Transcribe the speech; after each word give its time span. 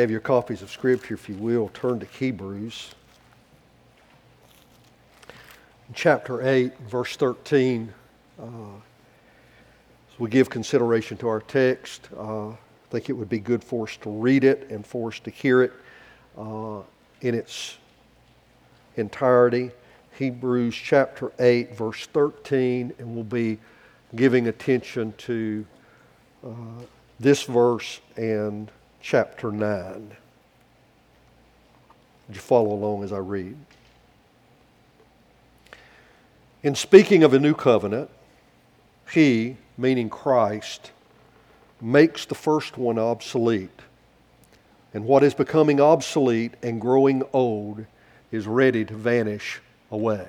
have 0.00 0.10
your 0.10 0.20
copies 0.20 0.60
of 0.60 0.70
Scripture, 0.70 1.14
if 1.14 1.26
you 1.26 1.34
will, 1.36 1.70
turn 1.72 1.98
to 2.00 2.06
Hebrews. 2.06 2.90
Chapter 5.94 6.46
8, 6.46 6.78
verse 6.80 7.16
13. 7.16 7.92
Uh, 8.38 8.44
as 8.44 10.18
we 10.18 10.28
give 10.28 10.50
consideration 10.50 11.16
to 11.16 11.28
our 11.28 11.40
text, 11.40 12.10
uh, 12.14 12.48
I 12.48 12.56
think 12.90 13.08
it 13.08 13.14
would 13.14 13.30
be 13.30 13.38
good 13.38 13.64
for 13.64 13.84
us 13.84 13.96
to 14.02 14.10
read 14.10 14.44
it 14.44 14.68
and 14.70 14.86
for 14.86 15.08
us 15.08 15.18
to 15.20 15.30
hear 15.30 15.62
it 15.62 15.72
uh, 16.36 16.80
in 17.22 17.34
its 17.34 17.78
entirety. 18.96 19.70
Hebrews 20.18 20.74
chapter 20.74 21.32
8, 21.38 21.74
verse 21.74 22.06
13, 22.08 22.92
and 22.98 23.14
we'll 23.14 23.24
be 23.24 23.58
giving 24.14 24.48
attention 24.48 25.14
to 25.18 25.64
uh, 26.44 26.50
this 27.18 27.44
verse 27.44 28.00
and 28.16 28.70
chapter 29.08 29.52
9. 29.52 30.16
Would 32.26 32.34
you 32.34 32.40
follow 32.40 32.72
along 32.72 33.04
as 33.04 33.12
I 33.12 33.18
read? 33.18 33.56
In 36.64 36.74
speaking 36.74 37.22
of 37.22 37.32
a 37.32 37.38
new 37.38 37.54
covenant, 37.54 38.10
he, 39.12 39.58
meaning 39.78 40.10
Christ, 40.10 40.90
makes 41.80 42.26
the 42.26 42.34
first 42.34 42.78
one 42.78 42.98
obsolete. 42.98 43.78
And 44.92 45.04
what 45.04 45.22
is 45.22 45.34
becoming 45.34 45.80
obsolete 45.80 46.54
and 46.60 46.80
growing 46.80 47.22
old 47.32 47.86
is 48.32 48.48
ready 48.48 48.84
to 48.86 48.94
vanish 48.94 49.60
away. 49.92 50.26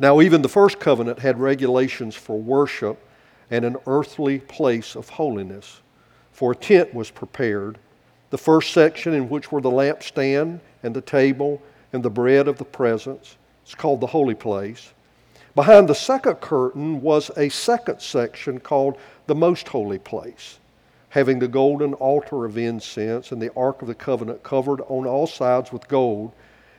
Now, 0.00 0.20
even 0.20 0.42
the 0.42 0.48
first 0.48 0.80
covenant 0.80 1.20
had 1.20 1.38
regulations 1.38 2.16
for 2.16 2.40
worship 2.40 2.98
and 3.52 3.64
an 3.64 3.76
earthly 3.86 4.40
place 4.40 4.96
of 4.96 5.10
holiness. 5.10 5.80
For 6.32 6.52
a 6.52 6.56
tent 6.56 6.94
was 6.94 7.10
prepared, 7.10 7.78
the 8.30 8.38
first 8.38 8.72
section 8.72 9.12
in 9.12 9.28
which 9.28 9.52
were 9.52 9.60
the 9.60 9.70
lampstand 9.70 10.60
and 10.82 10.96
the 10.96 11.02
table 11.02 11.62
and 11.92 12.02
the 12.02 12.10
bread 12.10 12.48
of 12.48 12.58
the 12.58 12.64
presence. 12.64 13.36
It's 13.62 13.74
called 13.74 14.00
the 14.00 14.06
holy 14.06 14.34
place. 14.34 14.92
Behind 15.54 15.86
the 15.86 15.94
second 15.94 16.36
curtain 16.36 17.02
was 17.02 17.30
a 17.36 17.50
second 17.50 18.00
section 18.00 18.58
called 18.58 18.96
the 19.26 19.34
most 19.34 19.68
holy 19.68 19.98
place, 19.98 20.58
having 21.10 21.38
the 21.38 21.48
golden 21.48 21.92
altar 21.94 22.46
of 22.46 22.56
incense 22.56 23.32
and 23.32 23.40
the 23.40 23.52
ark 23.54 23.82
of 23.82 23.88
the 23.88 23.94
covenant 23.94 24.42
covered 24.42 24.80
on 24.88 25.06
all 25.06 25.26
sides 25.26 25.70
with 25.70 25.86
gold, 25.88 26.32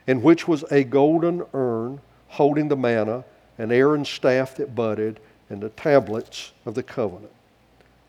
in 0.07 0.23
which 0.23 0.47
was 0.47 0.63
a 0.71 0.83
golden 0.83 1.43
urn 1.53 2.01
holding 2.29 2.67
the 2.67 2.75
manna, 2.75 3.23
and 3.59 3.71
Aaron's 3.71 4.09
staff 4.09 4.55
that 4.55 4.73
budded, 4.73 5.19
and 5.51 5.61
the 5.61 5.69
tablets 5.69 6.51
of 6.65 6.73
the 6.73 6.81
covenant. 6.81 7.31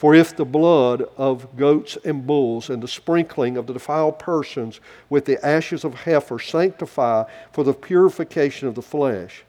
For 0.00 0.14
if 0.14 0.34
the 0.34 0.46
blood 0.46 1.02
of 1.18 1.58
goats 1.58 1.98
and 2.06 2.26
bulls 2.26 2.70
and 2.70 2.82
the 2.82 2.88
sprinkling 2.88 3.58
of 3.58 3.66
the 3.66 3.74
defiled 3.74 4.18
persons 4.18 4.80
with 5.10 5.26
the 5.26 5.44
ashes 5.44 5.84
of 5.84 5.92
heifer 5.92 6.38
sanctify 6.38 7.24
for 7.52 7.64
the 7.64 7.74
purification 7.74 8.66
of 8.66 8.76
the 8.76 8.80
flesh, 8.80 9.44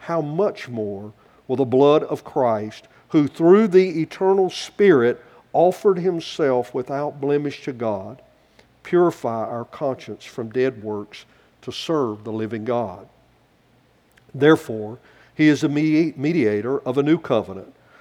how 0.00 0.20
much 0.20 0.68
more 0.68 1.14
will 1.48 1.56
the 1.56 1.64
blood 1.64 2.02
of 2.02 2.24
Christ? 2.24 2.88
who 3.08 3.28
through 3.28 3.68
the 3.68 4.02
eternal 4.02 4.50
Spirit 4.50 5.22
offered 5.52 5.98
himself 5.98 6.74
without 6.74 7.20
blemish 7.20 7.62
to 7.64 7.72
God, 7.72 8.20
purify 8.82 9.46
our 9.46 9.64
conscience 9.64 10.24
from 10.24 10.50
dead 10.50 10.82
works 10.82 11.24
to 11.62 11.72
serve 11.72 12.24
the 12.24 12.32
living 12.32 12.64
God. 12.64 13.08
Therefore, 14.34 14.98
he 15.34 15.48
is 15.48 15.64
a 15.64 15.68
mediator 15.68 16.80
of 16.80 16.98
a 16.98 17.02
new 17.02 17.18
covenant, 17.18 17.72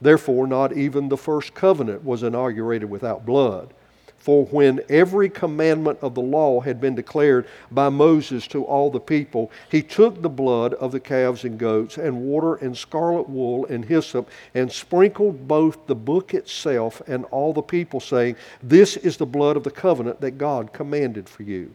Therefore, 0.00 0.46
not 0.46 0.76
even 0.76 1.08
the 1.08 1.16
first 1.16 1.54
covenant 1.54 2.04
was 2.04 2.22
inaugurated 2.22 2.88
without 2.88 3.26
blood. 3.26 3.74
For 4.20 4.44
when 4.46 4.80
every 4.90 5.30
commandment 5.30 5.98
of 6.02 6.14
the 6.14 6.20
law 6.20 6.60
had 6.60 6.78
been 6.78 6.94
declared 6.94 7.46
by 7.70 7.88
Moses 7.88 8.46
to 8.48 8.64
all 8.64 8.90
the 8.90 9.00
people, 9.00 9.50
he 9.70 9.82
took 9.82 10.20
the 10.20 10.28
blood 10.28 10.74
of 10.74 10.92
the 10.92 11.00
calves 11.00 11.44
and 11.44 11.58
goats, 11.58 11.96
and 11.96 12.20
water 12.20 12.56
and 12.56 12.76
scarlet 12.76 13.30
wool 13.30 13.64
and 13.66 13.82
hyssop, 13.82 14.28
and 14.54 14.70
sprinkled 14.70 15.48
both 15.48 15.86
the 15.86 15.94
book 15.94 16.34
itself 16.34 17.00
and 17.06 17.24
all 17.30 17.54
the 17.54 17.62
people, 17.62 17.98
saying, 17.98 18.36
This 18.62 18.98
is 18.98 19.16
the 19.16 19.24
blood 19.24 19.56
of 19.56 19.64
the 19.64 19.70
covenant 19.70 20.20
that 20.20 20.32
God 20.32 20.74
commanded 20.74 21.26
for 21.26 21.42
you. 21.42 21.74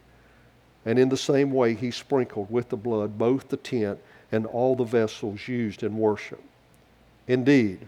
And 0.85 1.00
in 1.00 1.09
the 1.09 1.18
same 1.18 1.52
way, 1.52 1.74
he 1.74 1.90
sprinkled 1.90 2.52
with 2.52 2.69
the 2.69 2.78
blood 2.78 3.18
both 3.18 3.50
the 3.50 3.58
tent 3.58 4.00
and 4.31 4.46
all 4.46 4.75
the 4.75 4.84
vessels 4.84 5.47
used 5.47 5.81
in 5.81 5.97
worship. 5.97 6.44
Indeed, 7.28 7.88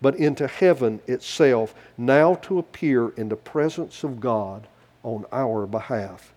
but 0.00 0.16
into 0.16 0.46
heaven 0.46 1.00
itself, 1.06 1.74
now 1.98 2.34
to 2.34 2.58
appear 2.58 3.10
in 3.10 3.28
the 3.28 3.36
presence 3.36 4.02
of 4.02 4.20
God 4.20 4.66
on 5.02 5.24
our 5.32 5.66
behalf. 5.66 6.32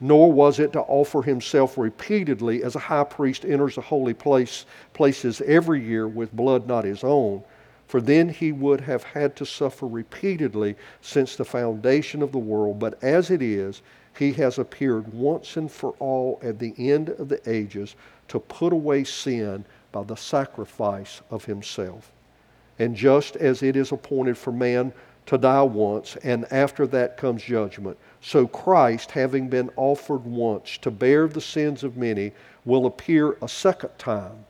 Nor 0.00 0.30
was 0.30 0.58
it 0.58 0.72
to 0.74 0.80
offer 0.80 1.22
himself 1.22 1.78
repeatedly 1.78 2.62
as 2.62 2.76
a 2.76 2.80
high 2.80 3.04
priest 3.04 3.44
enters 3.44 3.76
the 3.76 3.80
holy 3.80 4.12
place, 4.12 4.66
places 4.92 5.40
every 5.42 5.82
year 5.82 6.06
with 6.06 6.36
blood 6.36 6.66
not 6.66 6.84
his 6.84 7.02
own, 7.02 7.42
for 7.88 8.00
then 8.00 8.28
he 8.28 8.52
would 8.52 8.80
have 8.82 9.04
had 9.04 9.36
to 9.36 9.46
suffer 9.46 9.86
repeatedly 9.86 10.76
since 11.00 11.36
the 11.36 11.44
foundation 11.44 12.20
of 12.20 12.32
the 12.32 12.38
world. 12.38 12.78
But 12.78 13.02
as 13.02 13.30
it 13.30 13.40
is, 13.40 13.80
he 14.18 14.32
has 14.32 14.58
appeared 14.58 15.12
once 15.12 15.56
and 15.56 15.70
for 15.70 15.94
all 15.98 16.38
at 16.42 16.58
the 16.58 16.74
end 16.78 17.10
of 17.10 17.28
the 17.28 17.48
ages 17.48 17.94
to 18.28 18.40
put 18.40 18.72
away 18.72 19.04
sin 19.04 19.64
by 19.92 20.02
the 20.02 20.16
sacrifice 20.16 21.22
of 21.30 21.44
himself. 21.44 22.10
And 22.78 22.94
just 22.94 23.36
as 23.36 23.62
it 23.62 23.76
is 23.76 23.92
appointed 23.92 24.36
for 24.36 24.52
man 24.52 24.92
to 25.26 25.38
die 25.38 25.62
once, 25.62 26.16
and 26.22 26.50
after 26.52 26.86
that 26.88 27.16
comes 27.16 27.42
judgment, 27.42 27.96
so 28.20 28.46
Christ, 28.46 29.10
having 29.10 29.48
been 29.48 29.70
offered 29.76 30.24
once 30.24 30.78
to 30.78 30.90
bear 30.90 31.26
the 31.26 31.40
sins 31.40 31.82
of 31.82 31.96
many, 31.96 32.32
will 32.64 32.86
appear 32.86 33.36
a 33.42 33.48
second 33.48 33.98
time, 33.98 34.44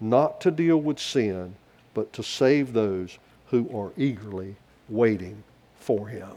not 0.00 0.40
to 0.40 0.50
deal 0.50 0.78
with 0.78 0.98
sin 0.98 1.54
but 1.98 2.12
to 2.12 2.22
save 2.22 2.72
those 2.72 3.18
who 3.46 3.68
are 3.76 3.90
eagerly 3.96 4.54
waiting 4.88 5.42
for 5.80 6.06
him. 6.06 6.30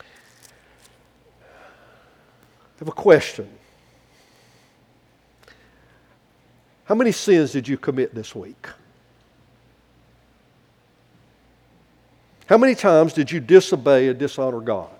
I 0.00 0.04
have 2.80 2.88
a 2.88 2.90
question. 2.90 3.48
How 6.84 6.96
many 6.96 7.12
sins 7.12 7.52
did 7.52 7.68
you 7.68 7.78
commit 7.78 8.12
this 8.12 8.34
week? 8.34 8.66
How 12.50 12.58
many 12.58 12.74
times 12.74 13.12
did 13.12 13.30
you 13.30 13.38
disobey 13.38 14.08
and 14.08 14.18
dishonor 14.18 14.60
God? 14.60 14.90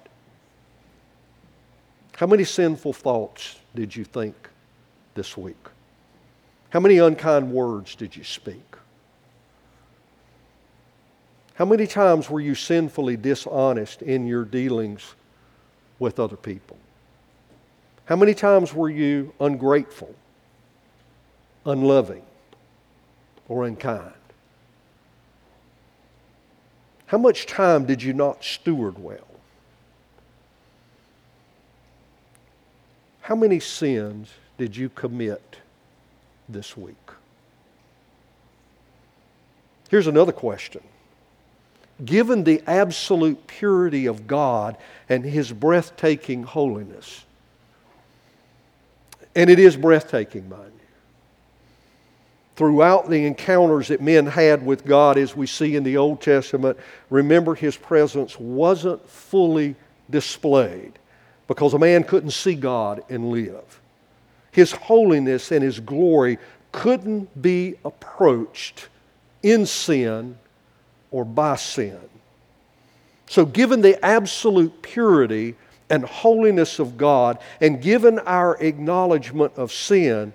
How 2.16 2.28
many 2.28 2.44
sinful 2.44 2.92
thoughts 2.92 3.56
did 3.74 3.96
you 3.96 4.04
think 4.04 4.36
this 5.16 5.36
week? 5.36 5.56
How 6.68 6.78
many 6.78 6.98
unkind 6.98 7.50
words 7.50 7.96
did 7.96 8.14
you 8.14 8.22
speak? 8.22 8.76
How 11.54 11.64
many 11.64 11.88
times 11.88 12.30
were 12.30 12.38
you 12.38 12.54
sinfully 12.54 13.16
dishonest 13.16 14.00
in 14.00 14.28
your 14.28 14.44
dealings 14.44 15.16
with 15.98 16.20
other 16.20 16.36
people? 16.36 16.78
How 18.04 18.14
many 18.14 18.32
times 18.32 18.72
were 18.72 18.90
you 18.90 19.34
ungrateful, 19.40 20.14
unloving, 21.66 22.22
or 23.48 23.64
unkind? 23.64 24.19
How 27.10 27.18
much 27.18 27.46
time 27.46 27.86
did 27.86 28.04
you 28.04 28.12
not 28.12 28.44
steward 28.44 28.96
well? 28.96 29.26
How 33.22 33.34
many 33.34 33.58
sins 33.58 34.30
did 34.58 34.76
you 34.76 34.88
commit 34.90 35.56
this 36.48 36.76
week? 36.76 36.94
Here's 39.88 40.06
another 40.06 40.30
question. 40.30 40.82
Given 42.04 42.44
the 42.44 42.62
absolute 42.68 43.44
purity 43.48 44.06
of 44.06 44.28
God 44.28 44.76
and 45.08 45.24
His 45.24 45.50
breathtaking 45.50 46.44
holiness, 46.44 47.24
and 49.34 49.50
it 49.50 49.58
is 49.58 49.76
breathtaking, 49.76 50.48
mind. 50.48 50.79
Throughout 52.60 53.08
the 53.08 53.24
encounters 53.24 53.88
that 53.88 54.02
men 54.02 54.26
had 54.26 54.66
with 54.66 54.84
God, 54.84 55.16
as 55.16 55.34
we 55.34 55.46
see 55.46 55.76
in 55.76 55.82
the 55.82 55.96
Old 55.96 56.20
Testament, 56.20 56.76
remember 57.08 57.54
His 57.54 57.74
presence 57.74 58.38
wasn't 58.38 59.08
fully 59.08 59.76
displayed 60.10 60.92
because 61.46 61.72
a 61.72 61.78
man 61.78 62.04
couldn't 62.04 62.32
see 62.32 62.54
God 62.54 63.02
and 63.08 63.30
live. 63.30 63.80
His 64.52 64.72
holiness 64.72 65.52
and 65.52 65.64
His 65.64 65.80
glory 65.80 66.36
couldn't 66.70 67.40
be 67.40 67.76
approached 67.82 68.88
in 69.42 69.64
sin 69.64 70.36
or 71.10 71.24
by 71.24 71.56
sin. 71.56 71.98
So, 73.26 73.46
given 73.46 73.80
the 73.80 74.04
absolute 74.04 74.82
purity 74.82 75.54
and 75.88 76.04
holiness 76.04 76.78
of 76.78 76.98
God, 76.98 77.38
and 77.62 77.80
given 77.80 78.18
our 78.18 78.58
acknowledgement 78.62 79.54
of 79.56 79.72
sin, 79.72 80.34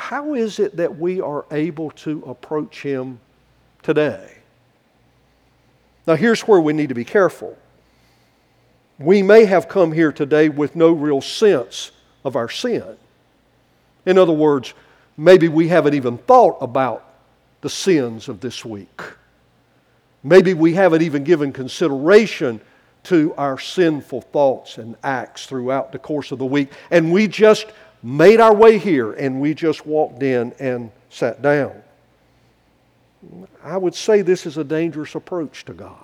how 0.00 0.32
is 0.32 0.58
it 0.58 0.78
that 0.78 0.98
we 0.98 1.20
are 1.20 1.44
able 1.50 1.90
to 1.90 2.24
approach 2.26 2.82
Him 2.82 3.20
today? 3.82 4.38
Now, 6.06 6.16
here's 6.16 6.40
where 6.40 6.58
we 6.58 6.72
need 6.72 6.88
to 6.88 6.94
be 6.94 7.04
careful. 7.04 7.56
We 8.98 9.22
may 9.22 9.44
have 9.44 9.68
come 9.68 9.92
here 9.92 10.10
today 10.10 10.48
with 10.48 10.74
no 10.74 10.90
real 10.92 11.20
sense 11.20 11.92
of 12.24 12.34
our 12.34 12.48
sin. 12.48 12.96
In 14.06 14.16
other 14.16 14.32
words, 14.32 14.72
maybe 15.18 15.48
we 15.48 15.68
haven't 15.68 15.92
even 15.92 16.16
thought 16.16 16.56
about 16.62 17.04
the 17.60 17.70
sins 17.70 18.30
of 18.30 18.40
this 18.40 18.64
week. 18.64 19.02
Maybe 20.22 20.54
we 20.54 20.72
haven't 20.72 21.02
even 21.02 21.24
given 21.24 21.52
consideration 21.52 22.62
to 23.04 23.34
our 23.36 23.58
sinful 23.58 24.22
thoughts 24.22 24.78
and 24.78 24.96
acts 25.04 25.44
throughout 25.44 25.92
the 25.92 25.98
course 25.98 26.32
of 26.32 26.38
the 26.38 26.46
week. 26.46 26.72
And 26.90 27.12
we 27.12 27.28
just 27.28 27.66
made 28.02 28.40
our 28.40 28.54
way 28.54 28.78
here 28.78 29.12
and 29.12 29.40
we 29.40 29.54
just 29.54 29.86
walked 29.86 30.22
in 30.22 30.52
and 30.58 30.90
sat 31.10 31.42
down. 31.42 31.82
I 33.62 33.76
would 33.76 33.94
say 33.94 34.22
this 34.22 34.46
is 34.46 34.56
a 34.56 34.64
dangerous 34.64 35.14
approach 35.14 35.64
to 35.66 35.74
God. 35.74 35.96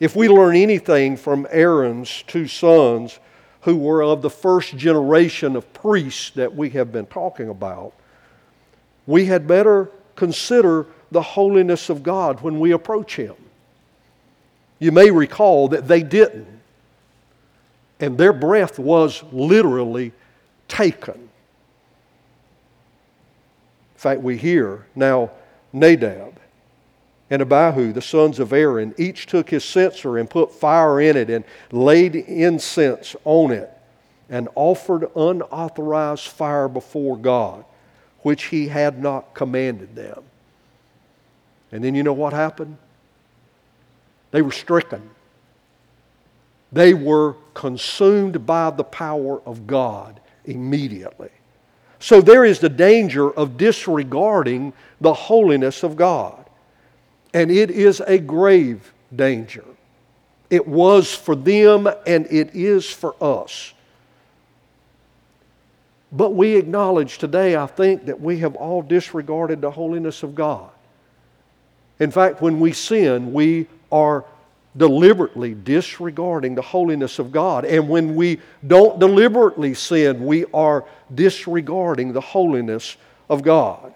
If 0.00 0.16
we 0.16 0.28
learn 0.28 0.56
anything 0.56 1.16
from 1.16 1.46
Aaron's 1.50 2.22
two 2.26 2.46
sons, 2.46 3.18
who 3.62 3.76
were 3.76 4.02
of 4.02 4.22
the 4.22 4.30
first 4.30 4.76
generation 4.76 5.56
of 5.56 5.72
priests 5.72 6.30
that 6.30 6.54
we 6.54 6.70
have 6.70 6.92
been 6.92 7.06
talking 7.06 7.48
about, 7.48 7.92
we 9.06 9.26
had 9.26 9.46
better 9.46 9.90
consider 10.16 10.86
the 11.10 11.22
holiness 11.22 11.88
of 11.88 12.02
God 12.02 12.40
when 12.40 12.60
we 12.60 12.72
approach 12.72 13.16
Him. 13.16 13.34
You 14.78 14.92
may 14.92 15.10
recall 15.10 15.68
that 15.68 15.88
they 15.88 16.02
didn't, 16.02 16.57
and 18.00 18.16
their 18.16 18.32
breath 18.32 18.78
was 18.78 19.22
literally 19.32 20.12
taken. 20.68 21.14
In 21.14 21.30
fact, 23.96 24.20
we 24.20 24.36
hear 24.36 24.86
now 24.94 25.30
Nadab 25.72 26.38
and 27.30 27.42
Abihu, 27.42 27.92
the 27.92 28.00
sons 28.00 28.38
of 28.38 28.52
Aaron, 28.52 28.94
each 28.96 29.26
took 29.26 29.50
his 29.50 29.64
censer 29.64 30.18
and 30.18 30.30
put 30.30 30.52
fire 30.52 31.00
in 31.00 31.16
it 31.16 31.28
and 31.28 31.44
laid 31.72 32.14
incense 32.14 33.14
on 33.24 33.50
it 33.50 33.70
and 34.30 34.48
offered 34.54 35.10
unauthorized 35.14 36.28
fire 36.28 36.68
before 36.68 37.16
God, 37.16 37.64
which 38.22 38.44
he 38.44 38.68
had 38.68 39.02
not 39.02 39.34
commanded 39.34 39.94
them. 39.94 40.22
And 41.72 41.84
then 41.84 41.94
you 41.94 42.02
know 42.02 42.12
what 42.12 42.32
happened? 42.32 42.78
They 44.30 44.42
were 44.42 44.52
stricken. 44.52 45.10
They 46.72 46.94
were 46.94 47.34
consumed 47.58 48.46
by 48.46 48.70
the 48.70 48.84
power 48.84 49.42
of 49.44 49.66
God 49.66 50.20
immediately. 50.44 51.30
So 51.98 52.20
there 52.20 52.44
is 52.44 52.60
the 52.60 52.68
danger 52.68 53.32
of 53.32 53.56
disregarding 53.56 54.72
the 55.00 55.12
holiness 55.12 55.82
of 55.82 55.96
God. 55.96 56.48
And 57.34 57.50
it 57.50 57.72
is 57.72 58.00
a 58.06 58.16
grave 58.18 58.92
danger. 59.14 59.64
It 60.50 60.68
was 60.68 61.12
for 61.12 61.34
them 61.34 61.88
and 62.06 62.26
it 62.30 62.54
is 62.54 62.88
for 62.88 63.16
us. 63.20 63.74
But 66.12 66.36
we 66.36 66.54
acknowledge 66.54 67.18
today, 67.18 67.56
I 67.56 67.66
think, 67.66 68.06
that 68.06 68.20
we 68.20 68.38
have 68.38 68.54
all 68.54 68.82
disregarded 68.82 69.62
the 69.62 69.72
holiness 69.72 70.22
of 70.22 70.36
God. 70.36 70.70
In 71.98 72.12
fact, 72.12 72.40
when 72.40 72.60
we 72.60 72.70
sin, 72.70 73.32
we 73.32 73.66
are 73.90 74.24
deliberately 74.76 75.54
disregarding 75.54 76.54
the 76.54 76.62
holiness 76.62 77.18
of 77.18 77.32
God. 77.32 77.64
And 77.64 77.88
when 77.88 78.14
we 78.14 78.40
don't 78.66 78.98
deliberately 78.98 79.74
sin, 79.74 80.24
we 80.24 80.44
are 80.52 80.84
disregarding 81.14 82.12
the 82.12 82.20
holiness 82.20 82.96
of 83.28 83.42
God. 83.42 83.94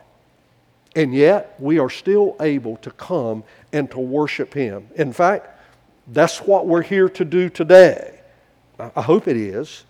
And 0.95 1.15
yet, 1.15 1.55
we 1.59 1.79
are 1.79 1.89
still 1.89 2.37
able 2.41 2.77
to 2.79 2.91
come 2.91 3.45
and 3.73 3.91
to 3.93 3.99
worship 3.99 4.53
Him. 4.53 4.89
In 4.97 5.13
fact, 5.13 5.49
that's 6.09 6.39
what 6.39 6.67
we're 6.67 6.83
here 6.83 7.09
to 7.11 7.25
do 7.25 7.49
today. 7.49 8.21
I 8.79 9.03
hope 9.03 9.29
it 9.29 9.37
is. 9.37 9.85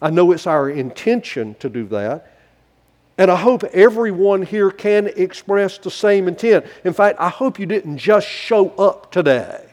I 0.00 0.10
know 0.10 0.32
it's 0.32 0.46
our 0.46 0.70
intention 0.70 1.54
to 1.60 1.68
do 1.68 1.86
that. 1.88 2.38
And 3.18 3.30
I 3.30 3.36
hope 3.36 3.64
everyone 3.64 4.42
here 4.42 4.70
can 4.70 5.08
express 5.08 5.76
the 5.76 5.90
same 5.90 6.26
intent. 6.26 6.64
In 6.84 6.94
fact, 6.94 7.20
I 7.20 7.28
hope 7.28 7.58
you 7.58 7.66
didn't 7.66 7.98
just 7.98 8.26
show 8.26 8.70
up 8.70 9.12
today. 9.12 9.69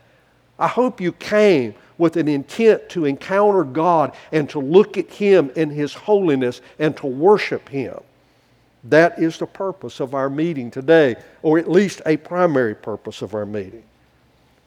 I 0.60 0.68
hope 0.68 1.00
you 1.00 1.12
came 1.12 1.76
with 1.98 2.18
an 2.18 2.28
intent 2.28 2.90
to 2.90 3.06
encounter 3.06 3.64
God 3.64 4.14
and 4.32 4.50
to 4.50 4.60
look 4.60 4.98
at 4.98 5.10
Him 5.10 5.52
in 5.56 5.70
His 5.70 5.94
holiness 5.94 6.62
and 6.80 6.96
to 6.98 7.08
worship 7.08 7.70
Him. 7.70 8.00
That 8.84 9.20
is 9.20 9.38
the 9.38 9.46
purpose 9.46 10.00
of 10.00 10.14
our 10.14 10.30
meeting 10.30 10.72
today, 10.72 11.16
or 11.42 11.58
at 11.60 11.70
least 11.70 12.02
a 12.06 12.18
primary 12.18 12.76
purpose 12.76 13.22
of 13.22 13.34
our 13.34 13.46
meeting. 13.46 13.84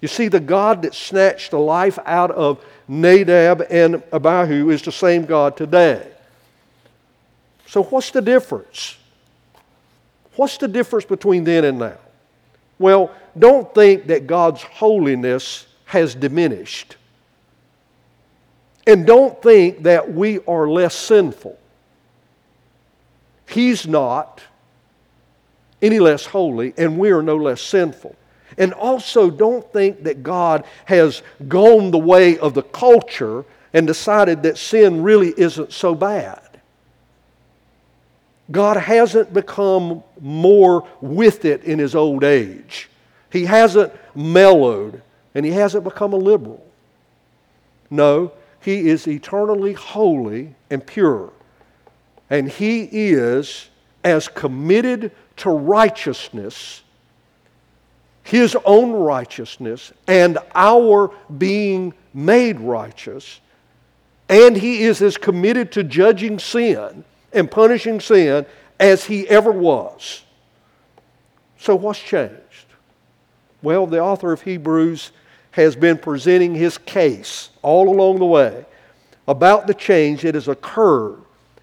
You 0.01 0.09
see, 0.09 0.29
the 0.29 0.41
God 0.41 0.83
that 0.83 0.95
snatched 0.95 1.51
the 1.51 1.59
life 1.59 1.99
out 2.07 2.31
of 2.31 2.65
Nadab 2.89 3.67
and 3.71 4.03
Abihu 4.13 4.71
is 4.71 4.83
the 4.83 4.93
same 4.93 5.25
God 5.25 5.57
today. 5.57 6.07
So, 7.67 7.83
what's 7.85 8.11
the 8.11 8.23
difference? 8.23 8.97
What's 10.37 10.57
the 10.57 10.69
difference 10.69 11.05
between 11.05 11.45
then 11.45 11.65
and 11.65 11.79
now? 11.79 11.99
Well, 12.79 13.15
don't 13.39 13.73
think 13.75 14.07
that 14.07 14.27
God's 14.27 14.63
holiness 14.63 15.67
has 15.91 16.15
diminished. 16.15 16.95
And 18.87 19.05
don't 19.05 19.43
think 19.43 19.83
that 19.83 20.15
we 20.15 20.39
are 20.47 20.69
less 20.69 20.95
sinful. 20.95 21.59
He's 23.49 23.89
not 23.89 24.41
any 25.83 25.99
less 25.99 26.25
holy, 26.25 26.75
and 26.77 26.97
we 26.97 27.11
are 27.11 27.23
no 27.23 27.37
less 27.37 27.61
sinful. 27.61 28.15
And 28.57 28.73
also, 28.73 29.31
don't 29.31 29.69
think 29.73 30.05
that 30.05 30.23
God 30.23 30.65
has 30.85 31.25
gone 31.49 31.91
the 31.91 31.99
way 31.99 32.39
of 32.39 32.55
the 32.55 32.63
culture 32.63 33.45
and 33.73 33.85
decided 33.85 34.45
that 34.45 34.59
sin 34.59 35.03
really 35.03 35.35
isn't 35.37 35.73
so 35.73 35.97
bad. 35.97 36.61
God 38.53 38.77
hasn't 38.77 39.35
become 39.35 40.05
more 40.21 40.87
with 41.01 41.45
it 41.45 41.65
in 41.65 41.81
his 41.81 41.97
old 41.97 42.23
age. 42.23 42.89
He 43.33 43.45
hasn't 43.45 43.93
mellowed 44.15 45.03
and 45.35 45.47
he 45.47 45.53
hasn't 45.53 45.85
become 45.85 46.13
a 46.13 46.17
liberal. 46.17 46.65
No, 47.91 48.33
he 48.61 48.89
is 48.89 49.07
eternally 49.07 49.73
holy 49.73 50.55
and 50.71 50.87
pure. 50.87 51.33
And 52.29 52.49
he 52.49 52.89
is 52.93 53.69
as 54.05 54.29
committed 54.29 55.13
to 55.39 55.51
righteousness, 55.51 56.83
his 58.23 58.57
own 58.65 58.93
righteousness, 58.93 59.93
and 60.07 60.39
our 60.55 61.13
being 61.39 61.95
made 62.15 62.61
righteous. 62.61 63.41
And 64.29 64.57
he 64.57 64.83
is 64.83 65.03
as 65.03 65.17
committed 65.17 65.73
to 65.73 65.83
judging 65.83 66.39
sin 66.39 67.05
and 67.33 67.51
punishing 67.51 68.01
sin 68.01 68.47
as 68.79 69.05
he 69.05 69.29
ever 69.29 69.51
was. 69.51 70.23
So, 71.59 71.75
what's 71.75 72.01
changed? 72.01 72.37
Well, 73.63 73.87
the 73.87 74.01
author 74.01 74.33
of 74.33 74.43
Hebrews 74.43 75.13
has 75.53 75.75
been 75.75 75.99
presenting 75.99 76.55
his 76.55 76.79
case 76.79 77.51
all 77.63 77.89
along 77.89 78.19
the 78.19 78.27
way 78.27 78.65
about 79.27 79.67
the 79.67 79.75
change 79.75 80.23
that 80.23 80.35
has 80.35 80.49
occurred 80.49 81.21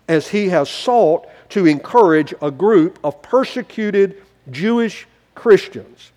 as 0.08 0.28
he 0.28 0.50
has 0.50 0.70
sought 0.70 1.28
to 1.50 1.66
encourage 1.66 2.34
a 2.42 2.52
group 2.52 3.00
of 3.04 3.22
persecuted 3.22 4.22
Jewish 4.52 5.08
Christians 5.36 6.12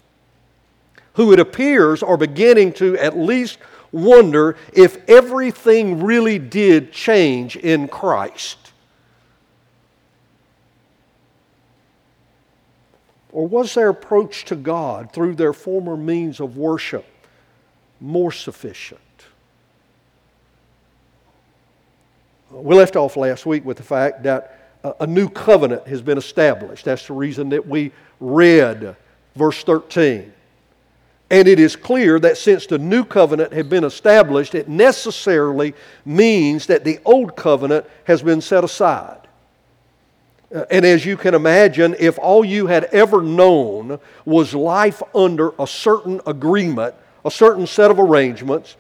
who 1.15 1.33
it 1.33 1.41
appears 1.41 2.03
are 2.03 2.17
beginning 2.17 2.73
to 2.73 2.97
at 2.97 3.17
least 3.17 3.59
wonder 3.93 4.57
if 4.73 4.99
everything 5.09 6.03
really 6.03 6.39
did 6.39 6.93
change 6.93 7.57
in 7.57 7.89
Christ. 7.89 8.73
Or 13.33 13.47
was 13.47 13.75
their 13.75 13.91
approach 13.91 14.45
to 14.47 14.57
God 14.57 15.13
through 15.13 15.35
their 15.35 15.53
former 15.53 15.97
means 15.97 16.41
of 16.41 16.57
worship 16.57 17.05
more 18.01 18.33
sufficient? 18.33 19.01
We 22.51 22.75
left 22.75 22.97
off 22.97 23.17
last 23.17 23.47
week 23.47 23.65
with 23.65 23.77
the 23.77 23.83
fact 23.83 24.25
that 24.25 24.57
a 24.99 25.07
new 25.07 25.29
covenant 25.29 25.87
has 25.87 26.03
been 26.03 26.19
established. 26.19 26.85
That's 26.85 27.07
the 27.07 27.13
reason 27.13 27.51
that 27.51 27.67
we 27.67 27.93
read 28.19 28.97
verse 29.37 29.63
13. 29.63 30.33
And 31.31 31.47
it 31.47 31.61
is 31.61 31.77
clear 31.77 32.19
that 32.21 32.39
since 32.39 32.67
the 32.67 32.79
new 32.79 33.05
covenant 33.05 33.53
had 33.53 33.69
been 33.69 33.85
established, 33.85 34.55
it 34.55 34.69
necessarily 34.69 35.75
means 36.05 36.67
that 36.67 36.83
the 36.83 36.99
old 37.05 37.37
covenant 37.37 37.87
has 38.05 38.21
been 38.21 38.41
set 38.41 38.65
aside. 38.65 39.29
Uh, 40.53 40.65
and 40.71 40.85
as 40.85 41.07
you 41.07 41.17
can 41.17 41.35
imagine, 41.35 41.95
if 42.01 42.19
all 42.19 42.45
you 42.45 42.67
had 42.67 42.85
ever 42.85 43.23
known 43.23 44.01
was 44.25 44.55
life 44.55 45.01
under 45.15 45.53
a 45.61 45.67
certain 45.69 46.21
agreement, 46.27 46.97
a 47.25 47.31
certain 47.31 47.67
set 47.67 47.91
of 47.91 47.99
arrangements, 47.99 48.77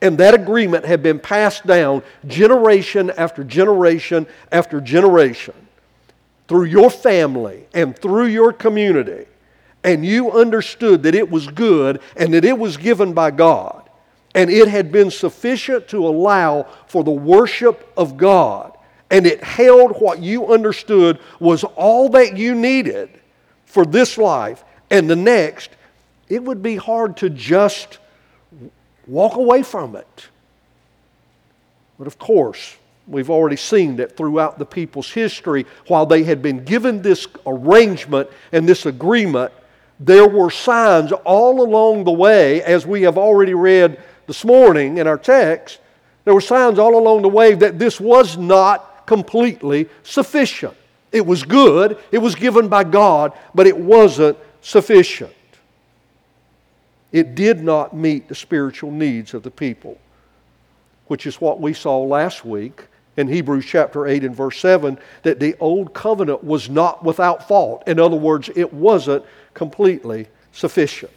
and 0.00 0.18
that 0.18 0.34
agreement 0.34 0.84
had 0.84 1.02
been 1.02 1.18
passed 1.18 1.66
down 1.66 2.02
generation 2.26 3.10
after 3.16 3.44
generation 3.44 4.26
after 4.52 4.80
generation 4.80 5.54
through 6.46 6.64
your 6.64 6.90
family 6.90 7.66
and 7.72 7.98
through 7.98 8.26
your 8.26 8.52
community, 8.52 9.26
and 9.82 10.04
you 10.04 10.30
understood 10.32 11.02
that 11.02 11.14
it 11.14 11.30
was 11.30 11.46
good 11.46 12.00
and 12.16 12.34
that 12.34 12.44
it 12.44 12.58
was 12.58 12.76
given 12.76 13.12
by 13.12 13.30
God, 13.30 13.88
and 14.34 14.50
it 14.50 14.68
had 14.68 14.92
been 14.92 15.10
sufficient 15.10 15.88
to 15.88 16.06
allow 16.06 16.66
for 16.86 17.02
the 17.02 17.10
worship 17.10 17.90
of 17.96 18.16
God 18.16 18.74
and 19.14 19.26
it 19.26 19.44
held 19.44 20.00
what 20.00 20.20
you 20.20 20.52
understood 20.52 21.20
was 21.38 21.62
all 21.62 22.08
that 22.10 22.36
you 22.36 22.52
needed 22.52 23.08
for 23.64 23.84
this 23.84 24.18
life 24.18 24.64
and 24.90 25.08
the 25.08 25.16
next, 25.16 25.70
it 26.28 26.42
would 26.42 26.62
be 26.62 26.76
hard 26.76 27.16
to 27.18 27.30
just 27.30 27.98
walk 29.06 29.36
away 29.36 29.62
from 29.62 29.96
it. 29.96 30.28
But 31.98 32.06
of 32.06 32.18
course, 32.18 32.76
we've 33.06 33.30
already 33.30 33.56
seen 33.56 33.96
that 33.96 34.16
throughout 34.16 34.58
the 34.58 34.64
people's 34.64 35.10
history, 35.10 35.66
while 35.86 36.06
they 36.06 36.24
had 36.24 36.42
been 36.42 36.64
given 36.64 37.02
this 37.02 37.26
arrangement 37.46 38.28
and 38.52 38.68
this 38.68 38.86
agreement, 38.86 39.52
there 40.00 40.26
were 40.26 40.50
signs 40.50 41.12
all 41.12 41.62
along 41.62 42.04
the 42.04 42.12
way, 42.12 42.62
as 42.62 42.86
we 42.86 43.02
have 43.02 43.16
already 43.16 43.54
read 43.54 44.02
this 44.26 44.44
morning 44.44 44.98
in 44.98 45.06
our 45.06 45.18
text, 45.18 45.78
there 46.24 46.34
were 46.34 46.40
signs 46.40 46.78
all 46.78 46.96
along 46.96 47.22
the 47.22 47.28
way 47.28 47.54
that 47.54 47.78
this 47.78 48.00
was 48.00 48.36
not 48.36 49.06
completely 49.06 49.88
sufficient. 50.02 50.74
It 51.12 51.24
was 51.24 51.42
good, 51.42 51.98
it 52.10 52.18
was 52.18 52.34
given 52.34 52.68
by 52.68 52.84
God, 52.84 53.32
but 53.54 53.66
it 53.66 53.76
wasn't 53.76 54.36
sufficient. 54.62 55.32
It 57.14 57.36
did 57.36 57.62
not 57.62 57.94
meet 57.94 58.26
the 58.26 58.34
spiritual 58.34 58.90
needs 58.90 59.34
of 59.34 59.44
the 59.44 59.50
people, 59.50 59.98
which 61.06 61.28
is 61.28 61.40
what 61.40 61.60
we 61.60 61.72
saw 61.72 62.02
last 62.02 62.44
week 62.44 62.86
in 63.16 63.28
Hebrews 63.28 63.64
chapter 63.64 64.08
8 64.08 64.24
and 64.24 64.34
verse 64.34 64.58
7 64.58 64.98
that 65.22 65.38
the 65.38 65.54
old 65.60 65.94
covenant 65.94 66.42
was 66.42 66.68
not 66.68 67.04
without 67.04 67.46
fault. 67.46 67.84
In 67.86 68.00
other 68.00 68.16
words, 68.16 68.50
it 68.56 68.74
wasn't 68.74 69.24
completely 69.54 70.26
sufficient. 70.50 71.12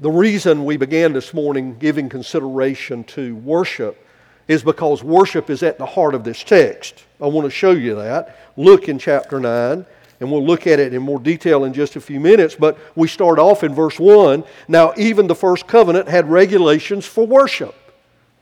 The 0.00 0.10
reason 0.10 0.64
we 0.64 0.78
began 0.78 1.12
this 1.12 1.34
morning 1.34 1.76
giving 1.78 2.08
consideration 2.08 3.04
to 3.04 3.36
worship 3.36 4.02
is 4.48 4.62
because 4.62 5.04
worship 5.04 5.50
is 5.50 5.62
at 5.62 5.76
the 5.76 5.84
heart 5.84 6.14
of 6.14 6.24
this 6.24 6.42
text. 6.42 7.04
I 7.20 7.26
want 7.26 7.44
to 7.44 7.50
show 7.50 7.72
you 7.72 7.96
that. 7.96 8.38
Look 8.56 8.88
in 8.88 8.98
chapter 8.98 9.40
9, 9.40 9.84
and 10.20 10.30
we'll 10.30 10.44
look 10.44 10.66
at 10.66 10.78
it 10.78 10.94
in 10.94 11.02
more 11.02 11.20
detail 11.20 11.64
in 11.64 11.72
just 11.72 11.96
a 11.96 12.00
few 12.00 12.20
minutes. 12.20 12.54
But 12.54 12.78
we 12.94 13.08
start 13.08 13.38
off 13.38 13.62
in 13.62 13.74
verse 13.74 13.98
1. 13.98 14.44
Now, 14.68 14.94
even 14.96 15.26
the 15.26 15.34
first 15.34 15.66
covenant 15.66 16.08
had 16.08 16.30
regulations 16.30 17.04
for 17.04 17.26
worship. 17.26 17.74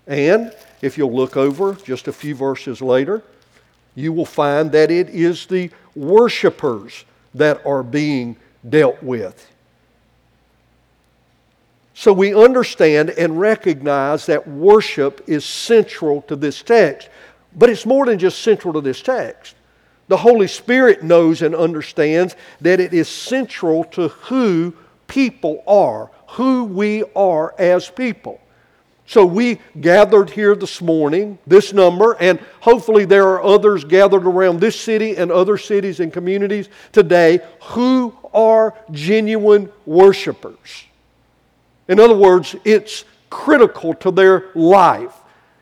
And 0.07 0.54
if 0.83 0.99
you'll 0.99 1.14
look 1.14 1.37
over 1.37 1.75
just 1.75 2.09
a 2.09 2.12
few 2.12 2.35
verses 2.35 2.81
later, 2.83 3.23
you 3.95 4.12
will 4.12 4.26
find 4.26 4.71
that 4.73 4.90
it 4.90 5.09
is 5.11 5.47
the 5.47 5.71
worshipers 5.95 7.04
that 7.35 7.64
are 7.66 7.83
being 7.83 8.37
dealt 8.69 9.02
with. 9.02 9.50
So 11.95 12.12
we 12.12 12.35
understand 12.35 13.11
and 13.11 13.38
recognize 13.38 14.26
that 14.26 14.47
worship 14.49 15.23
is 15.28 15.45
central 15.45 16.23
to 16.23 16.35
this 16.35 16.61
text. 16.62 17.09
But 17.57 17.71
it's 17.71 17.87
more 17.87 18.04
than 18.04 18.19
just 18.19 18.40
central 18.40 18.75
to 18.75 18.81
this 18.81 19.00
text. 19.00 19.54
The 20.09 20.17
Holy 20.17 20.49
Spirit 20.49 21.03
knows 21.03 21.43
and 21.43 21.55
understands 21.55 22.37
that 22.61 22.81
it 22.81 22.93
is 22.93 23.09
central 23.09 23.85
to 23.85 24.09
who 24.09 24.75
people 25.07 25.63
are, 25.67 26.11
who 26.29 26.65
we 26.65 27.05
are 27.15 27.55
as 27.59 27.89
people. 27.89 28.41
So 29.07 29.27
we 29.27 29.61
gathered 29.81 30.31
here 30.31 30.55
this 30.55 30.81
morning, 30.81 31.39
this 31.47 31.75
number, 31.75 32.17
and 32.21 32.41
hopefully 32.61 33.05
there 33.05 33.29
are 33.29 33.43
others 33.43 33.85
gathered 33.85 34.25
around 34.27 34.61
this 34.61 34.81
city 34.81 35.17
and 35.17 35.31
other 35.31 35.59
cities 35.59 36.01
and 36.01 36.13
communities 36.13 36.71
today 36.91 37.41
who 37.63 38.17
are 38.33 38.75
genuine 38.91 39.71
worshipers. 39.85 40.85
In 41.87 42.01
other 42.01 42.17
words, 42.17 42.57
it's 42.65 43.05
critical 43.29 43.93
to 43.95 44.11
their 44.11 44.47
life. 44.55 45.15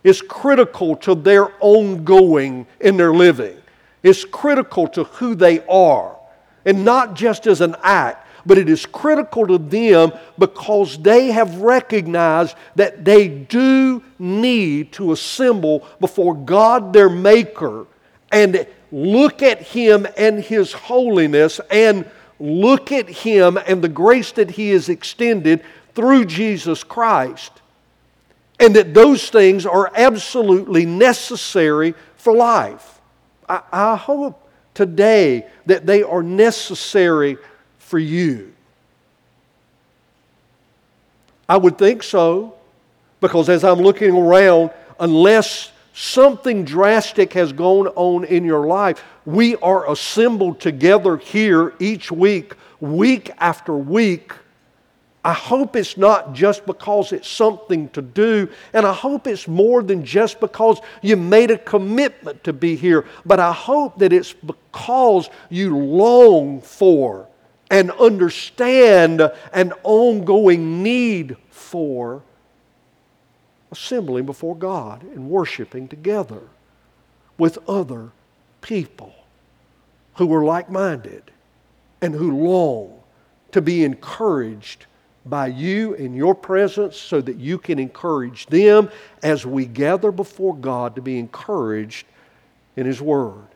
It's 0.04 0.20
critical 0.20 0.94
to 0.96 1.14
their 1.14 1.52
ongoing 1.60 2.66
in 2.80 2.96
their 2.96 3.12
living. 3.12 3.61
It's 4.02 4.24
critical 4.24 4.88
to 4.88 5.04
who 5.04 5.34
they 5.34 5.64
are. 5.66 6.16
And 6.64 6.84
not 6.84 7.14
just 7.14 7.46
as 7.46 7.60
an 7.60 7.76
act, 7.82 8.26
but 8.44 8.58
it 8.58 8.68
is 8.68 8.86
critical 8.86 9.46
to 9.46 9.58
them 9.58 10.12
because 10.38 10.98
they 10.98 11.28
have 11.28 11.60
recognized 11.60 12.56
that 12.74 13.04
they 13.04 13.28
do 13.28 14.02
need 14.18 14.92
to 14.92 15.12
assemble 15.12 15.86
before 16.00 16.34
God 16.34 16.92
their 16.92 17.08
Maker 17.08 17.86
and 18.30 18.66
look 18.90 19.42
at 19.42 19.62
Him 19.62 20.06
and 20.16 20.42
His 20.42 20.72
holiness 20.72 21.60
and 21.70 22.08
look 22.40 22.90
at 22.90 23.08
Him 23.08 23.58
and 23.66 23.82
the 23.82 23.88
grace 23.88 24.32
that 24.32 24.50
He 24.50 24.70
has 24.70 24.88
extended 24.88 25.62
through 25.94 26.24
Jesus 26.24 26.82
Christ. 26.82 27.52
And 28.58 28.76
that 28.76 28.94
those 28.94 29.28
things 29.28 29.66
are 29.66 29.90
absolutely 29.94 30.86
necessary 30.86 31.94
for 32.16 32.34
life. 32.34 32.91
I, 33.52 33.92
I 33.92 33.96
hope 33.96 34.50
today 34.74 35.46
that 35.66 35.84
they 35.84 36.02
are 36.02 36.22
necessary 36.22 37.36
for 37.78 37.98
you? 37.98 38.52
I 41.48 41.58
would 41.58 41.76
think 41.76 42.02
so, 42.02 42.54
because 43.20 43.50
as 43.50 43.64
I'm 43.64 43.80
looking 43.80 44.16
around, 44.16 44.70
unless 44.98 45.70
something 45.92 46.64
drastic 46.64 47.34
has 47.34 47.52
gone 47.52 47.88
on 47.88 48.24
in 48.24 48.44
your 48.44 48.66
life, 48.66 49.04
we 49.26 49.56
are 49.56 49.90
assembled 49.90 50.58
together 50.60 51.18
here 51.18 51.74
each 51.78 52.10
week, 52.10 52.54
week 52.80 53.30
after 53.38 53.74
week. 53.76 54.32
I 55.24 55.32
hope 55.32 55.76
it's 55.76 55.96
not 55.96 56.32
just 56.32 56.66
because 56.66 57.12
it's 57.12 57.28
something 57.28 57.88
to 57.90 58.02
do, 58.02 58.48
and 58.72 58.84
I 58.84 58.92
hope 58.92 59.28
it's 59.28 59.46
more 59.46 59.82
than 59.82 60.04
just 60.04 60.40
because 60.40 60.80
you 61.00 61.16
made 61.16 61.52
a 61.52 61.58
commitment 61.58 62.42
to 62.44 62.52
be 62.52 62.74
here, 62.74 63.06
but 63.24 63.38
I 63.38 63.52
hope 63.52 63.98
that 63.98 64.12
it's 64.12 64.32
because 64.32 65.30
you 65.48 65.76
long 65.76 66.60
for 66.60 67.28
and 67.70 67.92
understand 67.92 69.22
an 69.52 69.72
ongoing 69.84 70.82
need 70.82 71.36
for 71.50 72.22
assembling 73.70 74.26
before 74.26 74.56
God 74.56 75.04
and 75.04 75.30
worshiping 75.30 75.86
together 75.86 76.42
with 77.38 77.58
other 77.68 78.10
people 78.60 79.14
who 80.16 80.32
are 80.34 80.44
like 80.44 80.68
minded 80.68 81.30
and 82.00 82.12
who 82.12 82.44
long 82.44 83.00
to 83.52 83.62
be 83.62 83.84
encouraged 83.84 84.86
by 85.24 85.46
you 85.46 85.94
in 85.94 86.14
your 86.14 86.34
presence 86.34 86.96
so 86.96 87.20
that 87.20 87.36
you 87.36 87.58
can 87.58 87.78
encourage 87.78 88.46
them 88.46 88.90
as 89.22 89.46
we 89.46 89.66
gather 89.66 90.10
before 90.10 90.56
God 90.56 90.96
to 90.96 91.02
be 91.02 91.18
encouraged 91.18 92.06
in 92.76 92.86
His 92.86 93.00
Word. 93.00 93.46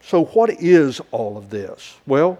So, 0.00 0.24
what 0.26 0.50
is 0.50 1.00
all 1.10 1.36
of 1.36 1.50
this? 1.50 1.96
Well, 2.06 2.38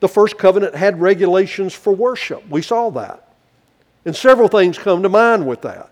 the 0.00 0.08
first 0.08 0.38
covenant 0.38 0.74
had 0.74 1.00
regulations 1.00 1.74
for 1.74 1.94
worship. 1.94 2.48
We 2.48 2.62
saw 2.62 2.90
that. 2.90 3.32
And 4.04 4.14
several 4.14 4.48
things 4.48 4.78
come 4.78 5.02
to 5.02 5.08
mind 5.08 5.46
with 5.46 5.62
that. 5.62 5.90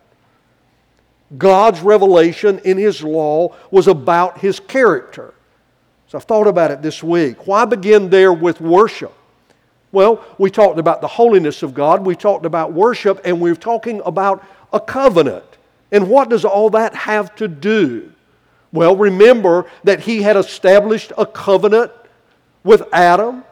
God's 1.36 1.80
revelation 1.80 2.60
in 2.64 2.78
His 2.78 3.02
law 3.02 3.56
was 3.70 3.88
about 3.88 4.38
His 4.38 4.60
character. 4.60 5.34
So 6.08 6.18
I've 6.18 6.24
thought 6.24 6.46
about 6.46 6.70
it 6.70 6.82
this 6.82 7.02
week. 7.02 7.46
Why 7.46 7.64
begin 7.64 8.10
there 8.10 8.32
with 8.32 8.60
worship? 8.60 9.12
Well, 9.96 10.22
we 10.36 10.50
talked 10.50 10.78
about 10.78 11.00
the 11.00 11.08
holiness 11.08 11.62
of 11.62 11.72
God, 11.72 12.04
we 12.04 12.16
talked 12.16 12.44
about 12.44 12.74
worship, 12.74 13.18
and 13.24 13.40
we're 13.40 13.56
talking 13.56 14.02
about 14.04 14.44
a 14.70 14.78
covenant. 14.78 15.46
And 15.90 16.10
what 16.10 16.28
does 16.28 16.44
all 16.44 16.68
that 16.68 16.94
have 16.94 17.34
to 17.36 17.48
do? 17.48 18.12
Well, 18.72 18.94
remember 18.94 19.64
that 19.84 20.00
He 20.00 20.20
had 20.20 20.36
established 20.36 21.14
a 21.16 21.24
covenant 21.24 21.92
with 22.62 22.82
Adam 22.92 23.42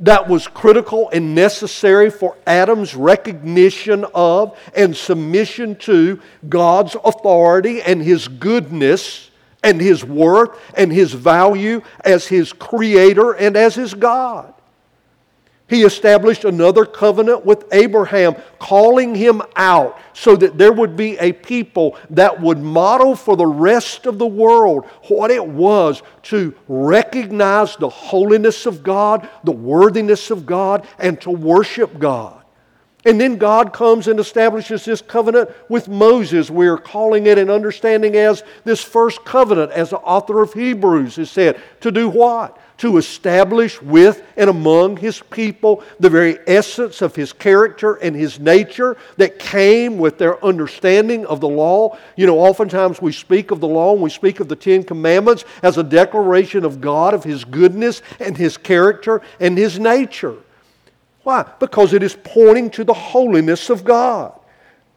that 0.00 0.28
was 0.28 0.46
critical 0.46 1.08
and 1.14 1.34
necessary 1.34 2.10
for 2.10 2.36
Adam's 2.46 2.94
recognition 2.94 4.04
of 4.14 4.58
and 4.76 4.94
submission 4.94 5.76
to 5.76 6.20
God's 6.46 6.94
authority 7.02 7.80
and 7.80 8.02
his 8.02 8.28
goodness 8.28 9.30
and 9.62 9.80
his 9.80 10.04
worth 10.04 10.60
and 10.76 10.92
his 10.92 11.14
value 11.14 11.80
as 12.04 12.26
his 12.26 12.52
creator 12.52 13.32
and 13.32 13.56
as 13.56 13.74
his 13.74 13.94
God. 13.94 14.52
He 15.70 15.84
established 15.84 16.44
another 16.44 16.84
covenant 16.84 17.46
with 17.46 17.64
Abraham, 17.72 18.34
calling 18.58 19.14
him 19.14 19.40
out 19.54 20.00
so 20.12 20.34
that 20.34 20.58
there 20.58 20.72
would 20.72 20.96
be 20.96 21.16
a 21.18 21.32
people 21.32 21.96
that 22.10 22.40
would 22.40 22.58
model 22.58 23.14
for 23.14 23.36
the 23.36 23.46
rest 23.46 24.06
of 24.06 24.18
the 24.18 24.26
world 24.26 24.84
what 25.06 25.30
it 25.30 25.46
was 25.46 26.02
to 26.24 26.52
recognize 26.66 27.76
the 27.76 27.88
holiness 27.88 28.66
of 28.66 28.82
God, 28.82 29.30
the 29.44 29.52
worthiness 29.52 30.32
of 30.32 30.44
God, 30.44 30.88
and 30.98 31.20
to 31.20 31.30
worship 31.30 32.00
God. 32.00 32.42
And 33.04 33.20
then 33.20 33.36
God 33.36 33.72
comes 33.72 34.08
and 34.08 34.18
establishes 34.18 34.84
this 34.84 35.00
covenant 35.00 35.50
with 35.68 35.88
Moses. 35.88 36.50
We're 36.50 36.78
calling 36.78 37.26
it 37.26 37.38
and 37.38 37.48
understanding 37.48 38.16
as 38.16 38.42
this 38.64 38.82
first 38.82 39.24
covenant, 39.24 39.70
as 39.70 39.90
the 39.90 39.98
author 39.98 40.42
of 40.42 40.52
Hebrews 40.52 41.14
has 41.14 41.30
said. 41.30 41.60
To 41.82 41.92
do 41.92 42.08
what? 42.08 42.58
To 42.80 42.96
establish 42.96 43.80
with 43.82 44.22
and 44.38 44.48
among 44.48 44.96
his 44.96 45.20
people 45.20 45.84
the 45.98 46.08
very 46.08 46.38
essence 46.46 47.02
of 47.02 47.14
his 47.14 47.30
character 47.30 47.96
and 47.96 48.16
his 48.16 48.40
nature 48.40 48.96
that 49.18 49.38
came 49.38 49.98
with 49.98 50.16
their 50.16 50.42
understanding 50.42 51.26
of 51.26 51.40
the 51.40 51.48
law. 51.48 51.98
You 52.16 52.26
know, 52.26 52.38
oftentimes 52.38 53.02
we 53.02 53.12
speak 53.12 53.50
of 53.50 53.60
the 53.60 53.68
law 53.68 53.92
and 53.92 54.00
we 54.00 54.08
speak 54.08 54.40
of 54.40 54.48
the 54.48 54.56
Ten 54.56 54.82
Commandments 54.82 55.44
as 55.62 55.76
a 55.76 55.82
declaration 55.82 56.64
of 56.64 56.80
God, 56.80 57.12
of 57.12 57.22
his 57.22 57.44
goodness 57.44 58.00
and 58.18 58.34
his 58.34 58.56
character 58.56 59.20
and 59.38 59.58
his 59.58 59.78
nature. 59.78 60.36
Why? 61.22 61.46
Because 61.60 61.92
it 61.92 62.02
is 62.02 62.16
pointing 62.24 62.70
to 62.70 62.84
the 62.84 62.94
holiness 62.94 63.68
of 63.68 63.84
God. 63.84 64.39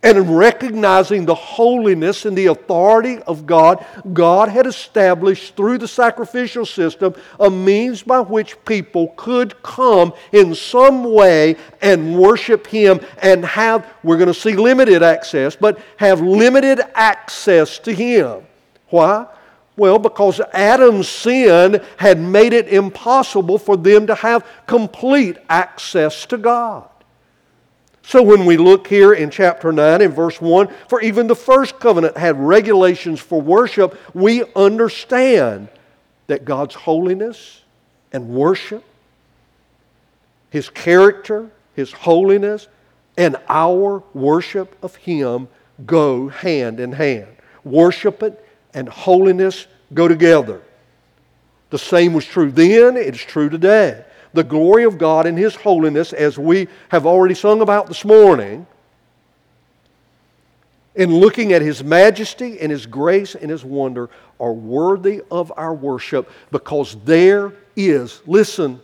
And 0.04 0.18
in 0.18 0.32
recognizing 0.34 1.26
the 1.26 1.34
holiness 1.34 2.26
and 2.26 2.38
the 2.38 2.48
authority 2.48 3.20
of 3.20 3.46
God, 3.46 3.86
God 4.12 4.50
had 4.50 4.68
established 4.68 5.56
through 5.56 5.78
the 5.78 5.88
sacrificial 5.88 6.66
system 6.66 7.16
a 7.40 7.50
means 7.50 8.04
by 8.04 8.20
which 8.20 8.64
people 8.66 9.14
could 9.16 9.64
come 9.64 10.12
in 10.34 10.54
some 10.56 11.06
way 11.06 11.56
and 11.82 12.20
worship 12.20 12.68
Him 12.68 13.00
and 13.22 13.46
have, 13.46 13.88
we're 14.04 14.18
going 14.18 14.28
to 14.28 14.34
see 14.34 14.56
limited 14.56 15.02
access, 15.04 15.56
but 15.56 15.80
have 15.96 16.20
limited 16.20 16.82
access 16.96 17.80
to 17.80 17.94
Him. 17.94 18.44
Why? 18.90 19.26
Well, 19.78 19.98
because 20.00 20.40
Adam's 20.52 21.08
sin 21.08 21.82
had 21.98 22.20
made 22.20 22.52
it 22.54 22.68
impossible 22.68 23.58
for 23.58 23.78
them 23.78 24.06
to 24.08 24.16
have 24.16 24.46
complete 24.68 25.38
access 25.50 26.26
to 26.28 26.38
God. 26.38 26.90
So 28.06 28.22
when 28.22 28.46
we 28.46 28.58
look 28.58 28.88
here 28.88 29.14
in 29.14 29.30
chapter 29.30 29.72
9 29.72 30.02
in 30.02 30.12
verse 30.12 30.40
1, 30.40 30.68
for 30.90 31.02
even 31.02 31.28
the 31.28 31.36
first 31.36 31.80
covenant 31.80 32.18
had 32.18 32.38
regulations 32.38 33.20
for 33.20 33.42
worship, 33.42 33.98
we 34.14 34.44
understand 34.56 35.70
that 36.28 36.46
God's 36.46 36.76
holiness 36.76 37.62
and 38.12 38.30
worship, 38.30 38.84
His 40.50 40.70
character, 40.70 41.50
His 41.76 41.92
holiness, 41.94 42.68
and 43.18 43.38
our 43.48 44.04
worship 44.14 44.76
of 44.84 44.96
Him 44.98 45.48
go 45.86 46.28
hand 46.28 46.80
in 46.80 46.92
hand. 46.92 47.30
Worship 47.64 48.22
it 48.22 48.46
and 48.74 48.90
holiness 48.90 49.66
go 49.94 50.10
together. 50.10 50.62
The 51.70 51.80
same 51.80 52.14
was 52.14 52.26
true 52.26 52.52
then, 52.52 52.98
it's 52.98 53.22
true 53.22 53.50
today 53.50 54.04
the 54.34 54.44
glory 54.44 54.84
of 54.84 54.98
God 54.98 55.26
and 55.26 55.38
His 55.38 55.56
holiness, 55.56 56.14
as 56.14 56.38
we 56.38 56.68
have 56.90 57.06
already 57.06 57.36
sung 57.36 57.62
about 57.62 57.88
this 57.88 58.04
morning, 58.04 58.66
in 60.96 61.16
looking 61.16 61.54
at 61.54 61.62
His 61.62 61.84
majesty 61.84 62.60
and 62.60 62.72
His 62.72 62.86
grace 62.86 63.36
and 63.36 63.50
His 63.50 63.64
wonder, 63.64 64.10
are 64.40 64.54
worthy 64.54 65.22
of 65.32 65.52
our 65.56 65.74
worship 65.74 66.30
because 66.52 66.96
there 67.06 67.54
is, 67.76 68.22
listen, 68.26 68.82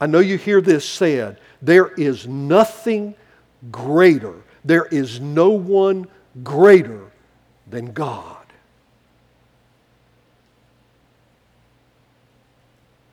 I 0.00 0.06
know 0.06 0.18
you 0.18 0.36
hear 0.36 0.60
this 0.60 0.88
said, 0.88 1.38
there 1.62 1.88
is 1.88 2.26
nothing 2.26 3.14
greater, 3.70 4.34
there 4.64 4.84
is 4.86 5.20
no 5.20 5.50
one 5.50 6.06
greater 6.42 7.10
than 7.68 7.92
God. 7.92 8.35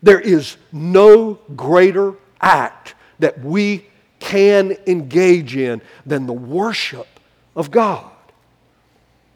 There 0.04 0.20
is 0.20 0.58
no 0.72 1.39
greater 1.56 2.13
act 2.39 2.94
that 3.20 3.39
we 3.39 3.88
can 4.20 4.78
engage 4.86 5.56
in 5.56 5.82
than 6.06 6.28
the 6.28 6.34
worship 6.34 7.08
of 7.56 7.72
God. 7.72 8.12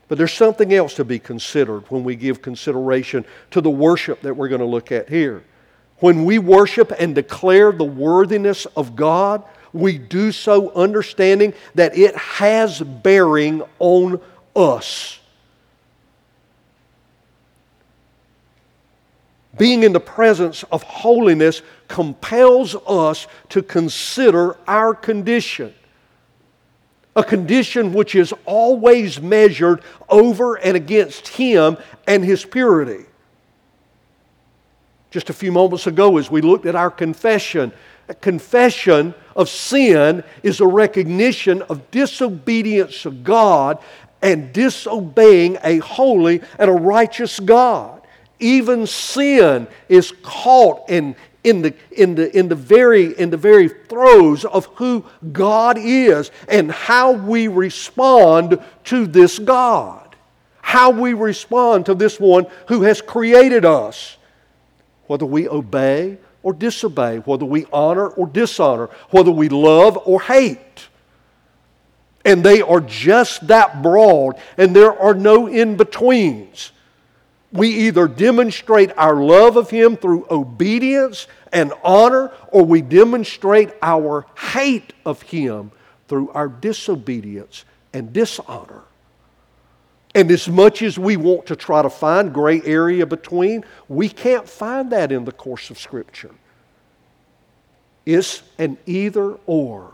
But 0.08 0.18
there's 0.18 0.34
something 0.34 0.74
else 0.74 0.94
to 0.96 1.06
be 1.06 1.20
considered 1.20 1.90
when 1.90 2.04
we 2.04 2.16
give 2.16 2.42
consideration 2.42 3.26
to 3.52 3.62
the 3.62 3.70
worship 3.70 4.22
that 4.22 4.36
we're 4.36 4.48
going 4.48 4.62
to 4.62 4.68
look 4.68 4.92
at 4.92 5.10
here. 5.10 5.44
When 6.00 6.26
we 6.26 6.38
worship 6.38 6.92
and 7.00 7.16
declare 7.16 7.72
the 7.72 7.84
worthiness 7.84 8.66
of 8.78 8.96
God, 8.96 9.44
we 9.74 9.98
do 9.98 10.32
so 10.32 10.72
understanding 10.74 11.54
that 11.76 11.98
it 11.98 12.16
has 12.16 12.82
bearing 12.82 13.64
on 13.80 14.22
us. 14.56 15.20
Being 19.58 19.84
in 19.84 19.94
the 19.94 20.00
presence 20.00 20.64
of 20.72 20.84
holiness 20.84 21.62
compels 21.88 22.76
us 22.88 23.28
to 23.50 23.62
consider 23.62 24.58
our 24.68 24.94
condition. 24.94 25.74
A 27.16 27.24
condition 27.24 27.94
which 27.94 28.14
is 28.14 28.34
always 28.46 29.20
measured 29.20 29.82
over 30.08 30.56
and 30.56 30.78
against 30.78 31.28
Him 31.30 31.78
and 32.06 32.24
His 32.24 32.46
purity. 32.46 33.06
Just 35.10 35.30
a 35.30 35.34
few 35.34 35.52
moments 35.52 35.88
ago, 35.88 36.18
as 36.18 36.30
we 36.30 36.42
looked 36.42 36.66
at 36.66 36.76
our 36.76 36.92
confession, 36.92 37.72
a 38.10 38.14
confession 38.14 39.16
of 39.36 39.50
sin 39.50 40.24
is 40.44 40.60
a 40.60 40.68
recognition 40.68 41.62
of 41.64 41.90
disobedience 41.92 43.02
to 43.02 43.12
God 43.12 43.80
and 44.22 44.54
disobeying 44.54 45.58
a 45.64 45.78
holy 45.80 46.42
and 46.60 46.70
a 46.70 46.74
righteous 46.74 47.40
God. 47.40 48.02
Even 48.40 48.86
sin 48.86 49.68
is 49.90 50.14
caught 50.22 50.90
in, 50.90 51.16
in, 51.44 51.62
the, 51.62 51.74
in, 51.92 52.16
the, 52.16 52.38
in, 52.38 52.48
the 52.50 52.56
very, 52.56 53.18
in 53.18 53.30
the 53.30 53.38
very 53.38 53.70
throes 53.70 54.46
of 54.46 54.66
who 54.76 55.06
God 55.32 55.78
is 55.80 56.32
and 56.48 56.72
how 56.72 57.14
we 57.14 57.48
respond 57.48 58.62
to 58.86 59.08
this 59.08 59.40
God. 59.40 60.16
How 60.62 60.92
we 60.92 61.14
respond 61.14 61.86
to 61.86 61.96
this 61.96 62.20
one 62.20 62.46
who 62.68 62.84
has 62.84 63.02
created 63.02 63.66
us. 63.66 64.18
Whether 65.08 65.26
we 65.26 65.48
obey 65.48 66.18
or 66.44 66.54
disobey, 66.54 67.18
whether 67.20 67.46
we 67.46 67.66
honor 67.74 68.08
or 68.08 68.28
dishonor, 68.28 68.90
whether 69.10 69.32
we 69.32 69.50
love 69.50 69.98
or 70.06 70.22
hate. 70.22 70.88
And 72.24 72.44
they 72.44 72.62
are 72.62 72.82
just 72.82 73.48
that 73.48 73.82
broad, 73.82 74.36
and 74.58 74.76
there 74.76 74.98
are 74.98 75.14
no 75.14 75.48
in 75.48 75.78
betweens. 75.78 76.72
We 77.58 77.70
either 77.70 78.08
demonstrate 78.08 78.96
our 78.98 79.16
love 79.16 79.58
of 79.58 79.72
Him 79.72 79.98
through 79.98 80.28
obedience 80.30 81.26
and 81.52 81.74
honor, 81.84 82.32
or 82.50 82.64
we 82.64 82.84
demonstrate 82.84 83.72
our 83.82 84.28
hate 84.38 84.94
of 85.08 85.24
Him 85.24 85.72
through 86.08 86.30
our 86.34 86.50
disobedience 86.50 87.66
and 87.94 88.14
dishonor. 88.14 88.84
And 90.14 90.30
as 90.30 90.48
much 90.48 90.84
as 90.84 91.00
we 91.00 91.18
want 91.18 91.48
to 91.48 91.56
try 91.56 91.82
to 91.82 91.90
find 91.90 92.32
gray 92.32 92.62
area 92.64 93.08
between, 93.08 93.66
we 93.90 94.08
can't 94.08 94.48
find 94.48 94.92
that 94.92 95.12
in 95.12 95.26
the 95.26 95.32
course 95.32 95.72
of 95.72 95.80
Scripture. 95.80 96.36
It's 98.06 98.44
an 98.60 98.78
either 98.86 99.34
or. 99.48 99.94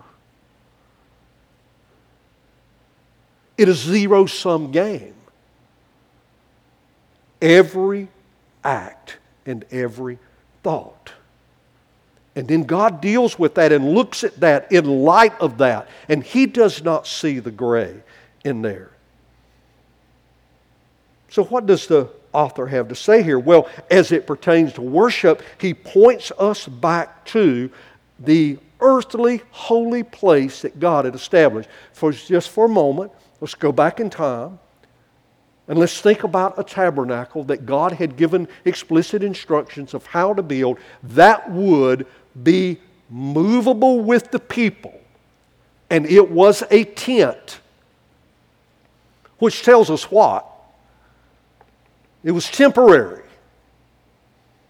It 3.58 3.70
is 3.70 3.78
zero 3.78 4.26
sum 4.26 4.74
game. 4.74 5.16
Every 7.44 8.08
act 8.64 9.18
and 9.46 9.66
every 9.70 10.18
thought. 10.64 11.12
And 12.36 12.48
then 12.48 12.64
God 12.64 13.02
deals 13.02 13.38
with 13.38 13.56
that 13.56 13.72
and 13.72 13.94
looks 13.94 14.24
at 14.24 14.40
that 14.40 14.72
in 14.72 14.86
light 14.86 15.40
of 15.40 15.58
that. 15.60 15.90
And 16.08 16.24
He 16.24 16.46
does 16.46 16.82
not 16.82 17.06
see 17.06 17.40
the 17.40 17.52
gray 17.52 17.96
in 18.46 18.62
there. 18.62 18.90
So, 21.30 21.44
what 21.44 21.66
does 21.66 21.88
the 21.88 22.10
author 22.32 22.66
have 22.68 22.88
to 22.88 22.96
say 22.96 23.22
here? 23.24 23.40
Well, 23.40 23.68
as 23.92 24.12
it 24.12 24.26
pertains 24.26 24.74
to 24.74 24.82
worship, 24.82 25.44
he 25.58 25.74
points 25.74 26.32
us 26.38 26.68
back 26.68 27.26
to 27.26 27.70
the 28.20 28.58
earthly 28.80 29.42
holy 29.52 30.04
place 30.04 30.62
that 30.62 30.80
God 30.80 31.06
had 31.06 31.16
established. 31.16 31.70
For 31.92 32.12
just 32.12 32.50
for 32.50 32.66
a 32.66 32.70
moment, 32.70 33.12
let's 33.42 33.56
go 33.56 33.72
back 33.72 34.00
in 34.00 34.10
time 34.10 34.60
and 35.68 35.80
let's 35.80 36.02
think 36.02 36.24
about 36.24 36.60
a 36.60 36.64
tabernacle 36.64 37.44
that 37.46 37.66
God 37.66 37.94
had 37.94 38.18
given 38.18 38.48
explicit 38.66 39.24
instructions 39.24 39.94
of 39.94 40.06
how 40.06 40.34
to 40.34 40.44
build 40.44 40.78
that 41.04 41.50
would 41.50 42.06
be 42.44 42.80
movable 43.10 44.02
with 44.02 44.32
the 44.32 44.40
people. 44.40 45.00
And 45.90 46.06
it 46.06 46.30
was 46.30 46.64
a 46.70 46.84
tent, 46.84 47.60
which 49.38 49.64
tells 49.64 49.90
us 49.90 50.12
what? 50.12 50.46
It 52.24 52.32
was 52.32 52.50
temporary, 52.50 53.24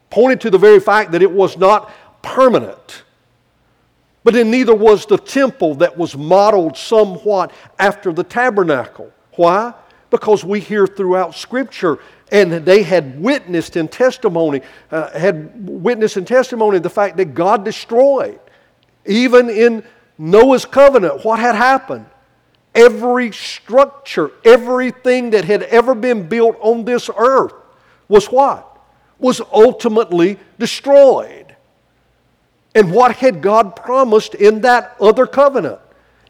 pointed 0.10 0.42
to 0.42 0.50
the 0.50 0.58
very 0.58 0.80
fact 0.80 1.12
that 1.14 1.22
it 1.22 1.32
was 1.32 1.58
not 1.58 1.92
permanent. 2.22 3.04
But 4.24 4.34
then 4.36 4.52
neither 4.52 4.76
was 4.76 5.06
the 5.06 5.18
temple 5.18 5.76
that 5.76 5.98
was 5.98 6.16
modeled 6.16 6.78
somewhat 6.78 7.52
after 7.80 8.14
the 8.14 8.24
tabernacle. 8.24 9.12
Why? 9.36 9.74
Because 10.14 10.44
we 10.44 10.60
hear 10.60 10.86
throughout 10.86 11.34
Scripture, 11.34 11.98
and 12.32 12.52
they 12.52 12.84
had 12.84 13.20
witnessed 13.20 13.76
in 13.76 13.88
testimony, 13.88 14.62
uh, 14.92 15.10
had 15.18 15.68
witnessed 15.68 16.18
in 16.18 16.24
testimony 16.24 16.78
the 16.78 16.88
fact 16.88 17.18
that 17.18 17.34
God 17.34 17.66
destroyed. 17.66 18.40
Even 19.08 19.50
in 19.50 19.84
Noah's 20.20 20.66
covenant, 20.66 21.26
what 21.26 21.40
had 21.40 21.56
happened? 21.56 22.06
Every 22.76 23.32
structure, 23.32 24.30
everything 24.46 25.32
that 25.32 25.46
had 25.46 25.64
ever 25.64 25.96
been 25.96 26.30
built 26.30 26.58
on 26.62 26.86
this 26.86 27.10
earth 27.18 27.56
was 28.08 28.28
what? 28.28 28.70
Was 29.18 29.42
ultimately 29.52 30.38
destroyed. 30.60 31.56
And 32.76 32.92
what 32.92 33.16
had 33.16 33.42
God 33.42 33.76
promised 33.76 34.36
in 34.36 34.62
that 34.62 34.96
other 35.02 35.26
covenant? 35.26 35.80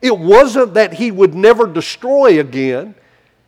It 0.02 0.18
wasn't 0.18 0.76
that 0.76 0.94
He 0.94 1.12
would 1.12 1.36
never 1.36 1.68
destroy 1.68 2.40
again, 2.40 2.96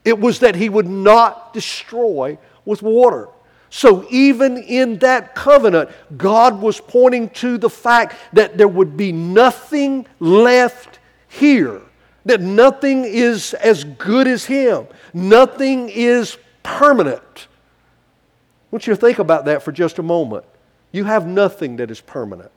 it 0.05 0.19
was 0.19 0.39
that 0.39 0.55
He 0.55 0.69
would 0.69 0.87
not 0.87 1.53
destroy 1.53 2.37
with 2.63 2.81
water. 2.81 3.27
So, 3.69 4.07
even 4.09 4.57
in 4.57 4.99
that 4.99 5.35
covenant, 5.35 5.89
God 6.15 6.61
was 6.61 6.79
pointing 6.79 7.29
to 7.31 7.57
the 7.57 7.69
fact 7.69 8.15
that 8.31 8.57
there 8.57 8.67
would 8.67 8.95
be 8.95 9.11
nothing 9.11 10.07
left 10.19 10.99
here, 11.27 11.81
that 12.23 12.39
nothing 12.39 13.03
is 13.03 13.53
as 13.55 13.83
good 13.83 14.27
as 14.27 14.45
Him, 14.45 14.87
nothing 15.13 15.89
is 15.89 16.37
permanent. 16.63 17.47
I 17.51 18.75
want 18.75 18.87
you 18.87 18.93
to 18.93 18.99
think 19.01 19.19
about 19.19 19.45
that 19.45 19.63
for 19.63 19.73
just 19.73 19.99
a 19.99 20.03
moment. 20.03 20.45
You 20.91 21.03
have 21.03 21.27
nothing 21.27 21.75
that 21.77 21.91
is 21.91 21.99
permanent 21.99 22.51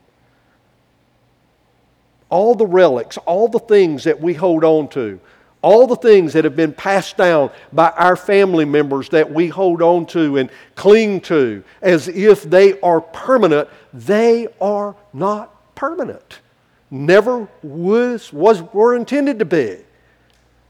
all 2.30 2.54
the 2.54 2.66
relics, 2.66 3.16
all 3.18 3.48
the 3.48 3.58
things 3.58 4.04
that 4.04 4.20
we 4.20 4.34
hold 4.34 4.64
on 4.64 4.88
to, 4.88 5.18
all 5.62 5.86
the 5.86 5.96
things 5.96 6.32
that 6.32 6.44
have 6.44 6.56
been 6.56 6.72
passed 6.72 7.16
down 7.16 7.50
by 7.72 7.90
our 7.90 8.16
family 8.16 8.64
members 8.64 9.08
that 9.10 9.30
we 9.30 9.48
hold 9.48 9.82
on 9.82 10.06
to 10.06 10.36
and 10.36 10.50
cling 10.76 11.20
to 11.22 11.64
as 11.82 12.08
if 12.08 12.42
they 12.44 12.78
are 12.80 13.00
permanent, 13.00 13.68
they 13.92 14.46
are 14.60 14.94
not 15.12 15.74
permanent. 15.74 16.40
Never 16.90 17.48
was, 17.62 18.32
was 18.32 18.62
were 18.62 18.94
intended 18.94 19.40
to 19.40 19.44
be. 19.44 19.78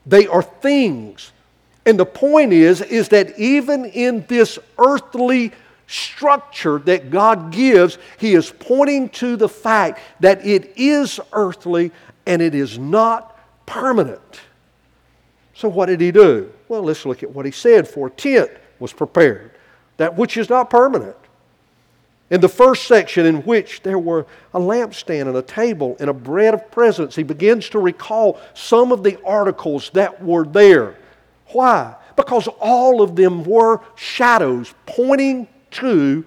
They 0.07 0.27
are 0.27 0.43
things. 0.43 1.33
And 1.85 1.99
the 1.99 2.07
point 2.07 2.53
is, 2.53 2.81
is 2.81 3.09
that 3.11 3.39
even 3.39 3.85
in 3.85 4.25
this 4.27 4.59
earthly 4.79 5.53
structure 5.87 6.79
that 6.81 7.11
God 7.11 7.53
gives, 7.53 7.99
He 8.19 8.35
is 8.35 8.53
pointing 8.59 9.09
to 9.11 9.37
the 9.37 9.49
fact 9.49 10.01
that 10.21 10.45
it 10.47 10.73
is 10.77 11.21
earthly 11.33 11.93
and 12.27 12.43
it 12.43 12.55
is 12.55 12.79
not 12.79 13.39
permanent. 13.67 14.41
So, 15.59 15.69
what 15.69 15.87
did 15.87 16.01
He 16.01 16.13
do? 16.13 16.53
Well, 16.69 16.83
let's 16.83 17.05
look 17.05 17.25
at 17.25 17.35
what 17.35 17.45
He 17.45 17.51
said. 17.51 17.89
For 17.89 18.07
a 18.07 18.11
tent 18.11 18.49
was 18.79 18.93
prepared, 18.93 19.51
that 19.97 20.17
which 20.17 20.37
is 20.37 20.49
not 20.49 20.71
permanent. 20.71 21.17
In 22.31 22.41
the 22.41 22.49
first 22.49 22.87
section, 22.87 23.27
in 23.27 23.39
which 23.43 23.83
there 23.83 23.99
were 23.99 24.25
a 24.55 24.61
lampstand 24.61 25.23
and 25.23 25.37
a 25.37 25.43
table 25.43 25.97
and 25.99 26.09
a 26.09 26.13
bread 26.13 26.55
of 26.55 26.71
presence, 26.71 27.17
he 27.17 27.25
begins 27.25 27.69
to 27.71 27.81
recall 27.81 28.39
some 28.55 28.93
of 28.93 29.03
the 29.03 29.21
articles 29.25 29.91
that 29.95 30.23
were 30.23 30.47
there. 30.47 30.95
Why? 31.49 31.97
Because 32.15 32.47
all 32.61 33.03
of 33.03 33.17
them 33.17 33.43
were 33.43 33.81
shadows 33.97 34.73
pointing 34.87 35.49
to 35.73 36.25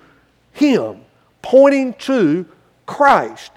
Him, 0.51 1.05
pointing 1.41 1.93
to 1.93 2.45
Christ, 2.85 3.53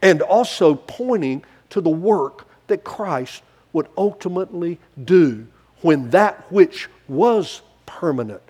and 0.00 0.22
also 0.22 0.76
pointing 0.76 1.44
to 1.68 1.82
the 1.82 1.90
work 1.90 2.46
that 2.68 2.84
Christ 2.84 3.42
would 3.72 3.88
ultimately 3.96 4.78
do 5.04 5.46
when 5.82 6.10
that 6.10 6.50
which 6.52 6.88
was 7.08 7.62
permanent 7.86 8.42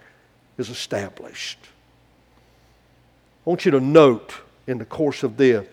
is 0.58 0.68
established. 0.68 1.58
I 3.46 3.50
want 3.50 3.64
you 3.64 3.70
to 3.72 3.80
note 3.80 4.34
in 4.66 4.78
the 4.78 4.84
course 4.84 5.22
of 5.22 5.36
this 5.36 5.66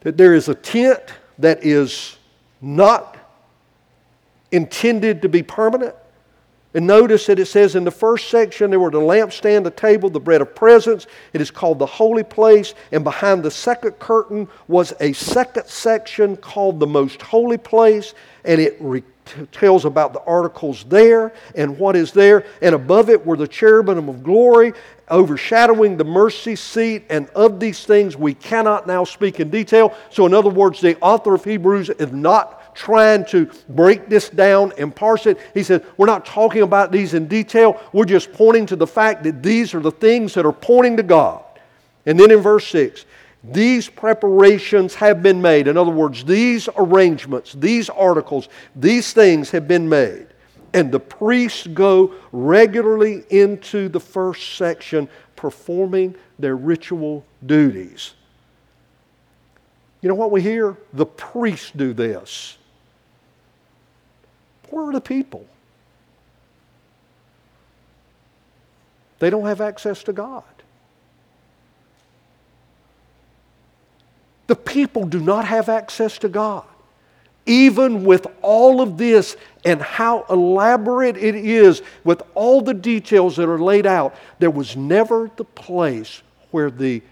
that 0.00 0.16
there 0.16 0.34
is 0.34 0.48
a 0.48 0.54
tent 0.54 1.02
that 1.38 1.64
is 1.64 2.16
not 2.60 3.16
intended 4.52 5.22
to 5.22 5.28
be 5.28 5.42
permanent, 5.42 5.94
and 6.72 6.86
notice 6.86 7.26
that 7.26 7.40
it 7.40 7.46
says 7.46 7.74
in 7.74 7.82
the 7.82 7.90
first 7.90 8.28
section 8.28 8.70
there 8.70 8.78
were 8.78 8.90
the 8.90 9.00
lampstand, 9.00 9.64
the 9.64 9.72
table, 9.72 10.08
the 10.08 10.20
bread 10.20 10.40
of 10.40 10.54
presence. 10.54 11.08
It 11.32 11.40
is 11.40 11.50
called 11.50 11.80
the 11.80 11.86
holy 11.86 12.22
place. 12.22 12.74
And 12.92 13.02
behind 13.02 13.42
the 13.42 13.50
second 13.50 13.92
curtain 13.98 14.46
was 14.68 14.92
a 15.00 15.12
second 15.12 15.66
section 15.66 16.36
called 16.36 16.78
the 16.78 16.86
most 16.86 17.20
holy 17.22 17.58
place. 17.58 18.14
And 18.44 18.60
it 18.60 18.76
re- 18.78 19.02
tells 19.50 19.84
about 19.84 20.12
the 20.12 20.22
articles 20.22 20.84
there 20.84 21.32
and 21.56 21.76
what 21.76 21.96
is 21.96 22.12
there. 22.12 22.46
And 22.62 22.74
above 22.74 23.10
it 23.10 23.24
were 23.26 23.36
the 23.36 23.48
cherubim 23.48 24.08
of 24.08 24.22
glory 24.22 24.72
overshadowing 25.10 25.96
the 25.96 26.04
mercy 26.04 26.54
seat. 26.54 27.04
And 27.10 27.28
of 27.30 27.58
these 27.58 27.84
things 27.84 28.16
we 28.16 28.34
cannot 28.34 28.86
now 28.86 29.02
speak 29.02 29.40
in 29.40 29.50
detail. 29.50 29.92
So, 30.10 30.24
in 30.24 30.34
other 30.34 30.50
words, 30.50 30.80
the 30.80 30.96
author 31.00 31.34
of 31.34 31.44
Hebrews 31.44 31.90
is 31.90 32.12
not 32.12 32.59
trying 32.80 33.26
to 33.26 33.50
break 33.68 34.08
this 34.08 34.30
down 34.30 34.72
and 34.78 34.96
parse 34.96 35.26
it. 35.26 35.38
He 35.52 35.62
said, 35.62 35.84
We're 35.98 36.06
not 36.06 36.24
talking 36.24 36.62
about 36.62 36.90
these 36.90 37.12
in 37.12 37.28
detail. 37.28 37.78
We're 37.92 38.06
just 38.06 38.32
pointing 38.32 38.64
to 38.66 38.76
the 38.76 38.86
fact 38.86 39.22
that 39.24 39.42
these 39.42 39.74
are 39.74 39.80
the 39.80 39.90
things 39.90 40.32
that 40.32 40.46
are 40.46 40.52
pointing 40.52 40.96
to 40.96 41.02
God. 41.02 41.44
And 42.06 42.18
then 42.18 42.30
in 42.30 42.40
verse 42.40 42.66
6, 42.68 43.04
these 43.44 43.90
preparations 43.90 44.94
have 44.94 45.22
been 45.22 45.42
made. 45.42 45.68
In 45.68 45.76
other 45.76 45.90
words, 45.90 46.24
these 46.24 46.70
arrangements, 46.74 47.52
these 47.52 47.90
articles, 47.90 48.48
these 48.74 49.12
things 49.12 49.50
have 49.50 49.68
been 49.68 49.86
made. 49.86 50.28
And 50.72 50.90
the 50.90 51.00
priests 51.00 51.66
go 51.66 52.14
regularly 52.32 53.24
into 53.28 53.90
the 53.90 54.00
first 54.00 54.56
section 54.56 55.06
performing 55.36 56.14
their 56.38 56.56
ritual 56.56 57.26
duties. 57.44 58.14
You 60.00 60.08
know 60.08 60.14
what 60.14 60.30
we 60.30 60.40
hear? 60.40 60.78
The 60.94 61.04
priests 61.04 61.72
do 61.76 61.92
this. 61.92 62.56
Where 64.70 64.88
are 64.88 64.92
the 64.92 65.00
people? 65.00 65.46
They 69.18 69.30
don't 69.30 69.46
have 69.46 69.60
access 69.60 70.02
to 70.04 70.12
God. 70.12 70.44
The 74.46 74.56
people 74.56 75.04
do 75.06 75.20
not 75.20 75.44
have 75.44 75.68
access 75.68 76.18
to 76.18 76.28
God. 76.28 76.64
Even 77.46 78.04
with 78.04 78.26
all 78.42 78.80
of 78.80 78.96
this 78.96 79.36
and 79.64 79.80
how 79.80 80.24
elaborate 80.28 81.16
it 81.16 81.34
is, 81.34 81.82
with 82.04 82.22
all 82.34 82.60
the 82.60 82.74
details 82.74 83.36
that 83.36 83.48
are 83.48 83.58
laid 83.58 83.86
out, 83.86 84.14
there 84.38 84.50
was 84.50 84.76
never 84.76 85.30
the 85.36 85.44
place 85.44 86.22
where 86.50 86.70
the 86.70 87.02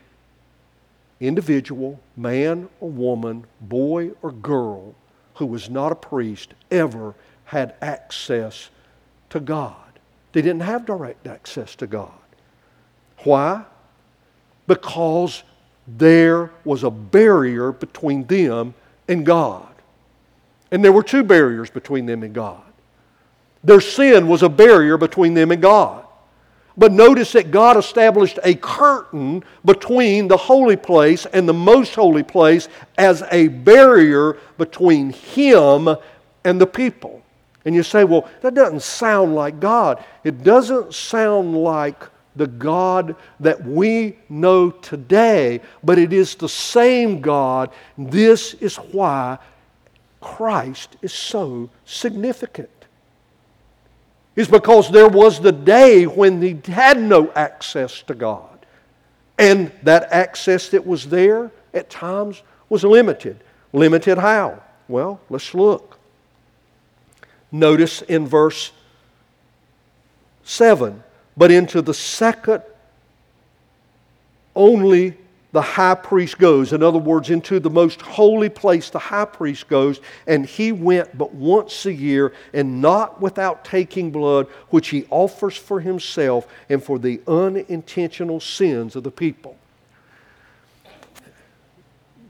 individual, 1.20 2.00
man 2.16 2.68
or 2.80 2.90
woman, 2.90 3.44
boy 3.60 4.10
or 4.22 4.32
girl, 4.32 4.94
who 5.34 5.46
was 5.46 5.70
not 5.70 5.92
a 5.92 5.96
priest, 5.96 6.54
ever 6.70 7.14
had 7.48 7.74
access 7.80 8.68
to 9.30 9.40
God. 9.40 9.74
They 10.32 10.42
didn't 10.42 10.60
have 10.60 10.84
direct 10.84 11.26
access 11.26 11.74
to 11.76 11.86
God. 11.86 12.12
Why? 13.24 13.64
Because 14.66 15.42
there 15.86 16.50
was 16.66 16.84
a 16.84 16.90
barrier 16.90 17.72
between 17.72 18.26
them 18.26 18.74
and 19.08 19.24
God. 19.24 19.66
And 20.70 20.84
there 20.84 20.92
were 20.92 21.02
two 21.02 21.22
barriers 21.22 21.70
between 21.70 22.04
them 22.04 22.22
and 22.22 22.34
God. 22.34 22.60
Their 23.64 23.80
sin 23.80 24.28
was 24.28 24.42
a 24.42 24.50
barrier 24.50 24.98
between 24.98 25.32
them 25.32 25.50
and 25.50 25.62
God. 25.62 26.04
But 26.76 26.92
notice 26.92 27.32
that 27.32 27.50
God 27.50 27.78
established 27.78 28.38
a 28.44 28.56
curtain 28.56 29.42
between 29.64 30.28
the 30.28 30.36
holy 30.36 30.76
place 30.76 31.24
and 31.24 31.48
the 31.48 31.54
most 31.54 31.94
holy 31.94 32.22
place 32.22 32.68
as 32.98 33.22
a 33.32 33.48
barrier 33.48 34.36
between 34.58 35.14
Him 35.14 35.88
and 36.44 36.60
the 36.60 36.66
people. 36.66 37.22
And 37.68 37.76
you 37.76 37.82
say, 37.82 38.02
well, 38.02 38.26
that 38.40 38.54
doesn't 38.54 38.80
sound 38.80 39.34
like 39.34 39.60
God. 39.60 40.02
It 40.24 40.42
doesn't 40.42 40.94
sound 40.94 41.54
like 41.54 42.02
the 42.34 42.46
God 42.46 43.14
that 43.40 43.62
we 43.62 44.16
know 44.30 44.70
today, 44.70 45.60
but 45.84 45.98
it 45.98 46.14
is 46.14 46.34
the 46.34 46.48
same 46.48 47.20
God. 47.20 47.70
This 47.98 48.54
is 48.54 48.76
why 48.76 49.36
Christ 50.22 50.96
is 51.02 51.12
so 51.12 51.68
significant. 51.84 52.70
Is 54.34 54.48
because 54.48 54.90
there 54.90 55.08
was 55.10 55.38
the 55.38 55.52
day 55.52 56.06
when 56.06 56.40
he 56.40 56.58
had 56.72 56.98
no 56.98 57.30
access 57.32 58.00
to 58.04 58.14
God. 58.14 58.64
And 59.36 59.70
that 59.82 60.10
access 60.10 60.70
that 60.70 60.86
was 60.86 61.06
there 61.06 61.50
at 61.74 61.90
times 61.90 62.42
was 62.70 62.82
limited. 62.82 63.44
Limited 63.74 64.16
how? 64.16 64.62
Well, 64.88 65.20
let's 65.28 65.52
look. 65.52 65.97
Notice 67.50 68.02
in 68.02 68.26
verse 68.26 68.72
7 70.44 71.02
but 71.38 71.52
into 71.52 71.80
the 71.80 71.94
second 71.94 72.62
only 74.56 75.16
the 75.52 75.62
high 75.62 75.94
priest 75.94 76.36
goes. 76.36 76.72
In 76.72 76.82
other 76.82 76.98
words, 76.98 77.30
into 77.30 77.60
the 77.60 77.70
most 77.70 78.02
holy 78.02 78.48
place 78.48 78.90
the 78.90 78.98
high 78.98 79.24
priest 79.24 79.68
goes, 79.68 80.00
and 80.26 80.44
he 80.44 80.72
went 80.72 81.16
but 81.16 81.32
once 81.32 81.86
a 81.86 81.92
year, 81.92 82.34
and 82.52 82.82
not 82.82 83.20
without 83.20 83.64
taking 83.64 84.10
blood, 84.10 84.46
which 84.68 84.88
he 84.88 85.06
offers 85.10 85.56
for 85.56 85.80
himself 85.80 86.46
and 86.68 86.82
for 86.82 86.98
the 86.98 87.20
unintentional 87.26 88.40
sins 88.40 88.94
of 88.96 89.04
the 89.04 89.10
people. 89.10 89.56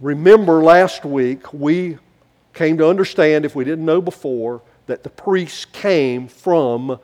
Remember 0.00 0.62
last 0.62 1.04
week, 1.04 1.52
we 1.52 1.98
came 2.52 2.78
to 2.78 2.87
understand, 2.87 3.44
if 3.44 3.57
we 3.57 3.64
didn't 3.64 3.85
know 3.85 4.00
before, 4.00 4.61
that 4.88 5.05
the 5.05 5.11
priests 5.11 5.64
came 5.66 6.27
from 6.27 6.98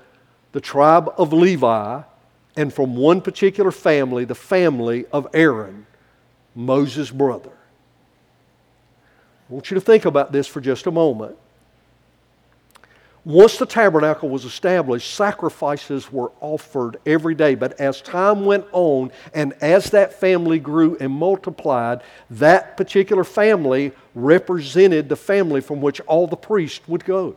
the 0.53 0.61
tribe 0.61 1.13
of 1.17 1.33
Levi 1.33 2.03
and 2.57 2.73
from 2.73 2.97
one 2.97 3.21
particular 3.21 3.71
family, 3.71 4.25
the 4.25 4.35
family 4.35 5.07
of 5.13 5.29
Aaron, 5.35 5.87
Moses' 6.55 7.11
brother. 7.11 7.53
I 9.49 9.53
want 9.53 9.71
you 9.71 9.75
to 9.75 9.81
think 9.81 10.07
about 10.07 10.33
this 10.33 10.47
for 10.47 10.61
just 10.61 10.87
a 10.87 10.91
moment. 10.91 11.37
Once 13.25 13.57
the 13.57 13.67
tabernacle 13.67 14.29
was 14.29 14.45
established, 14.45 15.15
sacrifices 15.15 16.13
were 16.13 16.31
offered 16.41 16.99
every 17.07 17.35
day. 17.35 17.55
But 17.55 17.81
as 17.81 18.01
time 18.03 18.45
went 18.45 18.67
on 18.73 19.13
and 19.33 19.55
as 19.61 19.91
that 19.91 20.13
family 20.13 20.59
grew 20.59 20.97
and 21.01 21.13
multiplied, 21.13 22.03
that 22.31 22.77
particular 22.77 23.25
family 23.25 23.93
represented 24.15 25.09
the 25.09 25.17
family 25.17 25.61
from 25.61 25.81
which 25.81 26.01
all 26.03 26.27
the 26.27 26.37
priests 26.37 26.87
would 26.87 27.05
go. 27.05 27.37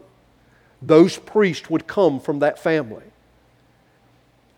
Those 0.81 1.17
priests 1.17 1.69
would 1.69 1.87
come 1.87 2.19
from 2.19 2.39
that 2.39 2.59
family. 2.59 3.03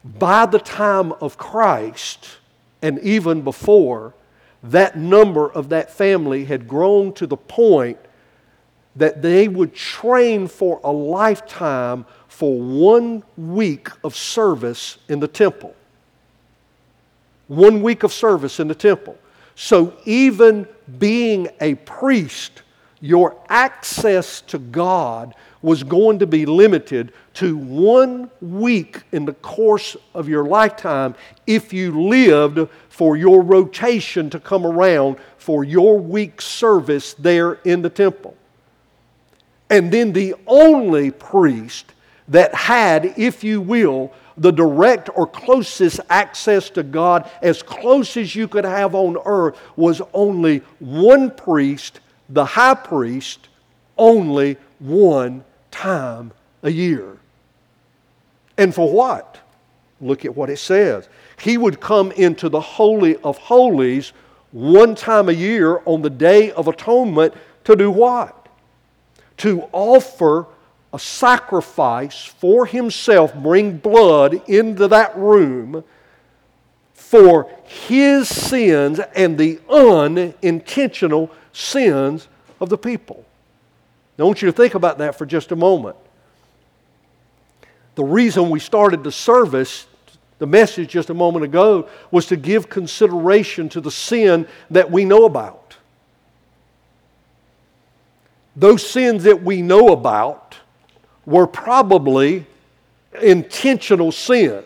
By 0.03 0.45
the 0.45 0.59
time 0.59 1.13
of 1.13 1.37
Christ, 1.37 2.37
and 2.81 2.99
even 2.99 3.41
before, 3.41 4.13
that 4.63 4.97
number 4.97 5.49
of 5.51 5.69
that 5.69 5.91
family 5.91 6.45
had 6.45 6.67
grown 6.67 7.13
to 7.13 7.27
the 7.27 7.37
point 7.37 7.97
that 8.95 9.21
they 9.21 9.47
would 9.47 9.73
train 9.73 10.47
for 10.47 10.79
a 10.83 10.91
lifetime 10.91 12.05
for 12.27 12.59
one 12.59 13.23
week 13.37 13.89
of 14.03 14.15
service 14.15 14.97
in 15.07 15.19
the 15.19 15.27
temple. 15.27 15.73
One 17.47 17.81
week 17.81 18.03
of 18.03 18.13
service 18.13 18.59
in 18.59 18.67
the 18.67 18.75
temple. 18.75 19.17
So, 19.55 19.93
even 20.05 20.67
being 20.99 21.49
a 21.59 21.75
priest, 21.75 22.61
your 23.01 23.35
access 23.49 24.41
to 24.41 24.57
God 24.57 25.35
was 25.61 25.83
going 25.83 26.19
to 26.19 26.27
be 26.27 26.45
limited 26.45 27.11
to 27.33 27.57
one 27.57 28.29
week 28.41 29.03
in 29.11 29.25
the 29.25 29.33
course 29.33 29.97
of 30.13 30.29
your 30.29 30.45
lifetime 30.45 31.15
if 31.45 31.73
you 31.73 32.07
lived 32.07 32.69
for 32.89 33.17
your 33.17 33.41
rotation 33.41 34.29
to 34.29 34.39
come 34.39 34.65
around 34.65 35.17
for 35.37 35.63
your 35.63 35.99
week 35.99 36.41
service 36.41 37.13
there 37.15 37.53
in 37.65 37.81
the 37.81 37.89
temple. 37.89 38.35
And 39.69 39.91
then 39.91 40.13
the 40.13 40.35
only 40.47 41.11
priest 41.11 41.93
that 42.29 42.53
had, 42.53 43.13
if 43.17 43.43
you 43.43 43.59
will, 43.61 44.13
the 44.37 44.51
direct 44.51 45.09
or 45.15 45.27
closest 45.27 45.99
access 46.09 46.69
to 46.69 46.83
God, 46.83 47.29
as 47.41 47.61
close 47.61 48.15
as 48.15 48.35
you 48.35 48.47
could 48.47 48.63
have 48.63 48.95
on 48.95 49.17
earth, 49.25 49.59
was 49.75 50.01
only 50.13 50.59
one 50.79 51.31
priest, 51.31 51.99
the 52.29 52.45
high 52.45 52.75
priest, 52.75 53.49
only 53.97 54.57
one 54.79 55.43
time 55.79 56.33
a 56.61 56.69
year. 56.69 57.17
And 58.57 58.75
for 58.75 58.91
what? 58.91 59.37
Look 60.01 60.25
at 60.25 60.35
what 60.35 60.49
it 60.49 60.59
says. 60.59 61.07
He 61.41 61.57
would 61.57 61.79
come 61.79 62.11
into 62.11 62.49
the 62.49 62.59
Holy 62.59 63.15
of 63.17 63.37
Holies 63.37 64.11
one 64.51 64.93
time 64.93 65.29
a 65.29 65.33
year 65.33 65.81
on 65.85 66.01
the 66.01 66.09
Day 66.09 66.51
of 66.51 66.67
Atonement 66.67 67.33
to 67.63 67.77
do 67.77 67.89
what? 67.91 68.49
To 69.37 69.61
offer 69.71 70.47
a 70.91 70.99
sacrifice 70.99 72.25
for 72.25 72.65
himself, 72.65 73.33
bring 73.33 73.77
blood 73.77 74.41
into 74.49 74.89
that 74.89 75.15
room 75.15 75.85
for 76.93 77.49
his 77.63 78.27
sins 78.27 78.99
and 79.15 79.37
the 79.37 79.61
unintentional 79.69 81.31
sins 81.53 82.27
of 82.59 82.67
the 82.67 82.77
people. 82.77 83.25
Now, 84.19 84.25
I 84.25 84.27
want 84.27 84.41
you 84.41 84.47
to 84.47 84.51
think 84.51 84.75
about 84.75 84.97
that 84.97 85.15
for 85.15 85.25
just 85.25 85.53
a 85.53 85.55
moment. 85.55 85.95
The 87.95 88.03
reason 88.03 88.49
we 88.49 88.59
started 88.59 89.01
the 89.01 89.13
service, 89.13 89.87
the 90.39 90.45
message 90.45 90.89
just 90.89 91.09
a 91.09 91.13
moment 91.13 91.45
ago, 91.45 91.87
was 92.11 92.25
to 92.25 92.35
give 92.35 92.69
consideration 92.69 93.69
to 93.69 93.79
the 93.79 93.89
sin 93.89 94.45
that 94.71 94.91
we 94.91 95.05
know 95.05 95.23
about. 95.23 95.77
Those 98.57 98.85
sins 98.85 99.23
that 99.23 99.41
we 99.41 99.61
know 99.61 99.87
about 99.87 100.57
were 101.25 101.47
probably 101.47 102.45
intentional 103.21 104.11
sins. 104.11 104.65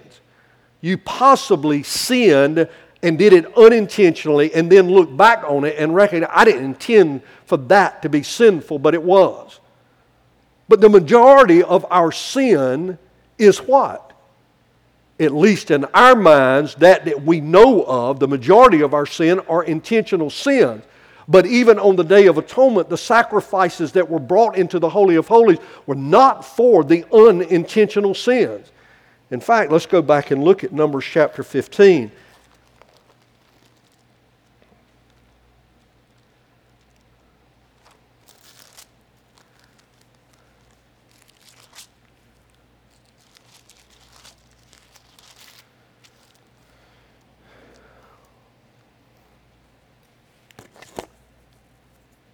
You 0.82 0.98
possibly 0.98 1.84
sinned 1.84 2.68
and 3.04 3.18
did 3.18 3.34
it 3.34 3.56
unintentionally 3.58 4.54
and 4.54 4.72
then 4.72 4.90
look 4.90 5.16
back 5.16 5.44
on 5.44 5.66
it 5.66 5.76
and 5.78 5.94
recognize 5.94 6.32
I 6.34 6.46
didn't 6.46 6.64
intend 6.64 7.22
for 7.46 7.58
that 7.58 8.02
to 8.02 8.10
be 8.10 8.24
sinful, 8.24 8.80
but 8.80 8.94
it 8.94 9.04
was. 9.04 9.60
But 10.70 10.80
the 10.80 10.90
majority 10.90 11.62
of 11.62 11.86
our 11.92 12.12
sin 12.12 12.98
is 13.38 13.60
what? 13.60 14.14
At 15.20 15.34
least 15.34 15.70
in 15.70 15.86
our 15.94 16.16
minds, 16.16 16.76
that, 16.76 17.06
that 17.06 17.22
we 17.22 17.42
know 17.42 17.84
of, 17.84 18.20
the 18.20 18.28
majority 18.28 18.82
of 18.82 18.94
our 18.94 19.06
sin 19.06 19.40
are 19.42 19.64
intentional 19.64 20.30
sins. 20.30 20.84
But 21.28 21.46
even 21.46 21.80
on 21.80 21.96
the 21.96 22.04
Day 22.04 22.28
of 22.28 22.38
Atonement, 22.38 22.90
the 22.90 22.98
sacrifices 22.98 23.92
that 23.94 24.10
were 24.10 24.20
brought 24.20 24.58
into 24.58 24.80
the 24.80 24.90
Holy 24.90 25.16
of 25.16 25.28
Holies 25.28 25.60
were 25.86 25.96
not 25.96 26.44
for 26.46 26.84
the 26.84 27.06
unintentional 27.14 28.16
sins. 28.16 28.72
In 29.30 29.40
fact, 29.40 29.72
let's 29.72 29.86
go 29.86 30.02
back 30.02 30.32
and 30.32 30.44
look 30.44 30.64
at 30.64 30.72
Numbers 30.72 31.06
chapter 31.06 31.44
15. 31.44 32.12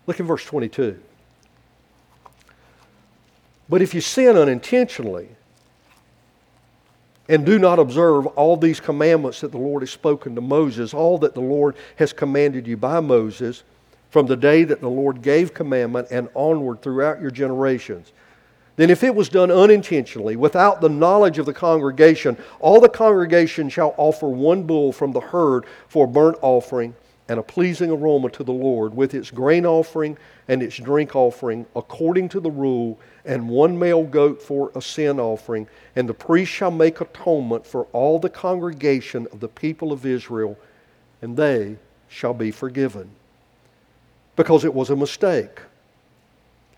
Look 0.10 0.20
at 0.20 0.26
verse 0.26 0.44
22. 0.44 1.00
But 3.70 3.84
if 3.84 3.94
you 3.94 4.02
sin 4.02 4.38
unintentionally 4.38 5.30
and 7.28 7.46
do 7.46 7.60
not 7.60 7.78
observe 7.78 8.26
all 8.26 8.58
these 8.58 8.80
commandments 8.80 9.42
that 9.42 9.52
the 9.52 9.60
Lord 9.60 9.84
has 9.84 9.92
spoken 9.92 10.34
to 10.34 10.42
Moses, 10.42 10.96
all 10.96 11.20
that 11.20 11.36
the 11.36 11.42
Lord 11.42 11.76
has 11.98 12.12
commanded 12.12 12.66
you 12.66 12.76
by 12.76 13.00
Moses, 13.00 13.62
from 14.10 14.26
the 14.26 14.36
day 14.36 14.64
that 14.64 14.82
the 14.82 14.90
Lord 14.90 15.22
gave 15.22 15.54
commandment 15.54 16.08
and 16.10 16.28
onward 16.34 16.82
throughout 16.82 17.22
your 17.22 17.30
generations, 17.30 18.12
then 18.78 18.90
if 18.90 19.04
it 19.04 19.14
was 19.14 19.30
done 19.30 19.52
unintentionally, 19.52 20.36
without 20.36 20.82
the 20.82 20.90
knowledge 20.90 21.38
of 21.38 21.46
the 21.46 21.54
congregation, 21.54 22.36
all 22.60 22.82
the 22.82 22.90
congregation 22.90 23.70
shall 23.70 23.94
offer 23.96 24.28
one 24.28 24.64
bull 24.64 24.92
from 24.92 25.12
the 25.12 25.22
herd 25.22 25.66
for 25.88 26.06
a 26.06 26.08
burnt 26.08 26.40
offering 26.42 26.96
and 27.30 27.40
a 27.40 27.44
pleasing 27.44 27.92
aroma 27.92 28.30
to 28.32 28.44
the 28.44 28.52
Lord, 28.52 28.96
with 28.96 29.14
its 29.14 29.30
grain 29.30 29.66
offering 29.66 30.18
and 30.48 30.64
its 30.64 30.76
drink 30.78 31.16
offering, 31.16 31.66
according 31.76 32.28
to 32.30 32.40
the 32.40 32.50
rule, 32.50 33.00
and 33.24 33.48
one 33.48 33.78
male 33.78 34.04
goat 34.04 34.42
for 34.42 34.72
a 34.76 34.82
sin 34.82 35.20
offering. 35.20 35.68
And 35.96 36.10
the 36.10 36.14
priest 36.14 36.52
shall 36.52 36.72
make 36.72 37.00
atonement 37.00 37.68
for 37.68 37.86
all 37.94 38.18
the 38.18 38.32
congregation 38.32 39.28
of 39.32 39.40
the 39.40 39.48
people 39.48 39.92
of 39.92 40.08
Israel, 40.08 40.58
and 41.22 41.38
they 41.38 41.78
shall 42.08 42.34
be 42.34 42.50
forgiven. 42.50 43.12
Because 44.36 44.66
it 44.66 44.74
was 44.74 44.90
a 44.90 44.96
mistake. 44.96 45.62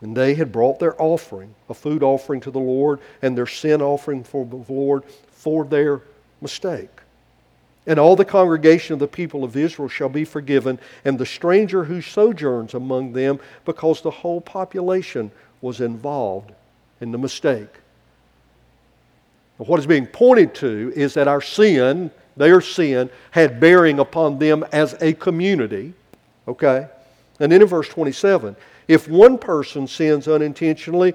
And 0.02 0.18
they 0.18 0.34
had 0.34 0.52
brought 0.52 0.80
their 0.80 1.02
offering, 1.02 1.56
a 1.70 1.74
food 1.74 2.04
offering 2.04 2.42
to 2.42 2.52
the 2.52 2.60
Lord, 2.60 3.00
and 3.22 3.38
their 3.38 3.48
sin 3.48 3.82
offering 3.82 4.24
for 4.24 4.46
the 4.46 4.66
Lord 4.68 5.06
for 5.32 5.64
their 5.64 6.02
mistake. 6.42 6.90
And 7.88 8.00
all 8.00 8.16
the 8.16 8.26
congregation 8.26 8.94
of 8.94 9.00
the 9.00 9.08
people 9.08 9.44
of 9.44 9.58
Israel 9.58 9.90
shall 9.90 10.10
be 10.10 10.24
forgiven, 10.24 10.80
and 11.04 11.18
the 11.18 11.26
stranger 11.26 11.84
who 11.84 12.02
sojourns 12.02 12.74
among 12.74 13.14
them, 13.14 13.40
because 13.66 14.02
the 14.02 14.12
whole 14.12 14.42
population 14.42 15.32
was 15.62 15.82
involved 15.82 16.52
in 17.00 17.12
the 17.12 17.18
mistake. 17.18 17.70
What 19.58 19.80
is 19.80 19.86
being 19.86 20.08
pointed 20.08 20.56
to 20.56 20.92
is 20.96 21.14
that 21.16 21.28
our 21.28 21.42
sin, 21.42 22.10
their 22.36 22.62
sin, 22.62 23.10
had 23.32 23.60
bearing 23.60 24.00
upon 24.00 24.40
them 24.40 24.66
as 24.72 24.96
a 25.02 25.14
community. 25.14 25.94
Okay? 26.48 26.88
And 27.40 27.52
then 27.52 27.62
in 27.62 27.68
verse 27.68 27.88
27, 27.90 28.56
if 28.88 29.08
one 29.08 29.38
person 29.38 29.88
sins 29.88 30.28
unintentionally, 30.28 31.14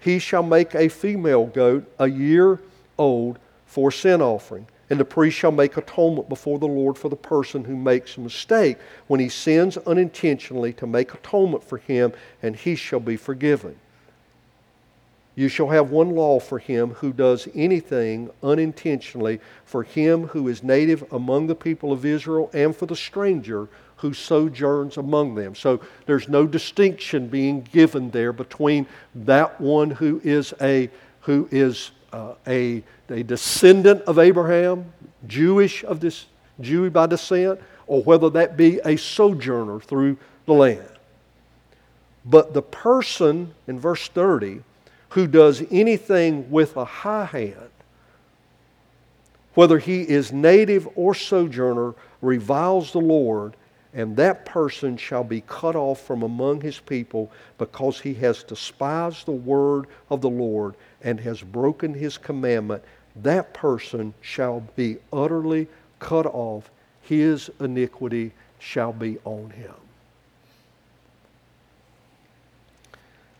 he 0.00 0.18
shall 0.18 0.42
make 0.42 0.74
a 0.74 0.88
female 0.88 1.46
goat 1.46 1.90
a 1.98 2.06
year 2.06 2.60
old 2.98 3.38
for 3.66 3.90
sin 3.90 4.22
offering. 4.22 4.66
And 4.88 5.00
the 5.00 5.04
priest 5.04 5.36
shall 5.36 5.52
make 5.52 5.76
atonement 5.76 6.28
before 6.28 6.58
the 6.58 6.66
Lord 6.66 6.96
for 6.96 7.08
the 7.08 7.16
person 7.16 7.64
who 7.64 7.76
makes 7.76 8.16
a 8.16 8.20
mistake 8.20 8.78
when 9.08 9.18
he 9.18 9.28
sins 9.28 9.76
unintentionally 9.78 10.72
to 10.74 10.86
make 10.86 11.12
atonement 11.12 11.64
for 11.64 11.78
him, 11.78 12.12
and 12.42 12.54
he 12.54 12.76
shall 12.76 13.00
be 13.00 13.16
forgiven. 13.16 13.76
You 15.34 15.48
shall 15.48 15.68
have 15.68 15.90
one 15.90 16.10
law 16.10 16.40
for 16.40 16.58
him 16.58 16.90
who 16.90 17.12
does 17.12 17.46
anything 17.54 18.30
unintentionally, 18.42 19.40
for 19.66 19.82
him 19.82 20.28
who 20.28 20.48
is 20.48 20.62
native 20.62 21.04
among 21.12 21.46
the 21.46 21.54
people 21.54 21.92
of 21.92 22.06
Israel, 22.06 22.48
and 22.54 22.74
for 22.74 22.86
the 22.86 22.96
stranger 22.96 23.68
who 23.96 24.14
sojourns 24.14 24.96
among 24.96 25.34
them. 25.34 25.54
So 25.54 25.80
there's 26.06 26.28
no 26.28 26.46
distinction 26.46 27.28
being 27.28 27.62
given 27.62 28.10
there 28.10 28.32
between 28.32 28.86
that 29.14 29.60
one 29.60 29.90
who 29.90 30.20
is 30.24 30.54
a 30.60 30.90
who 31.20 31.48
is 31.50 31.90
uh, 32.12 32.34
a, 32.46 32.82
a 33.10 33.22
descendant 33.22 34.02
of 34.02 34.18
Abraham, 34.18 34.92
Jewish 35.26 35.84
of 35.84 36.00
this 36.00 36.26
Jew 36.60 36.90
by 36.90 37.06
descent, 37.06 37.60
or 37.86 38.02
whether 38.02 38.30
that 38.30 38.56
be 38.56 38.80
a 38.84 38.96
sojourner 38.96 39.80
through 39.80 40.16
the 40.46 40.52
land. 40.52 40.88
But 42.24 42.54
the 42.54 42.62
person 42.62 43.54
in 43.68 43.78
verse 43.78 44.08
30 44.08 44.62
who 45.10 45.26
does 45.26 45.62
anything 45.70 46.50
with 46.50 46.76
a 46.76 46.84
high 46.84 47.24
hand, 47.24 47.70
whether 49.54 49.78
he 49.78 50.02
is 50.02 50.32
native 50.32 50.88
or 50.94 51.14
sojourner, 51.14 51.94
reviles 52.20 52.92
the 52.92 53.00
Lord, 53.00 53.54
and 53.96 54.14
that 54.16 54.44
person 54.44 54.98
shall 54.98 55.24
be 55.24 55.40
cut 55.40 55.74
off 55.74 56.02
from 56.02 56.22
among 56.22 56.60
his 56.60 56.78
people 56.78 57.32
because 57.56 57.98
he 57.98 58.12
has 58.12 58.42
despised 58.42 59.24
the 59.24 59.32
word 59.32 59.86
of 60.10 60.20
the 60.20 60.28
Lord 60.28 60.74
and 61.02 61.18
has 61.20 61.40
broken 61.40 61.94
his 61.94 62.18
commandment, 62.18 62.84
that 63.16 63.54
person 63.54 64.12
shall 64.20 64.60
be 64.76 64.98
utterly 65.14 65.66
cut 65.98 66.26
off. 66.26 66.70
His 67.00 67.50
iniquity 67.58 68.32
shall 68.58 68.92
be 68.92 69.16
on 69.24 69.48
him. 69.48 69.72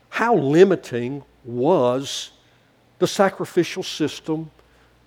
How 0.09 0.35
limiting 0.35 1.21
was 1.45 2.31
the 2.97 3.05
sacrificial 3.05 3.83
system 3.83 4.49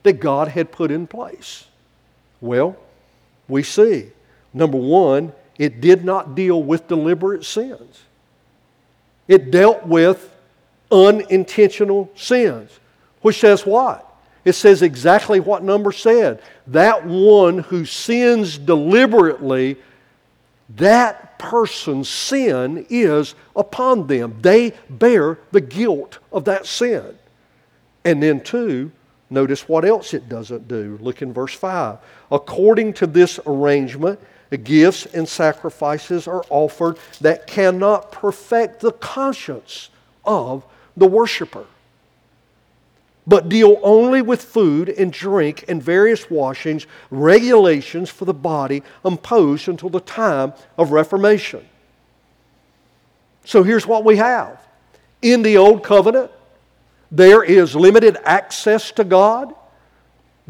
that 0.05 0.21
God 0.21 0.47
had 0.47 0.71
put 0.71 0.93
in 0.93 1.09
place? 1.09 1.65
Well, 2.41 2.77
we 3.49 3.65
see. 3.65 4.13
Number 4.55 4.79
one, 4.79 5.33
it 5.61 5.83
did 5.83 6.07
not 6.07 6.35
deal 6.35 6.63
with 6.63 6.89
deliberate 6.89 7.45
sins. 7.45 8.01
It 9.29 9.51
dealt 9.51 9.87
with 9.87 10.35
unintentional 10.91 12.11
sins. 12.17 12.81
Which 13.21 13.41
says 13.41 13.67
what? 13.67 14.11
It 14.43 14.55
says 14.55 14.81
exactly 14.81 15.39
what 15.39 15.63
number 15.63 15.93
said. 15.93 16.41
That 16.69 17.05
one 17.05 17.59
who 17.59 17.85
sins 17.85 18.57
deliberately, 18.57 19.77
that 20.77 21.39
person's 21.39 22.09
sin 22.09 22.87
is 22.89 23.35
upon 23.55 24.07
them. 24.07 24.39
They 24.41 24.73
bear 24.89 25.41
the 25.53 25.61
guilt 25.61 26.21
of 26.33 26.47
that 26.47 26.65
sin. 26.65 27.19
And 28.07 28.23
then, 28.23 28.41
two, 28.41 28.93
notice 29.29 29.69
what 29.69 29.85
else 29.85 30.15
it 30.15 30.27
doesn't 30.27 30.69
do. 30.69 30.99
Look 31.03 31.21
in 31.21 31.35
verse 31.35 31.53
5. 31.55 31.99
According 32.33 32.95
to 32.95 33.07
this 33.07 33.39
arrangement, 33.47 34.19
gifts 34.59 35.07
and 35.07 35.29
sacrifices 35.29 36.27
are 36.27 36.45
offered 36.51 36.99
that 37.21 37.47
cannot 37.47 38.13
perfect 38.13 38.81
the 38.81 38.93
conscience 38.93 39.91
of 40.25 40.65
the 40.97 41.07
worshiper, 41.07 41.67
but 43.27 43.49
deal 43.49 43.79
only 43.83 44.23
with 44.23 44.43
food 44.43 44.89
and 44.89 45.13
drink 45.13 45.65
and 45.69 45.83
various 45.83 46.29
washings, 46.29 46.87
regulations 47.11 48.11
for 48.11 48.25
the 48.25 48.35
body 48.35 48.83
imposed 49.05 49.69
until 49.69 49.89
the 49.89 50.01
time 50.01 50.53
of 50.77 50.91
Reformation. 50.91 51.65
So 53.45 53.63
here's 53.63 53.87
what 53.87 54.05
we 54.05 54.17
have. 54.17 54.61
In 55.23 55.43
the 55.43 55.57
Old 55.57 55.85
Covenant, 55.85 56.31
there 57.11 57.43
is 57.43 57.75
limited 57.75 58.17
access 58.25 58.91
to 58.93 59.05
God. 59.05 59.55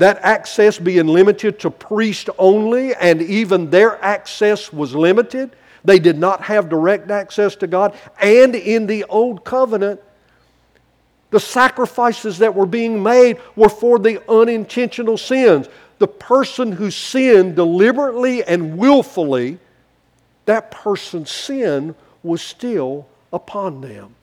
That 0.00 0.18
access 0.22 0.78
being 0.78 1.08
limited 1.08 1.60
to 1.60 1.70
priests 1.70 2.30
only, 2.38 2.94
and 2.94 3.20
even 3.20 3.68
their 3.68 4.02
access 4.02 4.72
was 4.72 4.94
limited. 4.94 5.54
They 5.84 5.98
did 5.98 6.16
not 6.16 6.40
have 6.40 6.70
direct 6.70 7.10
access 7.10 7.54
to 7.56 7.66
God. 7.66 7.94
And 8.18 8.54
in 8.54 8.86
the 8.86 9.04
Old 9.04 9.44
Covenant, 9.44 10.00
the 11.28 11.38
sacrifices 11.38 12.38
that 12.38 12.54
were 12.54 12.64
being 12.64 13.02
made 13.02 13.40
were 13.56 13.68
for 13.68 13.98
the 13.98 14.22
unintentional 14.26 15.18
sins. 15.18 15.68
The 15.98 16.08
person 16.08 16.72
who 16.72 16.90
sinned 16.90 17.56
deliberately 17.56 18.42
and 18.42 18.78
willfully, 18.78 19.58
that 20.46 20.70
person's 20.70 21.30
sin 21.30 21.94
was 22.22 22.40
still 22.40 23.06
upon 23.34 23.82
them. 23.82 24.14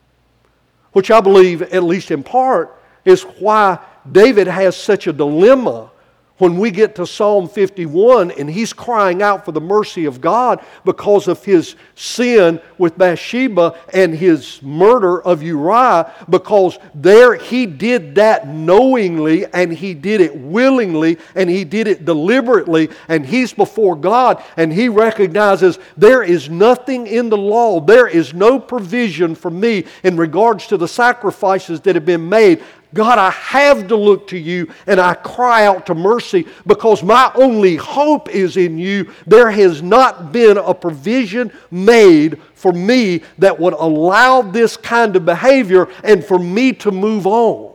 Which 0.90 1.12
I 1.12 1.20
believe, 1.20 1.62
at 1.62 1.84
least 1.84 2.10
in 2.10 2.24
part, 2.24 2.77
is 3.04 3.22
why 3.22 3.78
David 4.10 4.46
has 4.46 4.76
such 4.76 5.06
a 5.06 5.12
dilemma 5.12 5.90
when 6.38 6.56
we 6.56 6.70
get 6.70 6.94
to 6.94 7.06
Psalm 7.06 7.48
51 7.48 8.30
and 8.30 8.48
he's 8.48 8.72
crying 8.72 9.22
out 9.22 9.44
for 9.44 9.52
the 9.52 9.60
mercy 9.60 10.04
of 10.04 10.20
God 10.20 10.64
because 10.84 11.28
of 11.28 11.44
his 11.44 11.74
sin 11.94 12.60
with 12.78 12.96
Bathsheba 12.96 13.76
and 13.92 14.14
his 14.14 14.62
murder 14.62 15.20
of 15.22 15.42
Uriah, 15.42 16.12
because 16.30 16.78
there 16.94 17.34
he 17.34 17.66
did 17.66 18.14
that 18.14 18.48
knowingly 18.48 19.46
and 19.46 19.72
he 19.72 19.94
did 19.94 20.20
it 20.20 20.34
willingly 20.36 21.18
and 21.34 21.50
he 21.50 21.64
did 21.64 21.88
it 21.88 22.04
deliberately, 22.04 22.88
and 23.08 23.26
he's 23.26 23.52
before 23.52 23.96
God 23.96 24.42
and 24.56 24.72
he 24.72 24.88
recognizes 24.88 25.78
there 25.96 26.22
is 26.22 26.48
nothing 26.48 27.06
in 27.08 27.28
the 27.28 27.36
law, 27.36 27.80
there 27.80 28.06
is 28.06 28.32
no 28.32 28.60
provision 28.60 29.34
for 29.34 29.50
me 29.50 29.84
in 30.04 30.16
regards 30.16 30.68
to 30.68 30.76
the 30.76 30.88
sacrifices 30.88 31.80
that 31.80 31.96
have 31.96 32.06
been 32.06 32.28
made. 32.28 32.62
God, 32.94 33.18
I 33.18 33.30
have 33.30 33.88
to 33.88 33.96
look 33.96 34.28
to 34.28 34.38
you 34.38 34.72
and 34.86 34.98
I 34.98 35.14
cry 35.14 35.66
out 35.66 35.86
to 35.86 35.94
mercy 35.94 36.46
because 36.66 37.02
my 37.02 37.30
only 37.34 37.76
hope 37.76 38.30
is 38.30 38.56
in 38.56 38.78
you. 38.78 39.12
There 39.26 39.50
has 39.50 39.82
not 39.82 40.32
been 40.32 40.56
a 40.56 40.72
provision 40.72 41.52
made 41.70 42.40
for 42.54 42.72
me 42.72 43.22
that 43.38 43.60
would 43.60 43.74
allow 43.74 44.40
this 44.40 44.76
kind 44.76 45.16
of 45.16 45.26
behavior 45.26 45.88
and 46.02 46.24
for 46.24 46.38
me 46.38 46.72
to 46.74 46.90
move 46.90 47.26
on. 47.26 47.74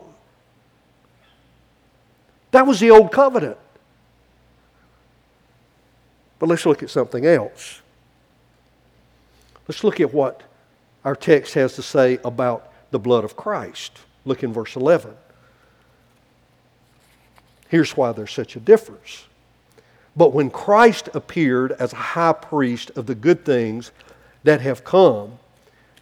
That 2.50 2.66
was 2.66 2.80
the 2.80 2.90
old 2.90 3.12
covenant. 3.12 3.58
But 6.40 6.48
let's 6.48 6.66
look 6.66 6.82
at 6.82 6.90
something 6.90 7.24
else. 7.24 7.80
Let's 9.68 9.84
look 9.84 10.00
at 10.00 10.12
what 10.12 10.42
our 11.04 11.14
text 11.14 11.54
has 11.54 11.74
to 11.76 11.82
say 11.82 12.18
about 12.24 12.72
the 12.90 12.98
blood 12.98 13.24
of 13.24 13.36
Christ. 13.36 13.98
Look 14.24 14.42
in 14.42 14.52
verse 14.52 14.76
11. 14.76 15.14
Here's 17.68 17.96
why 17.96 18.12
there's 18.12 18.32
such 18.32 18.56
a 18.56 18.60
difference. 18.60 19.24
But 20.16 20.32
when 20.32 20.50
Christ 20.50 21.08
appeared 21.12 21.72
as 21.72 21.92
a 21.92 21.96
high 21.96 22.32
priest 22.32 22.90
of 22.96 23.06
the 23.06 23.14
good 23.14 23.44
things 23.44 23.90
that 24.44 24.60
have 24.60 24.84
come, 24.84 25.38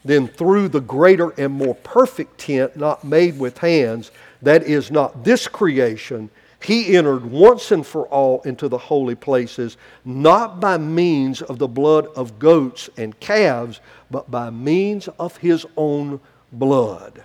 then 0.04 0.28
through 0.28 0.68
the 0.68 0.80
greater 0.80 1.30
and 1.30 1.52
more 1.52 1.74
perfect 1.76 2.38
tent 2.38 2.76
not 2.76 3.04
made 3.04 3.38
with 3.38 3.58
hands, 3.58 4.10
that 4.42 4.64
is 4.64 4.90
not 4.90 5.24
this 5.24 5.48
creation, 5.48 6.28
he 6.62 6.96
entered 6.96 7.24
once 7.24 7.72
and 7.72 7.86
for 7.86 8.06
all 8.08 8.42
into 8.42 8.68
the 8.68 8.78
holy 8.78 9.14
places, 9.14 9.76
not 10.04 10.60
by 10.60 10.76
means 10.76 11.40
of 11.42 11.58
the 11.58 11.68
blood 11.68 12.06
of 12.14 12.38
goats 12.38 12.90
and 12.96 13.18
calves, 13.18 13.80
but 14.10 14.30
by 14.30 14.50
means 14.50 15.08
of 15.18 15.36
his 15.38 15.64
own 15.76 16.20
blood 16.52 17.24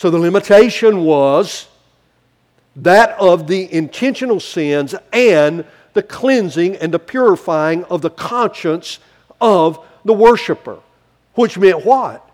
So 0.00 0.08
the 0.08 0.18
limitation 0.18 1.04
was 1.04 1.68
that 2.74 3.10
of 3.20 3.46
the 3.46 3.70
intentional 3.70 4.40
sins 4.40 4.94
and 5.12 5.62
the 5.92 6.02
cleansing 6.02 6.76
and 6.76 6.94
the 6.94 6.98
purifying 6.98 7.84
of 7.84 8.00
the 8.00 8.08
conscience 8.08 8.98
of 9.42 9.86
the 10.06 10.14
worshiper. 10.14 10.78
Which 11.34 11.58
meant 11.58 11.84
what? 11.84 12.26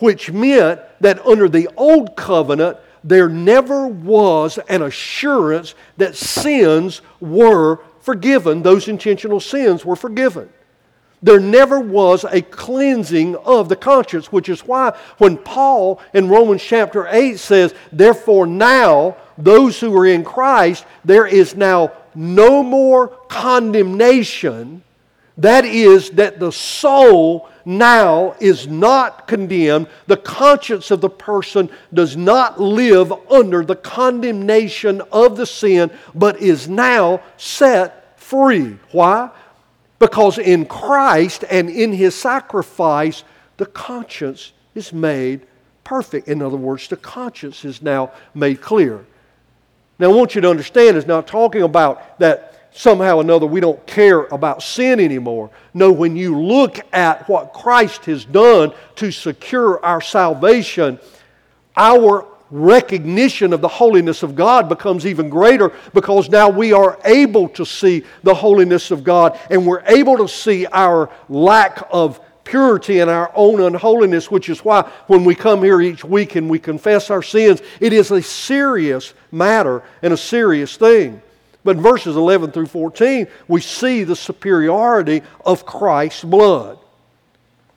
Which 0.00 0.30
meant 0.30 0.82
that 1.00 1.24
under 1.24 1.48
the 1.48 1.70
old 1.74 2.16
covenant, 2.16 2.76
there 3.02 3.30
never 3.30 3.86
was 3.86 4.58
an 4.68 4.82
assurance 4.82 5.74
that 5.96 6.16
sins 6.16 7.00
were 7.18 7.78
forgiven, 8.00 8.60
those 8.60 8.88
intentional 8.88 9.40
sins 9.40 9.86
were 9.86 9.96
forgiven. 9.96 10.50
There 11.22 11.40
never 11.40 11.80
was 11.80 12.24
a 12.24 12.40
cleansing 12.40 13.36
of 13.36 13.68
the 13.68 13.76
conscience, 13.76 14.32
which 14.32 14.48
is 14.48 14.60
why 14.60 14.96
when 15.18 15.36
Paul 15.36 16.00
in 16.14 16.28
Romans 16.28 16.62
chapter 16.62 17.06
8 17.08 17.38
says, 17.38 17.74
Therefore 17.92 18.46
now, 18.46 19.16
those 19.36 19.78
who 19.78 19.94
are 19.96 20.06
in 20.06 20.24
Christ, 20.24 20.86
there 21.04 21.26
is 21.26 21.54
now 21.54 21.92
no 22.14 22.62
more 22.62 23.08
condemnation. 23.28 24.82
That 25.36 25.64
is, 25.64 26.10
that 26.10 26.38
the 26.38 26.52
soul 26.52 27.48
now 27.64 28.34
is 28.40 28.66
not 28.66 29.26
condemned. 29.26 29.88
The 30.06 30.16
conscience 30.16 30.90
of 30.90 31.00
the 31.00 31.10
person 31.10 31.70
does 31.92 32.16
not 32.16 32.60
live 32.60 33.12
under 33.30 33.64
the 33.64 33.76
condemnation 33.76 35.02
of 35.12 35.36
the 35.36 35.46
sin, 35.46 35.90
but 36.14 36.40
is 36.40 36.68
now 36.68 37.22
set 37.36 38.18
free. 38.18 38.78
Why? 38.92 39.30
Because 40.00 40.38
in 40.38 40.66
Christ 40.66 41.44
and 41.48 41.70
in 41.70 41.92
His 41.92 42.16
sacrifice, 42.16 43.22
the 43.58 43.66
conscience 43.66 44.52
is 44.74 44.92
made 44.92 45.42
perfect. 45.84 46.26
In 46.26 46.42
other 46.42 46.56
words, 46.56 46.88
the 46.88 46.96
conscience 46.96 47.64
is 47.64 47.82
now 47.82 48.10
made 48.34 48.60
clear. 48.60 49.04
Now, 49.98 50.10
I 50.10 50.14
want 50.14 50.34
you 50.34 50.40
to 50.40 50.50
understand, 50.50 50.96
it's 50.96 51.06
not 51.06 51.26
talking 51.26 51.62
about 51.62 52.18
that 52.18 52.50
somehow 52.72 53.16
or 53.16 53.20
another 53.20 53.46
we 53.46 53.60
don't 53.60 53.84
care 53.86 54.20
about 54.26 54.62
sin 54.62 55.00
anymore. 55.00 55.50
No, 55.74 55.92
when 55.92 56.16
you 56.16 56.40
look 56.40 56.78
at 56.94 57.28
what 57.28 57.52
Christ 57.52 58.06
has 58.06 58.24
done 58.24 58.72
to 58.96 59.10
secure 59.10 59.84
our 59.84 60.00
salvation, 60.00 60.98
our 61.76 62.26
recognition 62.50 63.52
of 63.52 63.60
the 63.60 63.68
holiness 63.68 64.22
of 64.22 64.34
God 64.34 64.68
becomes 64.68 65.06
even 65.06 65.28
greater 65.28 65.72
because 65.94 66.28
now 66.28 66.48
we 66.48 66.72
are 66.72 66.98
able 67.04 67.48
to 67.50 67.64
see 67.64 68.04
the 68.22 68.34
holiness 68.34 68.90
of 68.90 69.04
God 69.04 69.38
and 69.50 69.66
we're 69.66 69.82
able 69.86 70.16
to 70.18 70.28
see 70.28 70.66
our 70.66 71.10
lack 71.28 71.82
of 71.90 72.20
purity 72.44 72.98
and 72.98 73.08
our 73.08 73.30
own 73.34 73.60
unholiness, 73.60 74.30
which 74.30 74.48
is 74.48 74.64
why 74.64 74.82
when 75.06 75.24
we 75.24 75.34
come 75.34 75.62
here 75.62 75.80
each 75.80 76.04
week 76.04 76.34
and 76.34 76.50
we 76.50 76.58
confess 76.58 77.08
our 77.08 77.22
sins, 77.22 77.62
it 77.78 77.92
is 77.92 78.10
a 78.10 78.20
serious 78.20 79.14
matter 79.30 79.82
and 80.02 80.12
a 80.12 80.16
serious 80.16 80.76
thing. 80.76 81.22
But 81.62 81.76
in 81.76 81.82
verses 81.82 82.16
11 82.16 82.52
through 82.52 82.66
14, 82.66 83.28
we 83.46 83.60
see 83.60 84.02
the 84.02 84.16
superiority 84.16 85.22
of 85.44 85.64
Christ's 85.66 86.24
blood. 86.24 86.78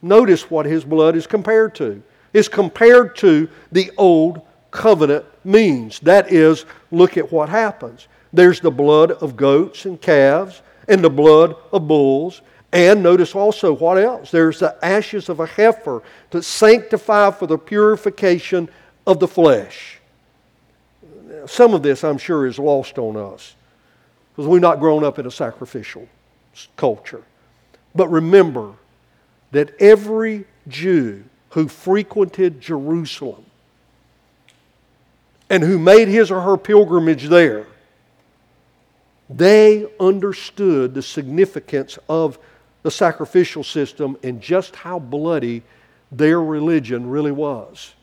Notice 0.01 0.49
what 0.49 0.65
his 0.65 0.83
blood 0.83 1.15
is 1.15 1.27
compared 1.27 1.75
to. 1.75 2.01
It's 2.33 2.47
compared 2.47 3.15
to 3.17 3.47
the 3.71 3.91
old 3.97 4.41
covenant 4.73 5.23
means. 5.45 5.99
That 5.99 6.33
is, 6.33 6.65
look 6.91 7.15
at 7.15 7.31
what 7.31 7.47
happens. 7.47 8.07
There's 8.33 8.59
the 8.59 8.71
blood 8.71 9.11
of 9.11 9.37
goats 9.37 9.85
and 9.85 10.01
calves, 10.01 10.61
and 10.87 11.03
the 11.03 11.09
blood 11.09 11.55
of 11.71 11.87
bulls. 11.87 12.41
And 12.73 13.03
notice 13.03 13.35
also 13.35 13.73
what 13.73 13.97
else? 13.97 14.31
There's 14.31 14.59
the 14.59 14.75
ashes 14.83 15.29
of 15.29 15.39
a 15.39 15.45
heifer 15.45 16.01
to 16.31 16.41
sanctify 16.41 17.31
for 17.31 17.45
the 17.45 17.57
purification 17.57 18.67
of 19.05 19.19
the 19.19 19.27
flesh. 19.27 19.99
Some 21.45 21.73
of 21.73 21.83
this, 21.83 22.03
I'm 22.03 22.17
sure, 22.17 22.47
is 22.47 22.57
lost 22.57 22.97
on 22.97 23.15
us 23.15 23.55
because 24.31 24.47
we've 24.47 24.61
not 24.61 24.79
grown 24.79 25.03
up 25.03 25.19
in 25.19 25.27
a 25.27 25.31
sacrificial 25.31 26.07
culture. 26.75 27.23
But 27.93 28.07
remember 28.07 28.73
that 29.51 29.79
every 29.79 30.45
Jew 30.67 31.23
who 31.49 31.67
frequented 31.67 32.59
Jerusalem 32.59 33.45
and 35.53 35.61
who 35.61 35.77
made 35.77 36.07
his 36.07 36.31
or 36.31 36.41
her 36.41 36.57
pilgrimage 36.57 37.25
there, 37.27 37.67
they 39.29 39.85
understood 39.99 40.95
the 40.95 41.01
significance 41.03 41.99
of 42.09 42.39
the 42.81 42.89
sacrificial 42.89 43.63
system 43.63 44.17
and 44.23 44.41
just 44.41 44.75
how 44.75 44.97
bloody 44.97 45.61
their 46.11 46.41
religion 46.41 47.07
really 47.07 47.31
was. 47.31 47.93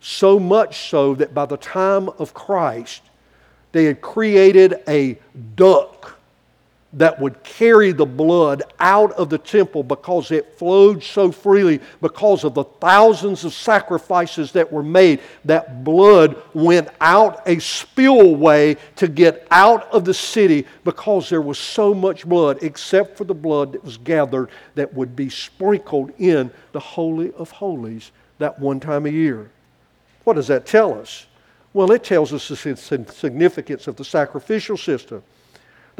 So 0.00 0.40
much 0.40 0.90
so 0.90 1.14
that 1.14 1.32
by 1.32 1.46
the 1.46 1.58
time 1.58 2.08
of 2.18 2.34
Christ, 2.34 3.02
they 3.70 3.84
had 3.84 4.00
created 4.00 4.82
a 4.88 5.16
duck 5.54 6.18
that 6.92 7.20
would 7.20 7.40
carry 7.44 7.92
the 7.92 8.06
blood 8.06 8.64
out 8.80 9.12
of 9.12 9.30
the 9.30 9.38
temple 9.38 9.82
because 9.84 10.32
it 10.32 10.58
flowed 10.58 11.02
so 11.02 11.30
freely 11.30 11.80
because 12.00 12.42
of 12.42 12.54
the 12.54 12.64
thousands 12.64 13.44
of 13.44 13.52
sacrifices 13.52 14.50
that 14.52 14.72
were 14.72 14.82
made. 14.82 15.20
That 15.44 15.84
blood 15.84 16.42
went 16.52 16.88
out 17.00 17.46
a 17.46 17.60
spillway 17.60 18.76
to 18.96 19.06
get 19.06 19.46
out 19.52 19.88
of 19.92 20.04
the 20.04 20.14
city 20.14 20.66
because 20.82 21.30
there 21.30 21.42
was 21.42 21.58
so 21.58 21.94
much 21.94 22.28
blood, 22.28 22.58
except 22.62 23.16
for 23.16 23.24
the 23.24 23.34
blood 23.34 23.72
that 23.72 23.84
was 23.84 23.96
gathered 23.96 24.50
that 24.74 24.92
would 24.92 25.14
be 25.14 25.28
sprinkled 25.28 26.12
in 26.18 26.50
the 26.72 26.80
Holy 26.80 27.32
of 27.34 27.52
Holies 27.52 28.10
that 28.38 28.58
one 28.58 28.80
time 28.80 29.06
a 29.06 29.10
year. 29.10 29.50
What 30.24 30.34
does 30.34 30.48
that 30.48 30.66
tell 30.66 30.98
us? 30.98 31.26
Well, 31.72 31.92
it 31.92 32.02
tells 32.02 32.32
us 32.32 32.48
the 32.48 32.56
significance 33.06 33.86
of 33.86 33.94
the 33.94 34.04
sacrificial 34.04 34.76
system. 34.76 35.22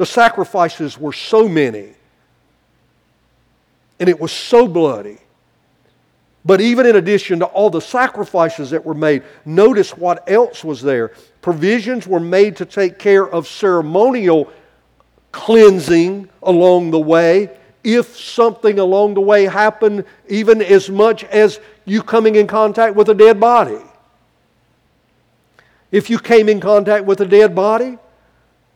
The 0.01 0.07
sacrifices 0.07 0.97
were 0.97 1.13
so 1.13 1.47
many, 1.47 1.93
and 3.99 4.09
it 4.09 4.19
was 4.19 4.31
so 4.31 4.67
bloody. 4.67 5.19
But 6.43 6.59
even 6.59 6.87
in 6.87 6.95
addition 6.95 7.37
to 7.37 7.45
all 7.45 7.69
the 7.69 7.81
sacrifices 7.81 8.71
that 8.71 8.83
were 8.83 8.95
made, 8.95 9.21
notice 9.45 9.95
what 9.95 10.27
else 10.27 10.63
was 10.63 10.81
there. 10.81 11.09
Provisions 11.43 12.07
were 12.07 12.19
made 12.19 12.55
to 12.55 12.65
take 12.65 12.97
care 12.97 13.29
of 13.29 13.47
ceremonial 13.47 14.51
cleansing 15.31 16.29
along 16.41 16.89
the 16.89 16.99
way. 16.99 17.55
If 17.83 18.17
something 18.17 18.79
along 18.79 19.13
the 19.13 19.21
way 19.21 19.43
happened, 19.43 20.05
even 20.27 20.63
as 20.63 20.89
much 20.89 21.25
as 21.25 21.59
you 21.85 22.01
coming 22.01 22.37
in 22.37 22.47
contact 22.47 22.95
with 22.95 23.09
a 23.09 23.13
dead 23.13 23.39
body. 23.39 23.77
If 25.91 26.09
you 26.09 26.17
came 26.17 26.49
in 26.49 26.59
contact 26.59 27.05
with 27.05 27.21
a 27.21 27.27
dead 27.27 27.53
body, 27.53 27.99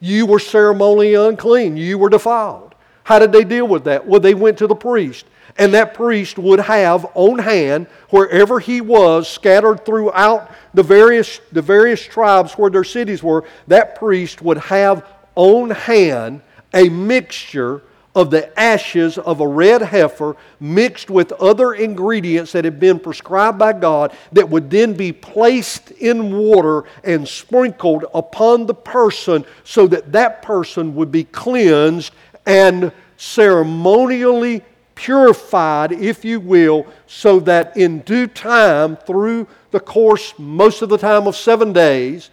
you 0.06 0.28
were 0.28 0.40
ceremonially 0.40 1.16
unclean. 1.16 1.76
You 1.76 1.98
were 1.98 2.10
defiled. 2.10 2.76
How 3.04 3.18
did 3.18 3.32
they 3.32 3.44
deal 3.44 3.68
with 3.68 3.86
that? 3.86 4.06
Well, 4.06 4.20
they 4.20 4.36
went 4.36 4.60
to 4.60 4.68
the 4.68 4.76
priest. 4.76 5.26
And 5.58 5.74
that 5.74 5.94
priest 5.94 6.38
would 6.38 6.60
have 6.60 7.08
on 7.16 7.40
hand, 7.40 7.88
wherever 8.10 8.60
he 8.60 8.82
was, 8.82 9.28
scattered 9.28 9.84
throughout 9.86 10.52
the 10.74 10.84
various, 10.84 11.40
the 11.52 11.62
various 11.62 12.04
tribes 12.04 12.54
where 12.54 12.70
their 12.70 12.84
cities 12.84 13.24
were, 13.24 13.46
that 13.68 13.96
priest 13.96 14.42
would 14.42 14.58
have 14.58 15.08
on 15.34 15.72
hand 15.72 16.42
a 16.74 16.88
mixture 16.90 17.82
of 18.16 18.32
the 18.32 18.58
ashes 18.58 19.18
of 19.18 19.42
a 19.42 19.48
red 19.48 19.82
heifer 19.82 20.36
mixed 20.60 21.10
with 21.10 21.34
other 21.34 21.74
ingredients 21.74 22.54
that 22.54 22.64
had 22.64 22.80
been 22.80 22.98
prescribed 22.98 23.60
by 23.60 23.74
God 23.74 24.16
that 24.32 24.50
would 24.50 24.70
then 24.70 24.94
be 24.94 25.12
placed 25.12 25.92
in 25.92 26.36
water 26.36 26.86
and 27.04 27.28
sprinkled 27.28 28.06
upon 28.14 28.66
the 28.66 28.74
person 28.74 29.44
so 29.66 29.86
that 29.88 30.14
that 30.14 30.42
person 30.42 30.96
would 30.96 31.12
be 31.12 31.26
cleansed 31.26 32.14
and 32.46 32.92
ceremonially 33.18 34.64
purified, 34.96 35.92
if 35.92 36.24
you 36.24 36.40
will, 36.40 36.88
so 37.06 37.40
that 37.42 37.76
in 37.76 38.00
due 38.00 38.28
time, 38.28 38.96
through 38.96 39.46
the 39.72 39.80
course, 39.80 40.34
most 40.38 40.82
of 40.82 40.88
the 40.88 40.98
time 40.98 41.28
of 41.28 41.36
seven 41.36 41.74
days, 41.74 42.30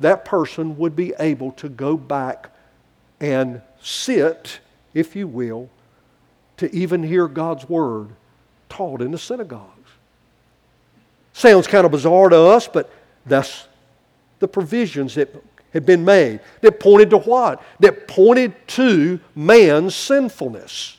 that 0.00 0.24
person 0.24 0.76
would 0.76 0.96
be 0.96 1.12
able 1.20 1.52
to 1.52 1.68
go 1.68 1.96
back 1.96 2.50
and 3.20 3.62
sit, 3.80 4.58
if 4.94 5.14
you 5.16 5.26
will, 5.26 5.68
to 6.56 6.74
even 6.74 7.02
hear 7.02 7.28
God's 7.28 7.68
word 7.68 8.08
taught 8.68 9.00
in 9.00 9.10
the 9.10 9.18
synagogues. 9.18 9.90
Sounds 11.32 11.66
kind 11.66 11.84
of 11.84 11.90
bizarre 11.90 12.28
to 12.28 12.36
us, 12.36 12.68
but 12.68 12.92
that's 13.24 13.66
the 14.40 14.48
provisions 14.48 15.14
that 15.14 15.34
had 15.72 15.86
been 15.86 16.04
made 16.04 16.40
that 16.62 16.80
pointed 16.80 17.10
to 17.10 17.18
what? 17.18 17.62
That 17.78 18.08
pointed 18.08 18.54
to 18.68 19.20
man's 19.34 19.94
sinfulness. 19.94 20.96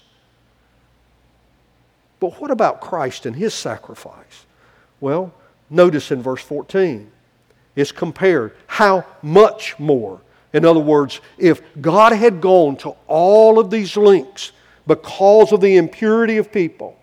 But 2.20 2.40
what 2.40 2.52
about 2.52 2.82
Christ 2.82 3.26
and 3.26 3.36
his 3.36 3.54
sacrifice? 3.54 4.46
Well, 5.00 5.34
notice 5.70 6.12
in 6.12 6.22
verse 6.22 6.42
14, 6.42 7.12
it's 7.76 7.92
compared. 7.92 8.56
How 8.68 9.06
much 9.22 9.78
more? 9.80 10.22
In 10.54 10.66
other 10.66 10.80
words, 10.80 11.22
if 11.38 11.62
God 11.80 12.12
had 12.14 12.42
gone 12.42 12.76
to 12.78 12.96
all 13.08 13.60
of 13.60 13.70
these 13.70 13.96
lengths 13.96 14.52
because 14.86 15.52
of 15.52 15.62
the 15.62 15.78
impurity 15.78 16.38
of 16.38 16.52
people, 16.52 16.98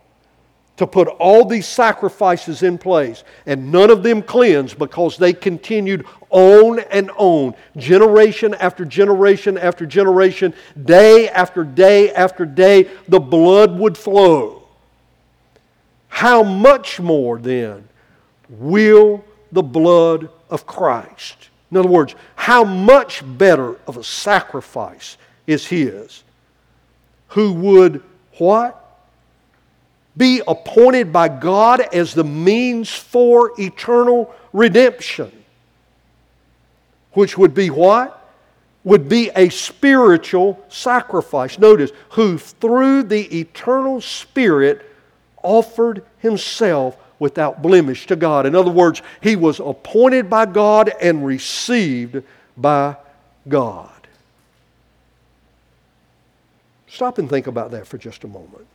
to 0.78 0.86
put 0.86 1.08
all 1.08 1.44
these 1.44 1.66
sacrifices 1.66 2.62
in 2.62 2.78
place, 2.78 3.24
and 3.46 3.72
none 3.72 3.90
of 3.90 4.04
them 4.04 4.22
cleansed 4.22 4.78
because 4.78 5.16
they 5.16 5.32
continued 5.32 6.06
on 6.30 6.78
and 6.78 7.10
on, 7.16 7.52
generation 7.76 8.54
after 8.54 8.84
generation 8.84 9.58
after 9.58 9.84
generation, 9.84 10.54
day 10.84 11.28
after 11.30 11.64
day 11.64 12.12
after 12.12 12.46
day, 12.46 12.88
the 13.08 13.18
blood 13.18 13.76
would 13.76 13.98
flow. 13.98 14.62
How 16.06 16.44
much 16.44 17.00
more 17.00 17.38
then 17.38 17.88
will 18.48 19.24
the 19.50 19.62
blood 19.64 20.28
of 20.48 20.64
Christ? 20.64 21.48
In 21.70 21.76
other 21.76 21.88
words, 21.88 22.14
how 22.36 22.64
much 22.64 23.22
better 23.24 23.76
of 23.86 23.96
a 23.96 24.04
sacrifice 24.04 25.18
is 25.46 25.66
His? 25.66 26.24
Who 27.28 27.52
would 27.52 28.02
what? 28.38 28.84
Be 30.16 30.42
appointed 30.48 31.12
by 31.12 31.28
God 31.28 31.80
as 31.92 32.14
the 32.14 32.24
means 32.24 32.90
for 32.90 33.52
eternal 33.58 34.34
redemption. 34.52 35.32
Which 37.12 37.36
would 37.36 37.54
be 37.54 37.70
what? 37.70 38.14
Would 38.84 39.08
be 39.08 39.30
a 39.36 39.48
spiritual 39.50 40.64
sacrifice. 40.68 41.58
Notice, 41.58 41.90
who 42.10 42.38
through 42.38 43.04
the 43.04 43.40
eternal 43.40 44.00
Spirit 44.00 44.84
offered 45.42 46.04
himself 46.18 46.96
without 47.18 47.62
blemish 47.62 48.06
to 48.06 48.16
God. 48.16 48.46
In 48.46 48.54
other 48.54 48.70
words, 48.70 49.02
he 49.20 49.36
was 49.36 49.60
appointed 49.60 50.30
by 50.30 50.46
God 50.46 50.92
and 51.00 51.24
received 51.24 52.22
by 52.56 52.96
God. 53.48 53.90
Stop 56.86 57.18
and 57.18 57.28
think 57.28 57.46
about 57.46 57.70
that 57.72 57.86
for 57.86 57.98
just 57.98 58.24
a 58.24 58.28
moment. 58.28 58.66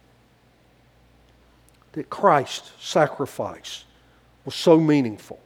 That 1.93 2.09
Christ's 2.09 2.71
sacrifice 2.79 3.85
was 4.45 4.55
so 4.55 4.79
meaningful, 4.79 5.39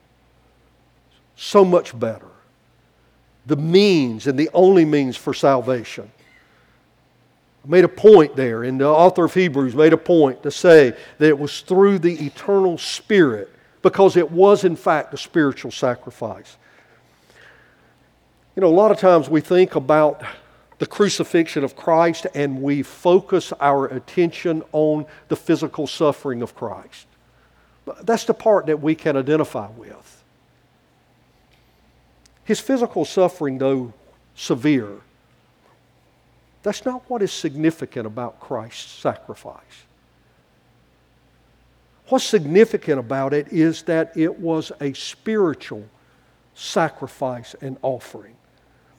so 1.36 1.66
much 1.66 1.98
better. 1.98 2.28
The 3.46 3.56
means 3.56 4.28
and 4.28 4.38
the 4.38 4.50
only 4.54 4.86
means 4.86 5.16
for 5.16 5.34
salvation 5.34 6.12
made 7.68 7.84
a 7.84 7.90
point 7.90 8.36
there, 8.36 8.64
and 8.64 8.80
the 8.80 8.88
author 8.88 9.26
of 9.26 9.34
Hebrews 9.34 9.76
made 9.76 9.94
a 9.94 9.98
point 9.98 10.44
to 10.44 10.52
say 10.52 10.92
that 11.18 11.28
it 11.28 11.38
was 11.38 11.62
through 11.62 12.00
the 12.00 12.26
eternal 12.26 12.78
Spirit, 12.78 13.52
because 13.82 14.18
it 14.18 14.32
was, 14.32 14.64
in 14.64 14.76
fact, 14.76 15.14
a 15.14 15.18
spiritual 15.18 15.72
sacrifice. 15.72 16.58
You 18.56 18.62
know, 18.62 18.68
a 18.68 18.70
lot 18.70 18.92
of 18.92 18.98
times 18.98 19.30
we 19.30 19.42
think 19.42 19.76
about 19.76 20.24
the 20.80 20.86
crucifixion 20.86 21.64
of 21.64 21.76
Christ 21.76 22.28
and 22.34 22.62
we 22.62 22.84
focus 22.84 23.54
our 23.60 23.86
attention 23.88 24.64
on 24.72 25.06
the 25.28 25.36
physical 25.36 25.88
suffering 25.88 26.42
of 26.42 26.56
Christ. 26.56 27.08
That's 28.02 28.26
the 28.26 28.34
part 28.34 28.66
that 28.66 28.82
we 28.82 28.96
can 28.96 29.16
identify 29.16 29.70
with. 29.70 30.24
His 32.44 32.60
physical 32.60 33.06
suffering, 33.06 33.58
though 33.58 33.94
severe, 34.36 35.02
that's 36.68 36.86
not 36.86 37.10
what 37.10 37.22
is 37.22 37.32
significant 37.32 38.06
about 38.06 38.42
Christ's 38.42 38.92
sacrifice. 38.92 39.86
What's 42.10 42.26
significant 42.26 43.00
about 43.00 43.34
it 43.34 43.54
is 43.54 43.84
that 43.84 44.18
it 44.18 44.38
was 44.38 44.74
a 44.82 44.92
spiritual 44.92 45.86
sacrifice 46.56 47.56
and 47.62 47.78
offering 47.82 48.36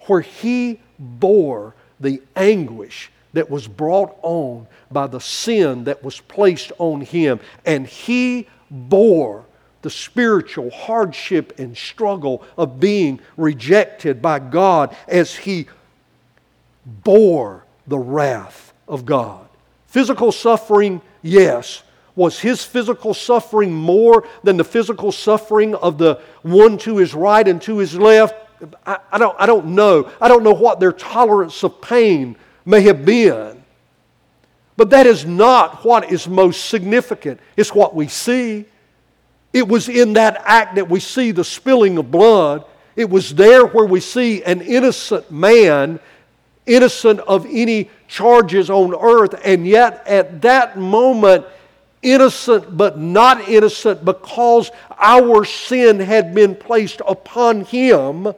where 0.07 0.23
he 0.23 0.81
bore 0.99 1.75
the 2.01 2.23
anguish 2.37 3.11
that 3.35 3.51
was 3.51 3.69
brought 3.69 4.17
on 4.23 4.67
by 4.91 5.07
the 5.07 5.21
sin 5.21 5.85
that 5.85 6.03
was 6.03 6.21
placed 6.21 6.73
on 6.79 7.03
him, 7.03 7.39
and 7.67 7.87
he 7.87 8.47
bore 8.71 9.45
the 9.83 9.91
spiritual 9.91 10.71
hardship 10.71 11.59
and 11.59 11.77
struggle 11.77 12.43
of 12.57 12.81
being 12.81 13.21
rejected 13.37 14.23
by 14.23 14.39
God 14.39 14.97
as 15.07 15.37
he 15.37 15.67
bore 17.05 17.65
the 17.87 17.99
wrath 17.99 18.73
of 18.87 19.05
God. 19.05 19.47
Physical 19.87 20.33
suffering, 20.33 21.01
yes. 21.23 21.83
Was 22.17 22.41
his 22.41 22.65
physical 22.65 23.15
suffering 23.15 23.73
more 23.73 24.27
than 24.43 24.57
the 24.57 24.65
physical 24.65 25.13
suffering 25.13 25.75
of 25.77 25.99
the 25.99 26.21
one 26.43 26.77
to 26.79 26.97
his 26.97 27.15
right 27.15 27.47
and 27.47 27.63
to 27.63 27.79
his 27.79 27.95
left? 27.95 28.35
I, 28.85 28.99
I, 29.13 29.19
don't, 29.19 29.37
I 29.39 29.47
don't 29.47 29.67
know. 29.67 30.11
I 30.21 30.29
don't 30.29 30.43
know 30.43 30.53
what 30.53 30.81
their 30.81 30.93
tolerance 30.93 31.63
of 31.63 31.81
pain 31.81 32.37
may 32.65 32.83
have 32.83 33.05
been. 33.05 33.63
But 34.77 34.91
that 34.91 35.07
is 35.07 35.25
not 35.25 35.85
what 35.85 36.11
is 36.11 36.29
most 36.29 36.67
significant. 36.67 37.41
It's 37.57 37.75
what 37.75 37.95
we 37.95 38.09
see. 38.09 38.65
It 39.53 39.67
was 39.67 39.89
in 39.89 40.13
that 40.15 40.43
act 40.45 40.75
that 40.75 40.89
we 40.89 41.01
see 41.01 41.31
the 41.31 41.45
spilling 41.45 41.99
of 41.99 42.11
blood. 42.11 42.65
It 42.95 43.09
was 43.09 43.35
there 43.35 43.67
where 43.67 43.87
we 43.87 44.01
see 44.01 44.43
an 44.43 44.61
innocent 44.61 45.31
man 45.31 46.01
innocent 46.69 47.21
of 47.21 47.47
any 47.47 47.91
charges 48.07 48.71
on 48.71 48.95
earth, 48.95 49.41
and 49.45 49.67
yet 49.67 50.07
at 50.07 50.43
that 50.43 50.79
moment, 50.79 51.45
innocent 52.03 52.77
but 52.77 52.99
not 52.99 53.49
innocent 53.49 54.05
because 54.05 54.71
our 54.99 55.45
sin 55.45 55.99
had 55.99 56.35
been 56.35 56.55
placed 56.55 57.01
upon 57.07 57.65
him. 57.65 58.33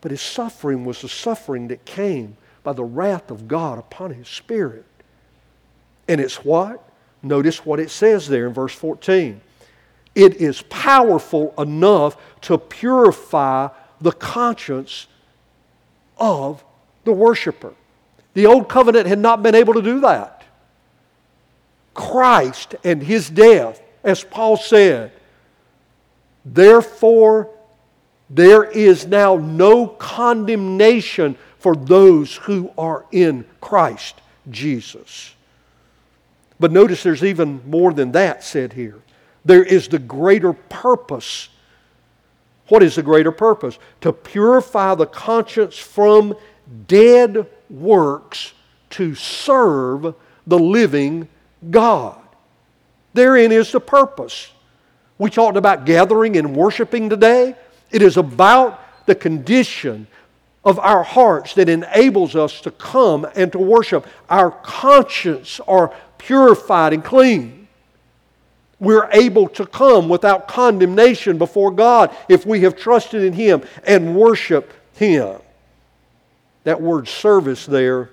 But 0.00 0.10
his 0.10 0.22
suffering 0.22 0.84
was 0.84 1.02
the 1.02 1.08
suffering 1.08 1.68
that 1.68 1.84
came 1.84 2.36
by 2.62 2.72
the 2.72 2.84
wrath 2.84 3.30
of 3.30 3.48
God 3.48 3.78
upon 3.78 4.14
his 4.14 4.28
spirit. 4.28 4.84
And 6.08 6.20
it's 6.20 6.44
what? 6.44 6.82
Notice 7.22 7.66
what 7.66 7.80
it 7.80 7.90
says 7.90 8.28
there 8.28 8.46
in 8.46 8.54
verse 8.54 8.74
14. 8.74 9.40
It 10.14 10.36
is 10.36 10.62
powerful 10.62 11.54
enough 11.58 12.16
to 12.42 12.58
purify 12.58 13.68
the 14.00 14.12
conscience 14.12 15.06
of 16.20 16.62
the 17.04 17.12
worshiper. 17.12 17.74
The 18.34 18.46
old 18.46 18.68
covenant 18.68 19.06
had 19.06 19.18
not 19.18 19.42
been 19.42 19.54
able 19.54 19.74
to 19.74 19.82
do 19.82 20.00
that. 20.00 20.44
Christ 21.94 22.76
and 22.84 23.02
his 23.02 23.28
death, 23.28 23.82
as 24.04 24.22
Paul 24.22 24.56
said, 24.56 25.12
therefore 26.44 27.50
there 28.28 28.62
is 28.62 29.06
now 29.06 29.36
no 29.36 29.88
condemnation 29.88 31.36
for 31.58 31.74
those 31.74 32.36
who 32.36 32.70
are 32.78 33.04
in 33.10 33.44
Christ 33.60 34.20
Jesus. 34.48 35.34
But 36.60 36.72
notice 36.72 37.02
there's 37.02 37.24
even 37.24 37.60
more 37.68 37.92
than 37.92 38.12
that 38.12 38.44
said 38.44 38.72
here. 38.72 39.00
There 39.44 39.64
is 39.64 39.88
the 39.88 39.98
greater 39.98 40.52
purpose. 40.52 41.48
What 42.70 42.82
is 42.84 42.94
the 42.94 43.02
greater 43.02 43.32
purpose? 43.32 43.78
To 44.00 44.12
purify 44.12 44.94
the 44.94 45.06
conscience 45.06 45.76
from 45.76 46.36
dead 46.86 47.46
works 47.68 48.54
to 48.90 49.14
serve 49.14 50.14
the 50.46 50.58
living 50.58 51.28
God. 51.68 52.16
Therein 53.12 53.50
is 53.50 53.72
the 53.72 53.80
purpose. 53.80 54.52
We 55.18 55.30
talked 55.30 55.56
about 55.56 55.84
gathering 55.84 56.36
and 56.36 56.54
worshiping 56.54 57.10
today. 57.10 57.56
It 57.90 58.02
is 58.02 58.16
about 58.16 58.80
the 59.06 59.16
condition 59.16 60.06
of 60.64 60.78
our 60.78 61.02
hearts 61.02 61.54
that 61.54 61.68
enables 61.68 62.36
us 62.36 62.60
to 62.60 62.70
come 62.70 63.26
and 63.34 63.50
to 63.50 63.58
worship. 63.58 64.06
Our 64.28 64.52
conscience 64.52 65.60
are 65.66 65.92
purified 66.18 66.92
and 66.92 67.04
clean. 67.04 67.59
We're 68.80 69.10
able 69.12 69.48
to 69.50 69.66
come 69.66 70.08
without 70.08 70.48
condemnation 70.48 71.36
before 71.36 71.70
God 71.70 72.16
if 72.28 72.46
we 72.46 72.62
have 72.62 72.76
trusted 72.76 73.22
in 73.22 73.34
Him 73.34 73.62
and 73.84 74.16
worship 74.16 74.72
Him. 74.94 75.38
That 76.64 76.80
word 76.80 77.06
service 77.06 77.66
there 77.66 78.10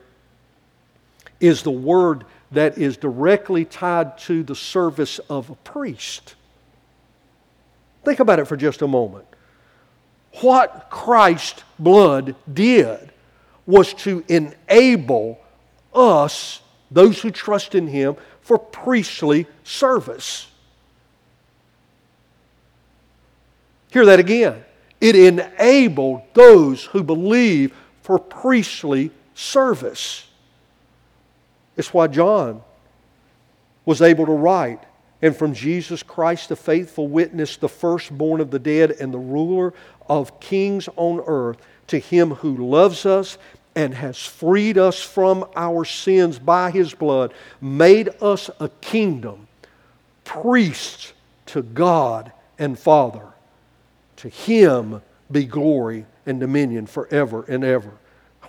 is 1.39 1.63
the 1.63 1.71
word 1.71 2.25
that 2.51 2.77
is 2.77 2.97
directly 2.97 3.65
tied 3.65 4.17
to 4.19 4.43
the 4.43 4.55
service 4.55 5.19
of 5.29 5.49
a 5.49 5.55
priest. 5.55 6.35
Think 8.03 8.19
about 8.19 8.39
it 8.39 8.45
for 8.45 8.57
just 8.57 8.81
a 8.81 8.87
moment. 8.87 9.25
What 10.41 10.87
Christ's 10.89 11.63
blood 11.79 12.35
did 12.51 13.11
was 13.65 13.93
to 13.95 14.23
enable 14.27 15.39
us, 15.93 16.61
those 16.91 17.21
who 17.21 17.31
trust 17.31 17.75
in 17.75 17.87
Him, 17.87 18.15
for 18.41 18.57
priestly 18.57 19.45
service. 19.63 20.47
Hear 23.97 24.05
that 24.05 24.19
again. 24.19 24.63
It 25.01 25.15
enabled 25.15 26.21
those 26.35 26.83
who 26.83 27.03
believe 27.03 27.75
for 28.03 28.19
priestly 28.19 29.09
service. 29.33 30.27
It's 31.75 31.91
why 31.91 32.05
John 32.05 32.61
was 33.85 34.03
able 34.03 34.27
to 34.27 34.33
write, 34.33 34.83
and 35.23 35.35
from 35.35 35.55
Jesus 35.55 36.03
Christ, 36.03 36.49
the 36.49 36.55
faithful 36.55 37.07
witness, 37.07 37.57
the 37.57 37.69
firstborn 37.69 38.39
of 38.39 38.51
the 38.51 38.59
dead, 38.59 38.91
and 38.91 39.11
the 39.11 39.17
ruler 39.17 39.73
of 40.07 40.39
kings 40.39 40.87
on 40.95 41.23
earth, 41.25 41.57
to 41.87 41.97
him 41.97 42.35
who 42.35 42.69
loves 42.69 43.03
us 43.03 43.39
and 43.75 43.95
has 43.95 44.23
freed 44.23 44.77
us 44.77 45.01
from 45.01 45.43
our 45.55 45.83
sins 45.83 46.37
by 46.37 46.69
his 46.69 46.93
blood, 46.93 47.33
made 47.59 48.09
us 48.21 48.51
a 48.59 48.69
kingdom, 48.79 49.47
priests 50.23 51.13
to 51.47 51.63
God 51.63 52.31
and 52.59 52.77
Father. 52.77 53.33
To 54.17 54.29
him 54.29 55.01
be 55.31 55.45
glory 55.45 56.05
and 56.25 56.39
dominion 56.39 56.85
forever 56.85 57.45
and 57.47 57.63
ever. 57.63 57.91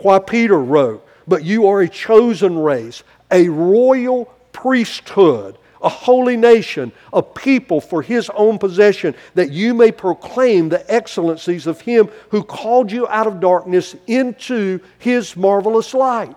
Why 0.01 0.19
Peter 0.19 0.59
wrote, 0.59 1.07
But 1.27 1.45
you 1.45 1.66
are 1.69 1.81
a 1.81 1.89
chosen 1.89 2.59
race, 2.59 3.03
a 3.31 3.49
royal 3.49 4.27
priesthood 4.53 5.59
a 5.81 5.89
holy 5.89 6.37
nation, 6.37 6.93
a 7.12 7.23
people 7.23 7.81
for 7.81 8.03
his 8.03 8.31
own 8.31 8.59
possession, 8.59 9.14
that 9.35 9.53
you 9.53 9.75
may 9.75 9.93
proclaim 9.93 10.69
the 10.69 10.93
excellencies 10.93 11.66
of 11.66 11.81
him 11.81 12.09
who 12.31 12.43
called 12.43 12.91
you 12.91 13.07
out 13.09 13.27
of 13.27 13.41
darkness 13.41 13.95
into 14.07 14.81
his 14.99 15.37
marvelous 15.37 15.95
light. 15.95 16.37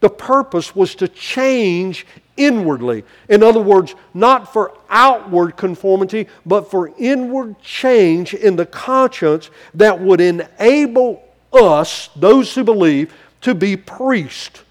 The 0.00 0.10
purpose 0.10 0.74
was 0.74 0.94
to 0.96 1.08
change 1.08 2.06
inwardly. 2.36 3.04
In 3.28 3.42
other 3.42 3.60
words, 3.60 3.94
not 4.14 4.52
for 4.52 4.76
outward 4.88 5.56
conformity, 5.56 6.28
but 6.46 6.70
for 6.70 6.92
inward 6.98 7.60
change 7.60 8.34
in 8.34 8.56
the 8.56 8.66
conscience 8.66 9.50
that 9.74 10.00
would 10.00 10.20
enable 10.20 11.22
us, 11.52 12.08
those 12.16 12.54
who 12.54 12.64
believe, 12.64 13.12
to 13.42 13.54
be 13.54 13.76
priests. 13.76 14.62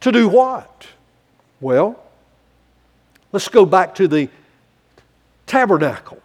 To 0.00 0.12
do 0.12 0.28
what? 0.28 0.88
Well, 1.60 2.02
let's 3.30 3.48
go 3.48 3.64
back 3.64 3.94
to 3.96 4.08
the 4.08 4.28
tabernacle. 5.46 6.20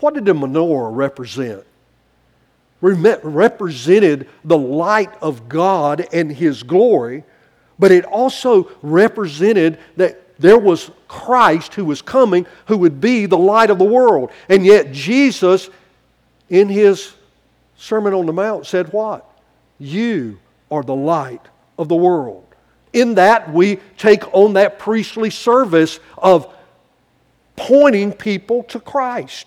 What 0.00 0.14
did 0.14 0.24
the 0.24 0.32
menorah 0.32 0.94
represent? 0.94 1.64
Represented 2.80 4.28
the 4.44 4.58
light 4.58 5.12
of 5.20 5.48
God 5.48 6.06
and 6.12 6.30
His 6.30 6.62
glory, 6.62 7.24
but 7.78 7.90
it 7.90 8.04
also 8.04 8.70
represented 8.82 9.78
that 9.96 10.38
there 10.38 10.58
was 10.58 10.90
Christ 11.08 11.74
who 11.74 11.84
was 11.84 12.00
coming 12.00 12.46
who 12.66 12.78
would 12.78 13.00
be 13.00 13.26
the 13.26 13.38
light 13.38 13.70
of 13.70 13.78
the 13.78 13.84
world. 13.84 14.30
And 14.48 14.64
yet, 14.64 14.92
Jesus, 14.92 15.68
in 16.48 16.68
His 16.68 17.12
Sermon 17.76 18.14
on 18.14 18.26
the 18.26 18.32
Mount, 18.32 18.66
said, 18.66 18.92
What? 18.92 19.24
You 19.78 20.38
are 20.70 20.82
the 20.82 20.94
light 20.94 21.42
of 21.78 21.88
the 21.88 21.96
world. 21.96 22.44
In 22.92 23.14
that, 23.14 23.52
we 23.52 23.76
take 23.96 24.32
on 24.34 24.54
that 24.54 24.78
priestly 24.78 25.30
service 25.30 26.00
of 26.16 26.52
pointing 27.56 28.12
people 28.12 28.62
to 28.64 28.80
Christ. 28.80 29.46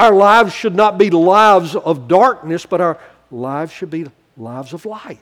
Our 0.00 0.14
lives 0.14 0.54
should 0.54 0.74
not 0.74 0.96
be 0.96 1.10
lives 1.10 1.76
of 1.76 2.08
darkness, 2.08 2.64
but 2.64 2.80
our 2.80 2.98
lives 3.30 3.70
should 3.70 3.90
be 3.90 4.06
lives 4.34 4.72
of 4.72 4.86
light. 4.86 5.20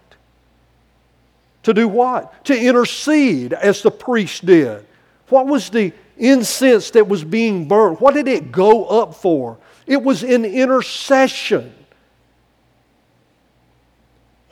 To 1.64 1.74
do 1.74 1.88
what? 1.88 2.44
To 2.44 2.56
intercede 2.56 3.54
as 3.54 3.82
the 3.82 3.90
priest 3.90 4.46
did. 4.46 4.86
What 5.30 5.48
was 5.48 5.68
the 5.68 5.92
incense 6.16 6.92
that 6.92 7.08
was 7.08 7.24
being 7.24 7.66
burned? 7.66 7.98
What 7.98 8.14
did 8.14 8.28
it 8.28 8.52
go 8.52 8.84
up 8.84 9.16
for? 9.16 9.58
It 9.84 10.00
was 10.00 10.22
in 10.22 10.44
intercession. 10.44 11.74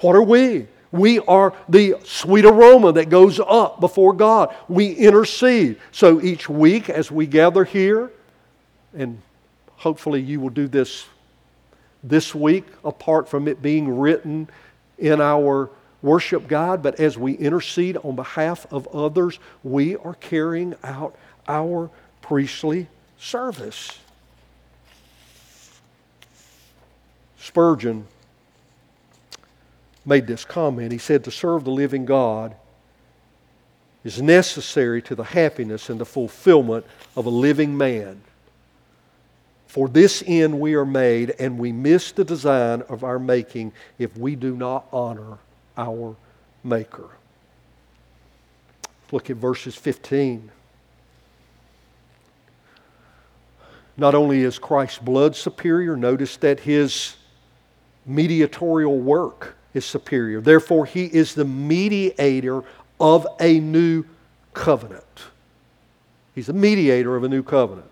What 0.00 0.16
are 0.16 0.22
we? 0.22 0.66
We 0.90 1.20
are 1.20 1.54
the 1.68 2.00
sweet 2.02 2.44
aroma 2.44 2.90
that 2.94 3.10
goes 3.10 3.38
up 3.38 3.78
before 3.78 4.12
God. 4.12 4.52
We 4.66 4.90
intercede. 4.90 5.78
So 5.92 6.20
each 6.20 6.48
week 6.48 6.90
as 6.90 7.12
we 7.12 7.28
gather 7.28 7.62
here, 7.62 8.10
and 8.92 9.22
hopefully 9.76 10.20
you 10.20 10.40
will 10.40 10.50
do 10.50 10.68
this 10.68 11.06
this 12.02 12.34
week, 12.34 12.64
apart 12.84 13.28
from 13.28 13.48
it 13.48 13.60
being 13.60 13.98
written 13.98 14.48
in 14.98 15.20
our 15.20 15.70
worship 16.02 16.46
guide, 16.46 16.82
but 16.82 17.00
as 17.00 17.18
we 17.18 17.32
intercede 17.32 17.96
on 17.98 18.14
behalf 18.14 18.66
of 18.70 18.86
others, 18.88 19.38
we 19.64 19.96
are 19.96 20.14
carrying 20.14 20.74
out 20.84 21.16
our 21.48 21.90
priestly 22.22 22.86
service. 23.18 23.98
Spurgeon 27.38 28.06
made 30.04 30.26
this 30.26 30.44
comment. 30.44 30.92
He 30.92 30.98
said, 30.98 31.24
To 31.24 31.30
serve 31.30 31.64
the 31.64 31.70
living 31.70 32.04
God 32.04 32.54
is 34.04 34.22
necessary 34.22 35.02
to 35.02 35.14
the 35.14 35.24
happiness 35.24 35.90
and 35.90 36.00
the 36.00 36.06
fulfillment 36.06 36.86
of 37.16 37.26
a 37.26 37.30
living 37.30 37.76
man. 37.76 38.20
For 39.76 39.88
this 39.88 40.24
end 40.26 40.58
we 40.58 40.72
are 40.72 40.86
made, 40.86 41.34
and 41.38 41.58
we 41.58 41.70
miss 41.70 42.10
the 42.10 42.24
design 42.24 42.80
of 42.88 43.04
our 43.04 43.18
making 43.18 43.72
if 43.98 44.16
we 44.16 44.34
do 44.34 44.56
not 44.56 44.86
honor 44.90 45.36
our 45.76 46.16
Maker. 46.64 47.10
Look 49.12 49.28
at 49.28 49.36
verses 49.36 49.76
15. 49.76 50.50
Not 53.98 54.14
only 54.14 54.44
is 54.44 54.58
Christ's 54.58 54.96
blood 54.96 55.36
superior, 55.36 55.94
notice 55.94 56.38
that 56.38 56.60
his 56.60 57.16
mediatorial 58.06 58.98
work 58.98 59.56
is 59.74 59.84
superior. 59.84 60.40
Therefore, 60.40 60.86
he 60.86 61.04
is 61.04 61.34
the 61.34 61.44
mediator 61.44 62.62
of 62.98 63.26
a 63.40 63.60
new 63.60 64.06
covenant. 64.54 65.04
He's 66.34 66.46
the 66.46 66.54
mediator 66.54 67.14
of 67.14 67.24
a 67.24 67.28
new 67.28 67.42
covenant. 67.42 67.90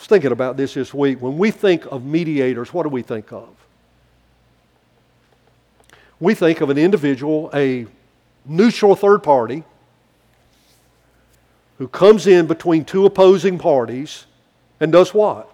Was 0.00 0.08
thinking 0.08 0.32
about 0.32 0.56
this 0.56 0.74
this 0.74 0.92
week. 0.92 1.22
When 1.22 1.38
we 1.38 1.52
think 1.52 1.86
of 1.86 2.04
mediators, 2.04 2.74
what 2.74 2.82
do 2.82 2.88
we 2.88 3.02
think 3.02 3.32
of? 3.32 3.48
We 6.18 6.34
think 6.34 6.60
of 6.60 6.70
an 6.70 6.78
individual, 6.78 7.50
a 7.54 7.86
neutral 8.44 8.96
third 8.96 9.22
party, 9.22 9.62
who 11.78 11.86
comes 11.86 12.26
in 12.26 12.46
between 12.46 12.84
two 12.84 13.06
opposing 13.06 13.58
parties 13.58 14.26
and 14.80 14.90
does 14.90 15.14
what? 15.14 15.50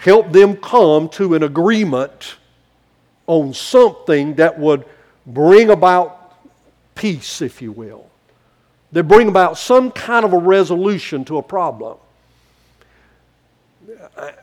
help 0.00 0.32
them 0.32 0.56
come 0.56 1.08
to 1.10 1.34
an 1.34 1.42
agreement 1.42 2.36
on 3.26 3.52
something 3.52 4.34
that 4.34 4.58
would 4.58 4.84
bring 5.26 5.70
about 5.70 6.34
peace, 6.94 7.42
if 7.42 7.60
you 7.60 7.70
will. 7.70 8.06
That 8.92 9.04
bring 9.04 9.28
about 9.28 9.58
some 9.58 9.92
kind 9.92 10.24
of 10.24 10.32
a 10.32 10.38
resolution 10.38 11.24
to 11.26 11.36
a 11.36 11.42
problem. 11.42 11.98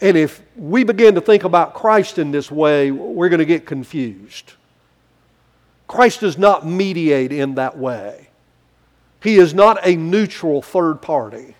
And 0.01 0.17
if 0.17 0.41
we 0.55 0.83
begin 0.83 1.15
to 1.15 1.21
think 1.21 1.43
about 1.43 1.73
Christ 1.73 2.17
in 2.17 2.31
this 2.31 2.51
way, 2.51 2.91
we're 2.91 3.29
going 3.29 3.39
to 3.39 3.45
get 3.45 3.65
confused. 3.65 4.53
Christ 5.87 6.21
does 6.21 6.37
not 6.37 6.65
mediate 6.65 7.31
in 7.31 7.55
that 7.55 7.77
way. 7.77 8.29
He 9.21 9.37
is 9.37 9.53
not 9.53 9.85
a 9.85 9.95
neutral 9.95 10.61
third 10.61 11.01
party. 11.01 11.55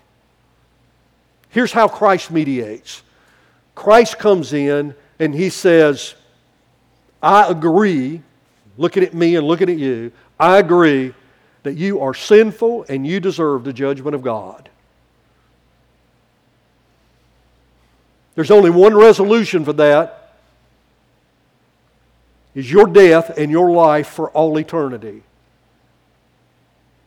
Here's 1.50 1.72
how 1.72 1.88
Christ 1.88 2.30
mediates 2.30 3.02
Christ 3.74 4.18
comes 4.18 4.52
in 4.52 4.94
and 5.18 5.34
he 5.34 5.50
says, 5.50 6.14
I 7.22 7.50
agree, 7.50 8.22
looking 8.76 9.02
at 9.02 9.14
me 9.14 9.36
and 9.36 9.46
looking 9.46 9.68
at 9.68 9.78
you, 9.78 10.12
I 10.38 10.58
agree 10.58 11.14
that 11.62 11.76
you 11.76 12.00
are 12.00 12.14
sinful 12.14 12.86
and 12.88 13.06
you 13.06 13.18
deserve 13.20 13.64
the 13.64 13.72
judgment 13.72 14.14
of 14.14 14.22
God. 14.22 14.68
There's 18.38 18.52
only 18.52 18.70
one 18.70 18.94
resolution 18.94 19.64
for 19.64 19.72
that 19.72 20.30
is 22.54 22.70
your 22.70 22.86
death 22.86 23.36
and 23.36 23.50
your 23.50 23.68
life 23.68 24.06
for 24.06 24.30
all 24.30 24.56
eternity. 24.60 25.24